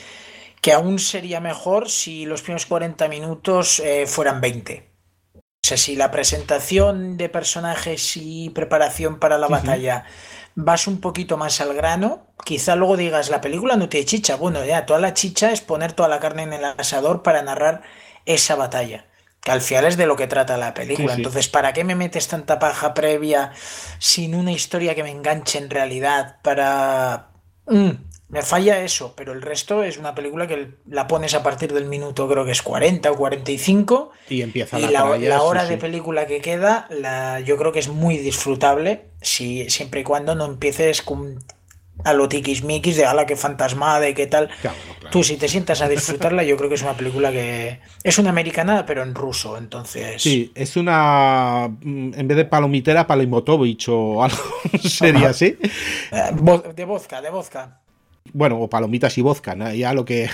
que 0.61 0.73
aún 0.73 0.99
sería 0.99 1.41
mejor 1.41 1.89
si 1.89 2.27
los 2.27 2.43
primeros 2.43 2.67
40 2.67 3.07
minutos 3.07 3.79
eh, 3.79 4.09
fueran 4.09 4.41
20. 4.41 4.91
O 5.37 5.41
sea, 5.63 5.77
si 5.77 5.95
la 5.95 6.11
presentación 6.11 7.17
de 7.17 7.29
personajes 7.29 8.17
y 8.17 8.51
preparación 8.51 9.21
para 9.21 9.39
la 9.39 9.47
batalla 9.47 10.05
vas 10.61 10.89
un 10.89 11.01
poquito 11.01 11.37
más 11.37 11.61
al 11.61 11.73
grano, 11.73 12.27
quizá 12.45 12.75
luego 12.75 12.97
digas, 12.97 13.31
la 13.31 13.41
película 13.41 13.77
no 13.77 13.89
tiene 13.89 14.07
chicha. 14.07 14.35
Bueno, 14.35 14.65
ya, 14.65 14.87
toda 14.87 14.99
la 14.99 15.15
chicha 15.15 15.53
es 15.53 15.61
poner 15.61 15.93
toda 15.93 16.09
la 16.09 16.19
carne 16.19 16.43
en 16.43 16.53
el 16.53 16.65
asador 16.65 17.23
para 17.23 17.43
narrar 17.43 17.83
esa 18.27 18.57
batalla 18.57 19.07
que 19.41 19.53
al 19.53 19.61
final 19.61 19.85
es 19.85 19.97
de 19.97 20.07
lo 20.07 20.17
que 20.17 20.27
trata 20.27 20.57
la 20.57 20.75
película. 20.75 21.15
Entonces, 21.15 21.49
¿para 21.49 21.73
qué 21.73 21.85
me 21.85 21.95
metes 21.95 22.27
tanta 22.27 22.59
paja 22.59 22.93
previa 22.93 23.53
sin 24.01 24.35
una 24.35 24.51
historia 24.51 24.97
que 24.97 25.05
me 25.05 25.13
enganche 25.13 25.59
en 25.59 25.71
realidad? 25.71 26.39
Para... 26.43 27.29
Mm, 27.67 27.91
me 28.29 28.43
falla 28.43 28.83
eso, 28.83 29.15
pero 29.17 29.33
el 29.33 29.41
resto 29.41 29.83
es 29.83 29.97
una 29.97 30.15
película 30.15 30.47
que 30.47 30.73
la 30.87 31.07
pones 31.07 31.35
a 31.35 31.43
partir 31.43 31.73
del 31.73 31.87
minuto, 31.87 32.29
creo 32.29 32.45
que 32.45 32.53
es 32.53 32.63
40 32.63 33.11
o 33.11 33.17
45. 33.17 34.11
Y 34.29 34.43
empieza 34.43 34.79
la, 34.79 35.17
la, 35.17 35.43
hora 35.43 35.65
de 35.65 35.79
película 35.79 36.27
que 36.27 36.41
queda, 36.41 36.87
la, 36.91 37.41
yo 37.41 37.57
creo 37.57 37.73
que 37.73 37.79
es 37.79 37.89
muy 37.89 38.19
disfrutable, 38.19 39.07
si, 39.23 39.71
siempre 39.71 40.01
y 40.01 40.05
cuando 40.05 40.35
no 40.35 40.45
empieces 40.45 41.01
con 41.01 41.39
a 42.05 42.13
lo 42.13 42.29
tiquismiquis 42.29 42.97
de 42.97 43.05
ala 43.05 43.27
que 43.27 43.35
fantasmada 43.35 44.09
y 44.09 44.15
qué 44.15 44.27
tal. 44.27 44.49
Tú 45.11 45.25
si 45.25 45.37
te 45.37 45.49
sientas 45.49 45.81
a 45.81 45.89
disfrutarla, 45.89 46.45
yo 46.45 46.57
creo 46.57 46.69
que 46.69 46.77
es 46.77 46.83
una 46.83 46.95
película 46.95 47.33
que 47.33 47.81
es 48.05 48.19
una 48.19 48.31
americanada 48.31 48.87
pero 48.87 49.03
en 49.03 49.15
ruso, 49.15 49.57
entonces. 49.57 50.23
Sí, 50.23 50.53
es 50.55 50.77
una 50.77 51.69
mm, 51.69 52.13
en 52.15 52.29
vez 52.29 52.37
de 52.37 52.45
palomitera 52.45 53.07
palimotovich 53.07 53.89
o 53.89 54.23
algo 54.23 54.39
sería 54.85 55.31
así. 55.31 55.59
Eh, 56.13 56.31
de 56.75 56.85
vodka, 56.85 57.21
de 57.21 57.31
vodka. 57.31 57.81
Bueno, 58.33 58.61
o 58.61 58.69
palomitas 58.69 59.17
y 59.19 59.23
vodka, 59.23 59.55
ya 59.73 59.93
lo 59.93 60.05
que 60.05 60.31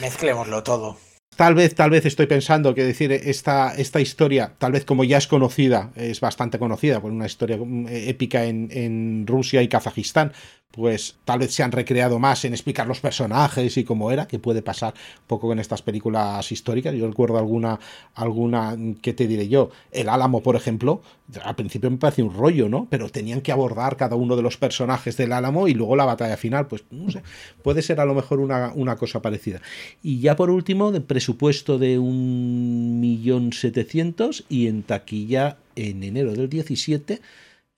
mezclémoslo 0.00 0.62
todo. 0.62 0.96
Tal 1.36 1.54
vez, 1.54 1.74
tal 1.74 1.88
vez 1.90 2.04
estoy 2.04 2.26
pensando 2.26 2.74
que 2.74 2.84
decir 2.84 3.10
esta, 3.10 3.74
esta 3.74 4.00
historia, 4.00 4.52
tal 4.58 4.72
vez 4.72 4.84
como 4.84 5.02
ya 5.02 5.16
es 5.16 5.26
conocida, 5.26 5.90
es 5.96 6.20
bastante 6.20 6.58
conocida, 6.58 7.00
por 7.00 7.10
una 7.10 7.24
historia 7.24 7.56
mm, 7.56 7.86
épica 7.88 8.44
en, 8.44 8.68
en 8.70 9.26
Rusia 9.26 9.62
y 9.62 9.68
Kazajistán, 9.68 10.32
pues 10.72 11.16
tal 11.24 11.38
vez 11.40 11.54
se 11.54 11.62
han 11.62 11.70
recreado 11.70 12.18
más 12.18 12.44
en 12.44 12.54
explicar 12.54 12.86
los 12.86 13.00
personajes 13.00 13.76
y 13.76 13.84
cómo 13.84 14.10
era, 14.10 14.26
que 14.26 14.38
puede 14.38 14.62
pasar 14.62 14.94
un 14.94 15.26
poco 15.26 15.46
con 15.46 15.58
estas 15.58 15.82
películas 15.82 16.50
históricas. 16.50 16.94
Yo 16.94 17.06
recuerdo 17.06 17.38
alguna, 17.38 17.78
alguna 18.14 18.76
que 19.00 19.12
te 19.12 19.28
diré 19.28 19.48
yo, 19.48 19.70
El 19.90 20.08
Álamo, 20.08 20.42
por 20.42 20.56
ejemplo, 20.56 21.02
al 21.44 21.54
principio 21.54 21.90
me 21.90 21.98
parece 21.98 22.22
un 22.22 22.34
rollo, 22.34 22.68
¿no? 22.68 22.86
Pero 22.90 23.10
tenían 23.10 23.42
que 23.42 23.52
abordar 23.52 23.96
cada 23.96 24.16
uno 24.16 24.34
de 24.34 24.42
los 24.42 24.56
personajes 24.56 25.16
del 25.16 25.32
Álamo 25.32 25.68
y 25.68 25.74
luego 25.74 25.94
la 25.94 26.06
batalla 26.06 26.36
final, 26.36 26.66
pues 26.66 26.84
no 26.90 27.10
sé, 27.10 27.22
puede 27.62 27.82
ser 27.82 28.00
a 28.00 28.06
lo 28.06 28.14
mejor 28.14 28.40
una, 28.40 28.72
una 28.74 28.96
cosa 28.96 29.20
parecida. 29.20 29.60
Y 30.02 30.20
ya 30.20 30.36
por 30.36 30.50
último, 30.50 30.90
de 30.90 31.02
presupuesto 31.02 31.78
de 31.78 31.98
un 31.98 32.98
millón 32.98 33.52
setecientos 33.52 34.44
y 34.48 34.68
en 34.68 34.82
taquilla 34.82 35.58
en 35.76 36.02
enero 36.02 36.32
del 36.32 36.48
17 36.48 37.20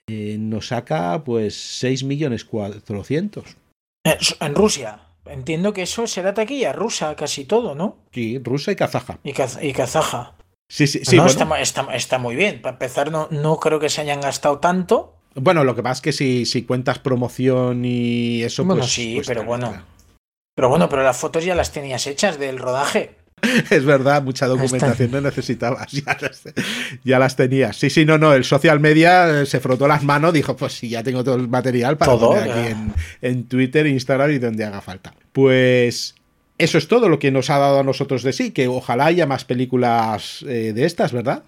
eh, 0.09 0.37
nos 0.39 0.69
saca 0.69 1.23
pues 1.25 1.55
6 1.79 2.05
millones 2.05 2.45
400. 2.45 3.57
Eh, 4.07 4.19
en 4.41 4.55
Rusia. 4.55 5.01
Entiendo 5.27 5.73
que 5.73 5.83
eso 5.83 6.07
será 6.07 6.35
taquilla 6.35 6.73
rusa 6.73 7.17
casi 7.17 7.45
todo, 7.45 7.75
¿no? 7.75 7.97
Sí, 8.13 8.39
rusa 8.39 8.73
y 8.73 8.77
kazaja. 8.77 9.19
Y, 9.23 9.33
kazaja. 9.33 10.35
Sí, 10.69 10.87
sí, 10.87 11.01
sí. 11.05 11.17
está, 11.17 11.95
está, 11.95 12.19
muy 12.19 12.37
bien. 12.37 12.61
Para 12.61 12.75
empezar, 12.75 13.11
no, 13.11 13.29
no 13.31 13.59
creo 13.59 13.81
que 13.81 13.89
se 13.89 14.03
hayan 14.03 14.21
gastado 14.21 14.59
tanto. 14.59 15.15
Bueno, 15.35 15.65
lo 15.65 15.75
que 15.75 15.83
pasa 15.83 15.95
es 15.95 16.01
que 16.03 16.13
si, 16.13 16.45
si 16.45 16.65
cuentas 16.65 16.99
promoción 16.99 17.85
y 17.85 18.43
eso, 18.43 18.65
bueno, 18.65 18.83
pues. 18.83 18.93
sí, 18.93 19.15
pues 19.17 19.27
pero 19.27 19.45
bueno. 19.45 19.83
Pero 20.55 20.69
bueno, 20.69 20.89
pero 20.89 21.03
las 21.03 21.17
fotos 21.17 21.45
ya 21.45 21.55
las 21.55 21.73
tenías 21.73 22.07
hechas 22.07 22.39
del 22.39 22.59
rodaje. 22.59 23.17
Es 23.71 23.85
verdad, 23.85 24.23
mucha 24.23 24.47
documentación 24.47 25.11
no 25.11 25.21
necesitabas. 25.21 25.93
Ya 26.05 26.17
las, 26.21 26.43
ya 27.05 27.19
las 27.19 27.37
tenías. 27.37 27.77
Sí, 27.77 27.91
sí, 27.91 28.05
no, 28.05 28.19
no. 28.19 28.35
El 28.35 28.45
social 28.45 28.81
media 28.81 29.43
eh, 29.43 29.47
se 29.47 29.61
frotó 29.61 29.87
las 29.87 30.03
manos, 30.03 30.33
dijo: 30.33 30.57
Pues 30.57 30.73
sí, 30.73 30.89
ya 30.89 31.03
tengo 31.03 31.23
todo 31.25 31.37
el 31.37 31.49
material 31.49 31.97
para 31.97 32.13
Todo, 32.13 32.31
poner 32.31 32.51
aquí 32.51 32.69
en, 32.71 32.93
en 33.23 33.45
Twitter, 33.45 33.87
Instagram 33.87 34.31
y 34.33 34.39
donde 34.39 34.65
haga 34.65 34.81
falta. 34.81 35.15
Pues. 35.33 36.15
Eso 36.57 36.79
es 36.79 36.87
todo 36.87 37.09
lo 37.09 37.19
que 37.19 37.33
nos 37.33 37.51
ha 37.51 37.59
dado 37.59 37.81
a 37.81 37.83
nosotros 37.83 38.23
de 38.23 38.33
sí, 38.33 38.53
que 38.53 38.69
ojalá 38.69 39.07
haya 39.07 39.27
más 39.27 39.45
películas 39.45 40.45
eh, 40.49 40.73
de 40.73 40.85
estas, 40.85 41.13
¿verdad? 41.13 41.43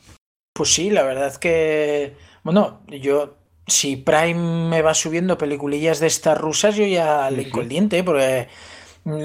Pues 0.53 0.74
sí, 0.74 0.90
la 0.90 1.03
verdad 1.03 1.36
que. 1.36 2.14
Bueno, 2.42 2.80
yo. 2.88 3.36
Si 3.68 3.97
Prime 3.97 4.68
me 4.68 4.80
va 4.80 4.94
subiendo 4.94 5.36
peliculillas 5.36 5.99
de 5.99 6.07
estas 6.07 6.38
rusas, 6.38 6.76
yo 6.76 6.86
ya 6.86 7.28
le 7.32 7.42
hinco 7.42 7.62
el 7.62 7.68
diente, 7.68 7.99
¿eh? 7.99 8.05
porque 8.05 8.47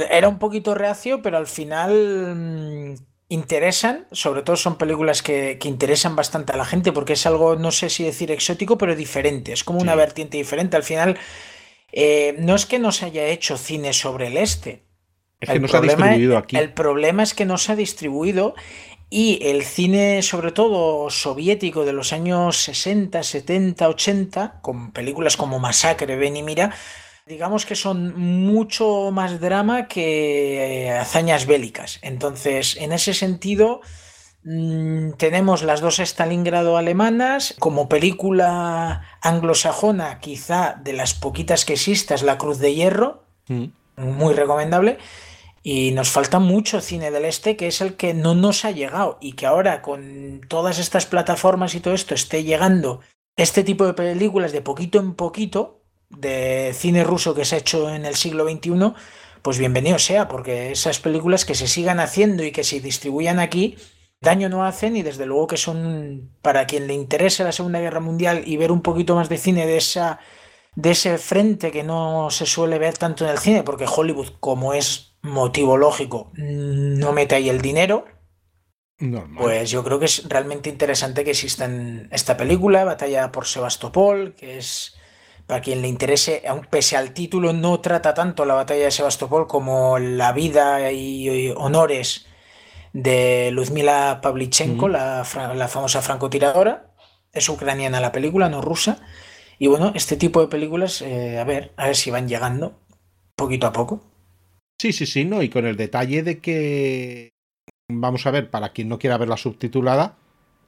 era 0.10 0.28
un 0.28 0.40
poquito 0.40 0.76
reacio, 0.76 1.22
pero 1.22 1.38
al 1.38 1.48
final 1.48 2.36
mm, 2.36 2.96
interesan. 3.30 4.08
Sobre 4.12 4.44
todo 4.44 4.56
son 4.56 4.78
películas 4.78 5.22
que, 5.22 5.58
que 5.60 5.68
interesan 5.68 6.16
bastante 6.16 6.54
a 6.54 6.58
la 6.58 6.66
gente, 6.66 6.92
porque 6.92 7.14
es 7.14 7.26
algo, 7.26 7.56
no 7.56 7.72
sé 7.72 7.90
si 7.90 8.04
decir 8.04 8.32
exótico, 8.32 8.78
pero 8.78 8.96
diferente. 8.96 9.54
Es 9.54 9.64
como 9.64 9.80
una 9.80 9.96
vertiente 9.96 10.38
diferente. 10.38 10.78
Al 10.78 10.84
final, 10.84 11.18
eh, 11.92 12.36
no 12.40 12.56
es 12.56 12.66
que 12.66 12.80
no 12.80 12.92
se 12.92 13.06
haya 13.06 13.26
hecho 13.26 13.58
cine 13.58 13.94
sobre 13.94 14.28
el 14.28 14.38
este. 14.38 14.84
Es 15.40 15.50
que 15.50 15.60
nos 15.60 15.74
ha 15.74 15.82
distribuido 15.82 16.38
aquí. 16.38 16.56
El 16.56 16.74
problema 16.74 17.24
es 17.24 17.34
que 17.34 17.46
no 17.46 17.58
se 17.58 17.72
ha 17.72 17.76
distribuido 17.76 18.54
y 19.10 19.40
el 19.42 19.64
cine, 19.64 20.22
sobre 20.22 20.52
todo 20.52 21.10
soviético 21.10 21.84
de 21.84 21.92
los 21.92 22.14
años 22.14 22.56
60, 22.58 23.22
70, 23.22 23.90
80, 23.90 24.60
con 24.62 24.92
películas 24.92 25.36
como 25.36 25.60
Masacre, 25.60 26.16
Ven 26.16 26.38
y 26.38 26.44
Mira, 26.44 26.74
digamos 27.32 27.66
que 27.66 27.76
son 27.76 28.14
mucho 28.20 29.10
más 29.12 29.40
drama 29.40 29.88
que 29.88 30.88
eh, 30.88 30.92
hazañas 30.92 31.46
bélicas. 31.46 32.00
Entonces, 32.02 32.76
en 32.76 32.92
ese 32.92 33.14
sentido, 33.14 33.80
mm, 34.44 35.14
tenemos 35.14 35.64
las 35.64 35.80
dos 35.80 36.00
Stalingrado 36.00 36.76
alemanas. 36.76 37.56
Como 37.58 37.88
película 37.88 39.04
anglosajona, 39.22 40.20
quizá 40.20 40.76
de 40.84 40.92
las 40.92 41.14
poquitas 41.14 41.64
que 41.64 41.74
exista, 41.74 42.16
es 42.16 42.24
La 42.24 42.38
Cruz 42.38 42.60
de 42.60 42.76
Hierro, 42.76 43.24
Mm. 43.48 43.66
muy 43.98 44.34
recomendable. 44.34 44.98
Y 45.64 45.92
nos 45.92 46.10
falta 46.10 46.40
mucho 46.40 46.82
cine 46.82 47.12
del 47.12 47.26
este, 47.26 47.56
que 47.56 47.68
es 47.68 47.82
el 47.82 47.96
que 47.96 48.14
no 48.14 48.36
nos 48.36 48.66
ha 48.66 48.72
llegado. 48.72 49.18
Y 49.22 49.34
que 49.34 49.46
ahora, 49.46 49.82
con 49.82 50.42
todas 50.48 50.80
estas 50.80 51.06
plataformas 51.06 51.76
y 51.76 51.80
todo 51.80 51.94
esto, 51.94 52.14
esté 52.16 52.44
llegando 52.44 53.00
este 53.38 53.64
tipo 53.64 53.86
de 53.86 53.94
películas 53.94 54.52
de 54.52 54.62
poquito 54.62 55.00
en 55.00 55.14
poquito, 55.14 55.81
de 56.18 56.72
cine 56.74 57.04
ruso 57.04 57.34
que 57.34 57.46
se 57.46 57.56
ha 57.56 57.60
hecho 57.60 57.90
en 57.94 58.06
el 58.06 58.16
siglo 58.16 58.50
XXI, 58.50 58.94
pues 59.42 59.58
bienvenido 59.58 60.00
sea, 60.00 60.28
porque 60.28 60.72
esas 60.72 61.00
películas 61.00 61.46
que 61.46 61.56
se 61.56 61.68
sigan 61.68 62.00
haciendo 62.00 62.44
y 62.44 62.52
que 62.52 62.64
se 62.64 62.80
distribuyan 62.80 63.40
aquí, 63.40 63.78
daño 64.22 64.50
no 64.50 64.66
hacen 64.66 64.96
y 64.96 65.02
desde 65.02 65.26
luego 65.26 65.48
que 65.48 65.58
son, 65.58 66.32
para 66.42 66.68
quien 66.68 66.88
le 66.88 66.94
interese 66.94 67.44
la 67.44 67.52
Segunda 67.52 67.80
Guerra 67.80 68.00
Mundial 68.00 68.44
y 68.46 68.58
ver 68.58 68.72
un 68.72 68.82
poquito 68.82 69.16
más 69.16 69.30
de 69.30 69.38
cine 69.38 69.66
de 69.66 69.78
esa 69.78 70.20
de 70.76 70.92
ese 70.92 71.18
frente 71.18 71.72
que 71.72 71.84
no 71.84 72.30
se 72.30 72.46
suele 72.46 72.80
ver 72.80 72.98
tanto 72.98 73.26
en 73.26 73.32
el 73.32 73.40
cine, 73.40 73.64
porque 73.64 73.86
Hollywood, 73.94 74.30
como 74.40 74.74
es 74.74 75.18
motivo 75.22 75.78
lógico, 75.78 76.32
no 76.36 77.12
mete 77.12 77.36
ahí 77.36 77.50
el 77.50 77.62
dinero, 77.62 78.06
Normal. 79.00 79.44
pues 79.44 79.70
yo 79.70 79.84
creo 79.84 80.00
que 80.00 80.06
es 80.06 80.28
realmente 80.30 80.70
interesante 80.70 81.24
que 81.24 81.32
exista 81.32 81.66
en 81.66 82.08
esta 82.12 82.38
película, 82.38 82.86
Batalla 82.86 83.32
por 83.32 83.46
Sebastopol, 83.46 84.36
que 84.36 84.58
es, 84.58 84.96
para 85.52 85.62
quien 85.62 85.82
le 85.82 85.90
interese, 85.90 86.44
aun 86.48 86.66
pese 86.70 86.96
al 86.96 87.12
título, 87.14 87.52
no 87.52 87.82
trata 87.82 88.14
tanto 88.14 88.46
la 88.46 88.54
batalla 88.54 88.86
de 88.86 88.92
Sebastopol 88.92 89.48
como 89.48 90.00
la 90.00 90.32
vida 90.32 90.94
y, 90.94 91.30
y 91.30 91.50
honores 91.50 92.26
de 92.94 93.50
Luzmila 93.52 94.22
Pavlichenko, 94.22 94.88
la 94.88 95.26
famosa 95.26 96.02
francotiradora. 96.02 96.94
Es 97.34 97.50
ucraniana 97.50 98.00
la 98.00 98.14
película, 98.14 98.48
no 98.48 98.62
rusa. 98.62 99.02
Y 99.60 99.68
bueno, 99.68 99.92
este 99.94 100.16
tipo 100.16 100.40
de 100.40 100.48
películas, 100.48 101.02
eh, 101.02 101.38
a 101.38 101.44
ver, 101.44 101.74
a 101.76 101.88
ver 101.88 101.98
si 101.98 102.12
van 102.12 102.30
llegando 102.30 102.80
poquito 103.36 103.68
a 103.68 103.74
poco. 103.74 104.02
Sí, 104.80 104.94
sí, 104.94 105.06
sí, 105.06 105.26
no, 105.26 105.44
y 105.44 105.50
con 105.50 105.66
el 105.66 105.76
detalle 105.76 106.24
de 106.24 106.40
que 106.40 107.34
vamos 107.92 108.26
a 108.26 108.32
ver, 108.32 108.50
para 108.50 108.70
quien 108.70 108.88
no 108.88 109.00
quiera 109.00 109.18
verla 109.18 109.36
subtitulada, 109.36 110.16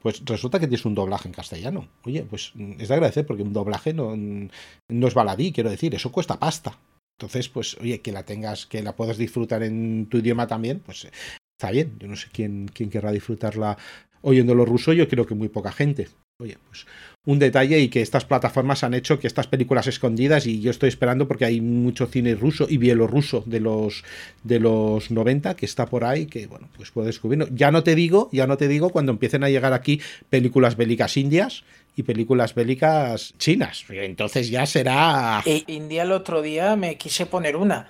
pues 0.04 0.22
resulta 0.26 0.60
que 0.60 0.66
tienes 0.66 0.84
un 0.84 0.94
doblaje 0.94 1.28
en 1.28 1.32
castellano. 1.32 1.88
Oye, 2.04 2.24
pues 2.24 2.52
mm, 2.54 2.72
es 2.78 2.88
de 2.88 2.94
agradecer 2.94 3.24
porque 3.24 3.42
un 3.42 3.54
doblaje 3.54 3.94
no, 3.94 4.14
no 4.14 5.08
es 5.08 5.14
baladí, 5.14 5.50
quiero 5.50 5.70
decir, 5.70 5.94
eso 5.94 6.12
cuesta 6.12 6.38
pasta. 6.38 6.78
Entonces, 7.18 7.48
pues, 7.48 7.78
oye, 7.80 8.02
que 8.02 8.12
la 8.12 8.22
tengas, 8.22 8.66
que 8.66 8.82
la 8.82 8.94
puedas 8.94 9.16
disfrutar 9.16 9.62
en 9.62 10.06
tu 10.10 10.18
idioma 10.18 10.46
también, 10.46 10.80
pues 10.80 11.06
eh, 11.06 11.10
está 11.58 11.70
bien. 11.70 11.96
Yo 11.98 12.06
no 12.06 12.16
sé 12.16 12.28
quién, 12.30 12.68
quién 12.68 12.90
querrá 12.90 13.12
disfrutarla 13.12 13.78
oyéndolo 14.20 14.66
ruso, 14.66 14.92
yo 14.92 15.08
creo 15.08 15.24
que 15.24 15.34
muy 15.34 15.48
poca 15.48 15.72
gente. 15.72 16.08
Oye, 16.38 16.58
pues 16.68 16.84
un 17.26 17.38
detalle 17.38 17.80
y 17.80 17.88
que 17.88 18.02
estas 18.02 18.24
plataformas 18.24 18.84
han 18.84 18.92
hecho 18.92 19.18
que 19.18 19.26
estas 19.26 19.46
películas 19.46 19.86
escondidas 19.86 20.46
y 20.46 20.60
yo 20.60 20.70
estoy 20.70 20.88
esperando 20.88 21.26
porque 21.26 21.46
hay 21.46 21.60
mucho 21.60 22.06
cine 22.06 22.34
ruso 22.34 22.66
y 22.68 22.76
bielorruso 22.76 23.42
de 23.46 23.60
los 23.60 24.04
de 24.42 24.60
los 24.60 25.10
90 25.10 25.56
que 25.56 25.64
está 25.64 25.86
por 25.86 26.04
ahí 26.04 26.26
que 26.26 26.46
bueno 26.46 26.68
pues 26.76 26.90
puedo 26.90 27.06
descubrirlo. 27.06 27.48
Ya 27.50 27.70
no 27.70 27.82
te 27.82 27.94
digo 27.94 28.28
ya 28.32 28.46
no 28.46 28.56
te 28.56 28.68
digo 28.68 28.90
cuando 28.90 29.12
empiecen 29.12 29.42
a 29.42 29.48
llegar 29.48 29.72
aquí 29.72 30.00
películas 30.28 30.76
bélicas 30.76 31.16
indias 31.16 31.64
y 31.96 32.02
películas 32.02 32.54
bélicas 32.54 33.34
chinas. 33.38 33.84
Entonces 33.88 34.50
ya 34.50 34.66
será 34.66 35.42
India 35.66 36.02
el 36.02 36.12
otro 36.12 36.42
día 36.42 36.76
me 36.76 36.96
quise 36.96 37.24
poner 37.24 37.56
una, 37.56 37.88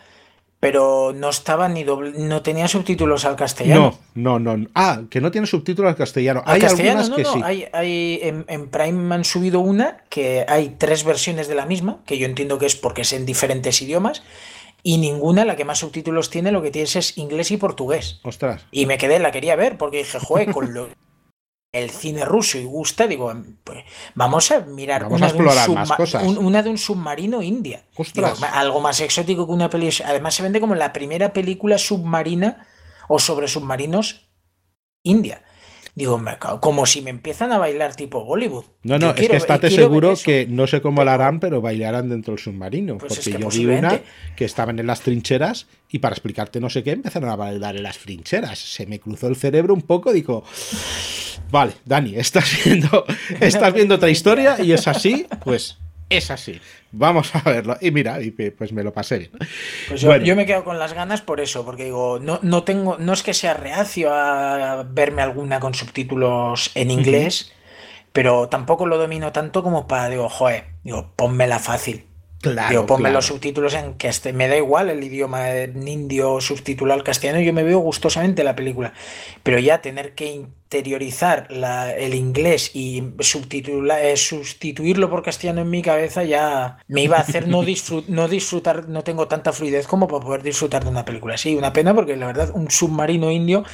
pero 0.65 1.13
no 1.15 1.29
estaba 1.29 1.69
ni 1.69 1.85
doble, 1.85 2.13
no 2.17 2.41
tenía 2.41 2.67
subtítulos 2.69 3.27
al 3.27 3.37
castellano. 3.37 3.99
no 4.15 4.39
no 4.39 4.57
no 4.57 4.67
ah 4.75 5.03
que 5.11 5.21
no 5.21 5.31
tiene 5.31 5.47
subtítulos 5.47 5.91
al 5.91 5.97
castellano 5.97 6.43
Al 6.47 6.55
hay 6.55 6.61
castellano, 6.63 7.01
algunas 7.01 7.11
no, 7.11 7.17
que 7.17 7.23
no, 7.23 7.33
sí 7.35 7.41
hay, 7.45 7.67
hay- 7.73 8.19
en, 8.23 8.45
en 8.49 8.69
Prime 8.71 9.15
han 9.15 9.25
subido 9.25 9.61
una 9.61 9.99
que 10.09 10.47
hay 10.49 10.77
tres 10.79 11.05
versiones 11.05 11.49
de 11.49 11.55
la 11.55 11.67
misma, 11.67 11.99
que 12.07 12.17
yo 12.17 12.25
entiendo 12.27 12.59
que 12.59 12.65
es 12.67 12.77
porque 12.77 13.03
es 13.03 13.13
en 13.13 13.27
diferentes 13.27 13.83
idiomas, 13.83 14.23
y 14.83 14.99
ninguna, 14.99 15.45
la 15.45 15.57
que 15.57 15.65
más 15.65 15.79
subtítulos 15.81 16.31
tiene, 16.31 16.51
lo 16.53 16.63
que 16.63 16.71
tienes 16.71 16.97
es 16.97 17.17
inglés 17.19 17.51
y 17.51 17.57
portugués. 17.57 18.21
ostras 18.23 18.67
Y 18.71 18.87
me 18.87 18.97
quedé, 18.99 19.19
la 19.19 19.33
quería 19.33 19.57
ver, 19.57 19.77
porque 19.79 19.99
dije, 19.99 20.19
joder, 20.19 20.51
con 20.53 20.73
lo, 20.75 20.89
el 21.75 21.91
cine 21.91 22.25
ruso 22.25 22.57
y 22.59 22.65
gusta, 22.65 23.07
digo, 23.07 23.33
pues, 23.65 23.85
vamos 24.15 24.51
a 24.51 24.61
mirar 24.61 25.03
Vamos 25.03 25.19
una, 25.21 25.27
a 25.27 25.33
de 25.33 25.39
un 25.71 25.75
más 25.75 25.93
cosas. 25.93 26.23
un- 26.23 26.39
una 26.39 26.63
de 26.63 26.71
un 26.71 26.79
submarino 26.79 27.43
india. 27.43 27.85
Digo, 28.15 28.29
algo 28.53 28.81
más 28.81 29.01
exótico 29.01 29.47
que 29.47 29.53
una 29.53 29.69
peli. 29.69 29.91
Además, 30.05 30.35
se 30.35 30.43
vende 30.43 30.61
como 30.61 30.75
la 30.75 30.93
primera 30.93 31.33
película 31.33 31.77
submarina 31.79 32.67
o 33.09 33.19
sobre 33.19 33.49
submarinos 33.49 34.29
india. 35.03 35.43
Digo, 35.97 36.21
como 36.61 36.87
si 36.87 37.03
me 37.03 37.11
empiezan 37.11 37.53
a 37.53 37.59
bailar 37.59 37.95
tipo 37.95 38.25
Bollywood. 38.25 38.65
no, 38.83 38.99
no, 38.99 39.07
Yo 39.07 39.11
es 39.11 39.15
quiero- 39.15 39.31
que 39.31 39.37
estate 39.37 39.71
seguro 39.71 40.15
que 40.25 40.45
no 40.49 40.67
sé 40.67 40.81
cómo 40.83 41.05
lo 41.05 41.11
harán, 41.13 41.39
pero 41.39 41.61
bailarán 41.61 42.09
dentro 42.09 42.35
del 42.35 42.43
submarino. 42.43 42.99
Pues 42.99 43.13
es 43.13 43.19
porque 43.19 43.37
que 43.37 43.43
yo 43.45 43.49
vi 43.49 43.67
una 43.67 44.01
que 44.35 44.45
estaban 44.45 44.81
en 44.81 44.89
las 44.89 45.03
trincheras 45.03 45.69
y 45.89 46.01
para 46.01 46.15
explicarte 46.15 46.59
no 46.59 46.69
sé 46.69 46.83
qué 46.83 46.91
empezaron 46.91 47.31
a 47.31 47.37
bailar 47.37 47.77
en 47.77 47.85
las 47.85 47.99
trincheras. 47.99 48.59
Se 48.59 48.87
me 48.87 48.99
cruzó 48.99 49.29
el 49.29 49.37
cerebro 49.37 49.73
un 49.73 49.83
poco, 49.83 50.13
digo, 50.13 50.43
vale, 51.55 51.73
Dani, 51.85 52.17
estás 52.17 52.51
viendo, 52.65 53.05
estás 53.41 53.73
viendo 53.73 53.95
otra 53.95 54.11
historia 54.11 54.57
y 54.61 54.73
es 54.73 54.89
así, 54.89 55.27
pues 55.45 55.79
es 56.11 56.31
así. 56.31 56.61
Vamos 56.91 57.35
a 57.35 57.41
verlo. 57.41 57.77
Y 57.81 57.91
mira, 57.91 58.21
y 58.21 58.31
pues 58.31 58.73
me 58.73 58.83
lo 58.83 58.93
pasé 58.93 59.19
bien. 59.19 59.31
Pues 59.89 60.01
yo, 60.01 60.09
Bueno. 60.09 60.25
yo 60.25 60.37
me 60.37 60.47
quedo 60.47 60.65
con 60.65 60.79
las 60.79 60.93
ganas 60.93 61.23
por 61.23 61.41
eso, 61.41 61.65
porque 61.65 61.85
digo, 61.85 62.19
no, 62.21 62.39
no 62.43 62.63
tengo, 62.65 62.99
no 62.99 63.13
es 63.13 63.23
que 63.23 63.35
sea 63.35 63.55
reacio 63.55 64.13
a 64.13 64.83
verme 64.85 65.23
alguna 65.23 65.61
con 65.61 65.75
subtítulos 65.75 66.71
en 66.75 66.91
inglés, 66.91 67.53
pero 68.13 68.49
tampoco 68.49 68.87
lo 68.87 68.99
domino 68.99 69.33
tanto 69.33 69.63
como 69.63 69.87
para, 69.89 70.09
digo, 70.09 70.29
joder, 70.29 70.65
digo, 70.85 71.13
pónmela 71.17 71.59
fácil. 71.59 72.05
Claro, 72.53 72.69
Digo, 72.71 72.87
ponme 72.87 73.01
claro. 73.05 73.15
los 73.17 73.27
subtítulos 73.27 73.75
en 73.75 73.95
que 73.95 74.09
este, 74.09 74.33
me 74.33 74.49
da 74.49 74.57
igual 74.57 74.91
el 74.91 75.03
idioma 75.03 75.49
indio 75.65 76.41
subtitulado 76.41 77.01
al 77.01 77.05
castellano, 77.05 77.41
yo 77.41 77.53
me 77.53 77.63
veo 77.65 77.79
gustosamente 77.79 78.45
la 78.45 78.55
película. 78.55 78.93
Pero 79.43 79.59
ya 79.59 79.81
tener 79.81 80.15
que 80.15 80.27
interiorizar 80.33 81.47
la- 81.51 81.95
el 81.95 82.15
inglés 82.15 82.71
y 82.75 83.03
subtitula- 83.21 84.03
eh, 84.03 84.17
sustituirlo 84.17 85.09
por 85.09 85.23
castellano 85.23 85.63
en 85.63 85.71
mi 85.71 85.83
cabeza 85.83 86.25
ya 86.25 86.79
me 86.89 87.03
iba 87.03 87.17
a 87.17 87.21
hacer 87.21 87.49
no, 87.49 87.63
disfrut- 87.63 88.05
no 88.09 88.29
disfrutar, 88.29 88.89
no 88.89 89.03
tengo 89.03 89.27
tanta 89.29 89.53
fluidez 89.53 89.87
como 89.87 90.07
para 90.09 90.25
poder 90.25 90.43
disfrutar 90.43 90.85
de 90.85 90.91
una 90.91 91.05
película. 91.05 91.37
Sí, 91.39 91.55
una 91.57 91.73
pena 91.73 91.95
porque 91.95 92.17
la 92.17 92.27
verdad 92.27 92.51
un 92.55 92.71
submarino 92.71 93.31
indio 93.31 93.65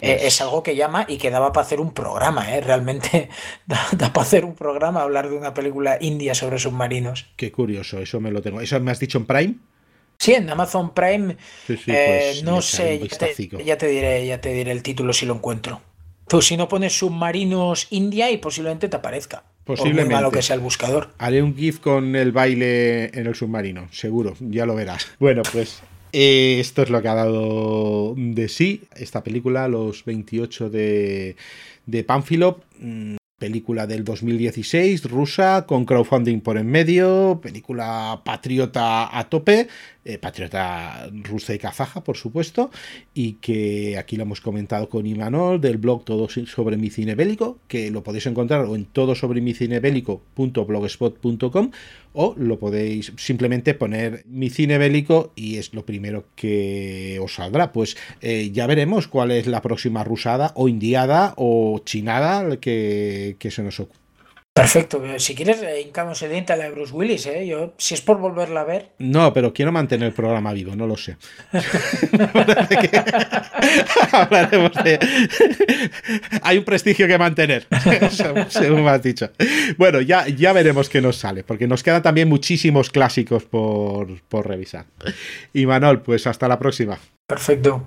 eh, 0.00 0.20
es 0.22 0.40
algo 0.40 0.62
que 0.62 0.76
llama 0.76 1.04
y 1.08 1.18
que 1.18 1.30
daba 1.30 1.52
para 1.52 1.66
hacer 1.66 1.80
un 1.80 1.92
programa, 1.92 2.54
¿eh? 2.54 2.60
realmente 2.60 3.28
da, 3.66 3.80
da 3.96 4.12
para 4.12 4.26
hacer 4.26 4.44
un 4.44 4.54
programa 4.54 5.02
hablar 5.02 5.28
de 5.28 5.36
una 5.36 5.54
película 5.54 5.98
india 6.00 6.34
sobre 6.34 6.58
submarinos. 6.58 7.26
Qué 7.36 7.52
curioso, 7.52 8.00
eso 8.00 8.20
me 8.20 8.30
lo 8.30 8.42
tengo. 8.42 8.60
¿Eso 8.60 8.78
me 8.80 8.90
has 8.90 9.00
dicho 9.00 9.18
en 9.18 9.26
Prime? 9.26 9.54
Sí, 10.18 10.34
en 10.34 10.50
Amazon 10.50 10.92
Prime, 10.92 11.36
Sí, 11.66 11.78
sí, 11.78 11.90
eh, 11.90 12.32
pues 12.32 12.42
no 12.44 12.56
le 12.56 12.62
sé, 12.62 12.98
ya 12.98 13.16
te, 13.16 13.64
ya 13.64 13.78
te 13.78 13.86
diré, 13.86 14.26
ya 14.26 14.38
te 14.38 14.52
diré 14.52 14.70
el 14.70 14.82
título 14.82 15.14
si 15.14 15.24
lo 15.24 15.34
encuentro. 15.34 15.80
Tú 16.28 16.42
si 16.42 16.56
no 16.56 16.68
pones 16.68 16.96
submarinos 16.98 17.86
India 17.90 18.30
y 18.30 18.36
posiblemente 18.36 18.88
te 18.88 18.96
aparezca. 18.96 19.44
Posiblemente. 19.64 20.02
Por 20.02 20.10
muy 20.10 20.14
malo 20.14 20.30
que 20.30 20.42
sea 20.42 20.56
el 20.56 20.60
buscador. 20.60 21.10
Haré 21.18 21.42
un 21.42 21.56
GIF 21.56 21.80
con 21.80 22.14
el 22.16 22.32
baile 22.32 23.06
en 23.18 23.26
el 23.26 23.34
submarino, 23.34 23.88
seguro, 23.92 24.34
ya 24.40 24.66
lo 24.66 24.74
verás. 24.74 25.08
Bueno, 25.18 25.42
pues 25.50 25.82
esto 26.12 26.82
es 26.82 26.90
lo 26.90 27.02
que 27.02 27.08
ha 27.08 27.14
dado 27.14 28.14
de 28.16 28.48
sí 28.48 28.82
esta 28.96 29.22
película, 29.22 29.68
los 29.68 30.04
28 30.04 30.70
de, 30.70 31.36
de 31.86 32.04
Panfilop. 32.04 32.62
Mm, 32.78 33.16
película 33.40 33.86
del 33.86 34.04
2016, 34.04 35.10
rusa, 35.10 35.64
con 35.66 35.86
crowdfunding 35.86 36.40
por 36.40 36.58
en 36.58 36.66
medio, 36.66 37.40
película 37.42 38.20
patriota 38.22 39.18
a 39.18 39.30
tope, 39.30 39.66
eh, 40.04 40.18
patriota 40.18 41.10
rusa 41.12 41.54
y 41.54 41.58
kazaja, 41.58 42.02
por 42.02 42.16
supuesto, 42.16 42.70
y 43.14 43.34
que 43.34 43.98
aquí 43.98 44.16
lo 44.16 44.22
hemos 44.22 44.40
comentado 44.40 44.88
con 44.88 45.06
Imanol 45.06 45.60
del 45.60 45.78
blog 45.78 46.04
Todo 46.04 46.28
sobre 46.28 46.76
mi 46.76 46.90
cine 46.90 47.14
bélico, 47.14 47.58
que 47.68 47.90
lo 47.90 48.02
podéis 48.02 48.26
encontrar 48.26 48.64
o 48.64 48.74
en 48.76 48.86
todo 48.86 49.14
sobre 49.14 49.40
mi 49.40 49.54
cine 49.54 49.80
bélico.blogspot.com 49.80 51.70
o 52.12 52.34
lo 52.36 52.58
podéis 52.58 53.12
simplemente 53.16 53.74
poner 53.74 54.24
mi 54.26 54.50
cine 54.50 54.78
bélico 54.78 55.32
y 55.36 55.56
es 55.56 55.74
lo 55.74 55.84
primero 55.84 56.24
que 56.34 57.18
os 57.22 57.34
saldrá. 57.34 57.72
Pues 57.72 57.96
eh, 58.20 58.50
ya 58.52 58.66
veremos 58.66 59.06
cuál 59.06 59.30
es 59.30 59.46
la 59.46 59.62
próxima 59.62 60.04
rusada 60.04 60.52
o 60.56 60.68
indiada 60.68 61.34
o 61.36 61.80
chinada 61.84 62.58
que, 62.58 63.36
se 63.38 63.62
nos 63.62 63.80
ocurre. 63.80 63.99
Perfecto, 64.60 65.02
si 65.16 65.34
quieres, 65.34 65.62
eh, 65.62 65.80
hincamos 65.80 66.20
el 66.20 66.32
diente 66.32 66.52
a 66.52 66.56
la 66.56 66.64
de 66.64 66.70
Bruce 66.72 66.92
Willis, 66.92 67.24
¿eh? 67.24 67.46
Yo, 67.46 67.72
si 67.78 67.94
es 67.94 68.02
por 68.02 68.18
volverla 68.18 68.60
a 68.60 68.64
ver. 68.64 68.90
No, 68.98 69.32
pero 69.32 69.54
quiero 69.54 69.72
mantener 69.72 70.08
el 70.08 70.12
programa 70.12 70.52
vivo, 70.52 70.76
no 70.76 70.86
lo 70.86 70.98
sé. 70.98 71.16
Hay 76.42 76.58
un 76.58 76.64
prestigio 76.64 77.06
que 77.06 77.16
mantener, 77.16 77.66
según 78.50 78.84
me 78.84 78.90
has 78.90 79.02
dicho. 79.02 79.30
Bueno, 79.78 80.02
ya, 80.02 80.28
ya 80.28 80.52
veremos 80.52 80.90
qué 80.90 81.00
nos 81.00 81.16
sale, 81.16 81.42
porque 81.42 81.66
nos 81.66 81.82
quedan 81.82 82.02
también 82.02 82.28
muchísimos 82.28 82.90
clásicos 82.90 83.44
por, 83.44 84.20
por 84.28 84.46
revisar. 84.46 84.84
Y 85.54 85.64
Manol, 85.64 86.02
pues 86.02 86.26
hasta 86.26 86.46
la 86.46 86.58
próxima. 86.58 86.98
Perfecto. 87.26 87.86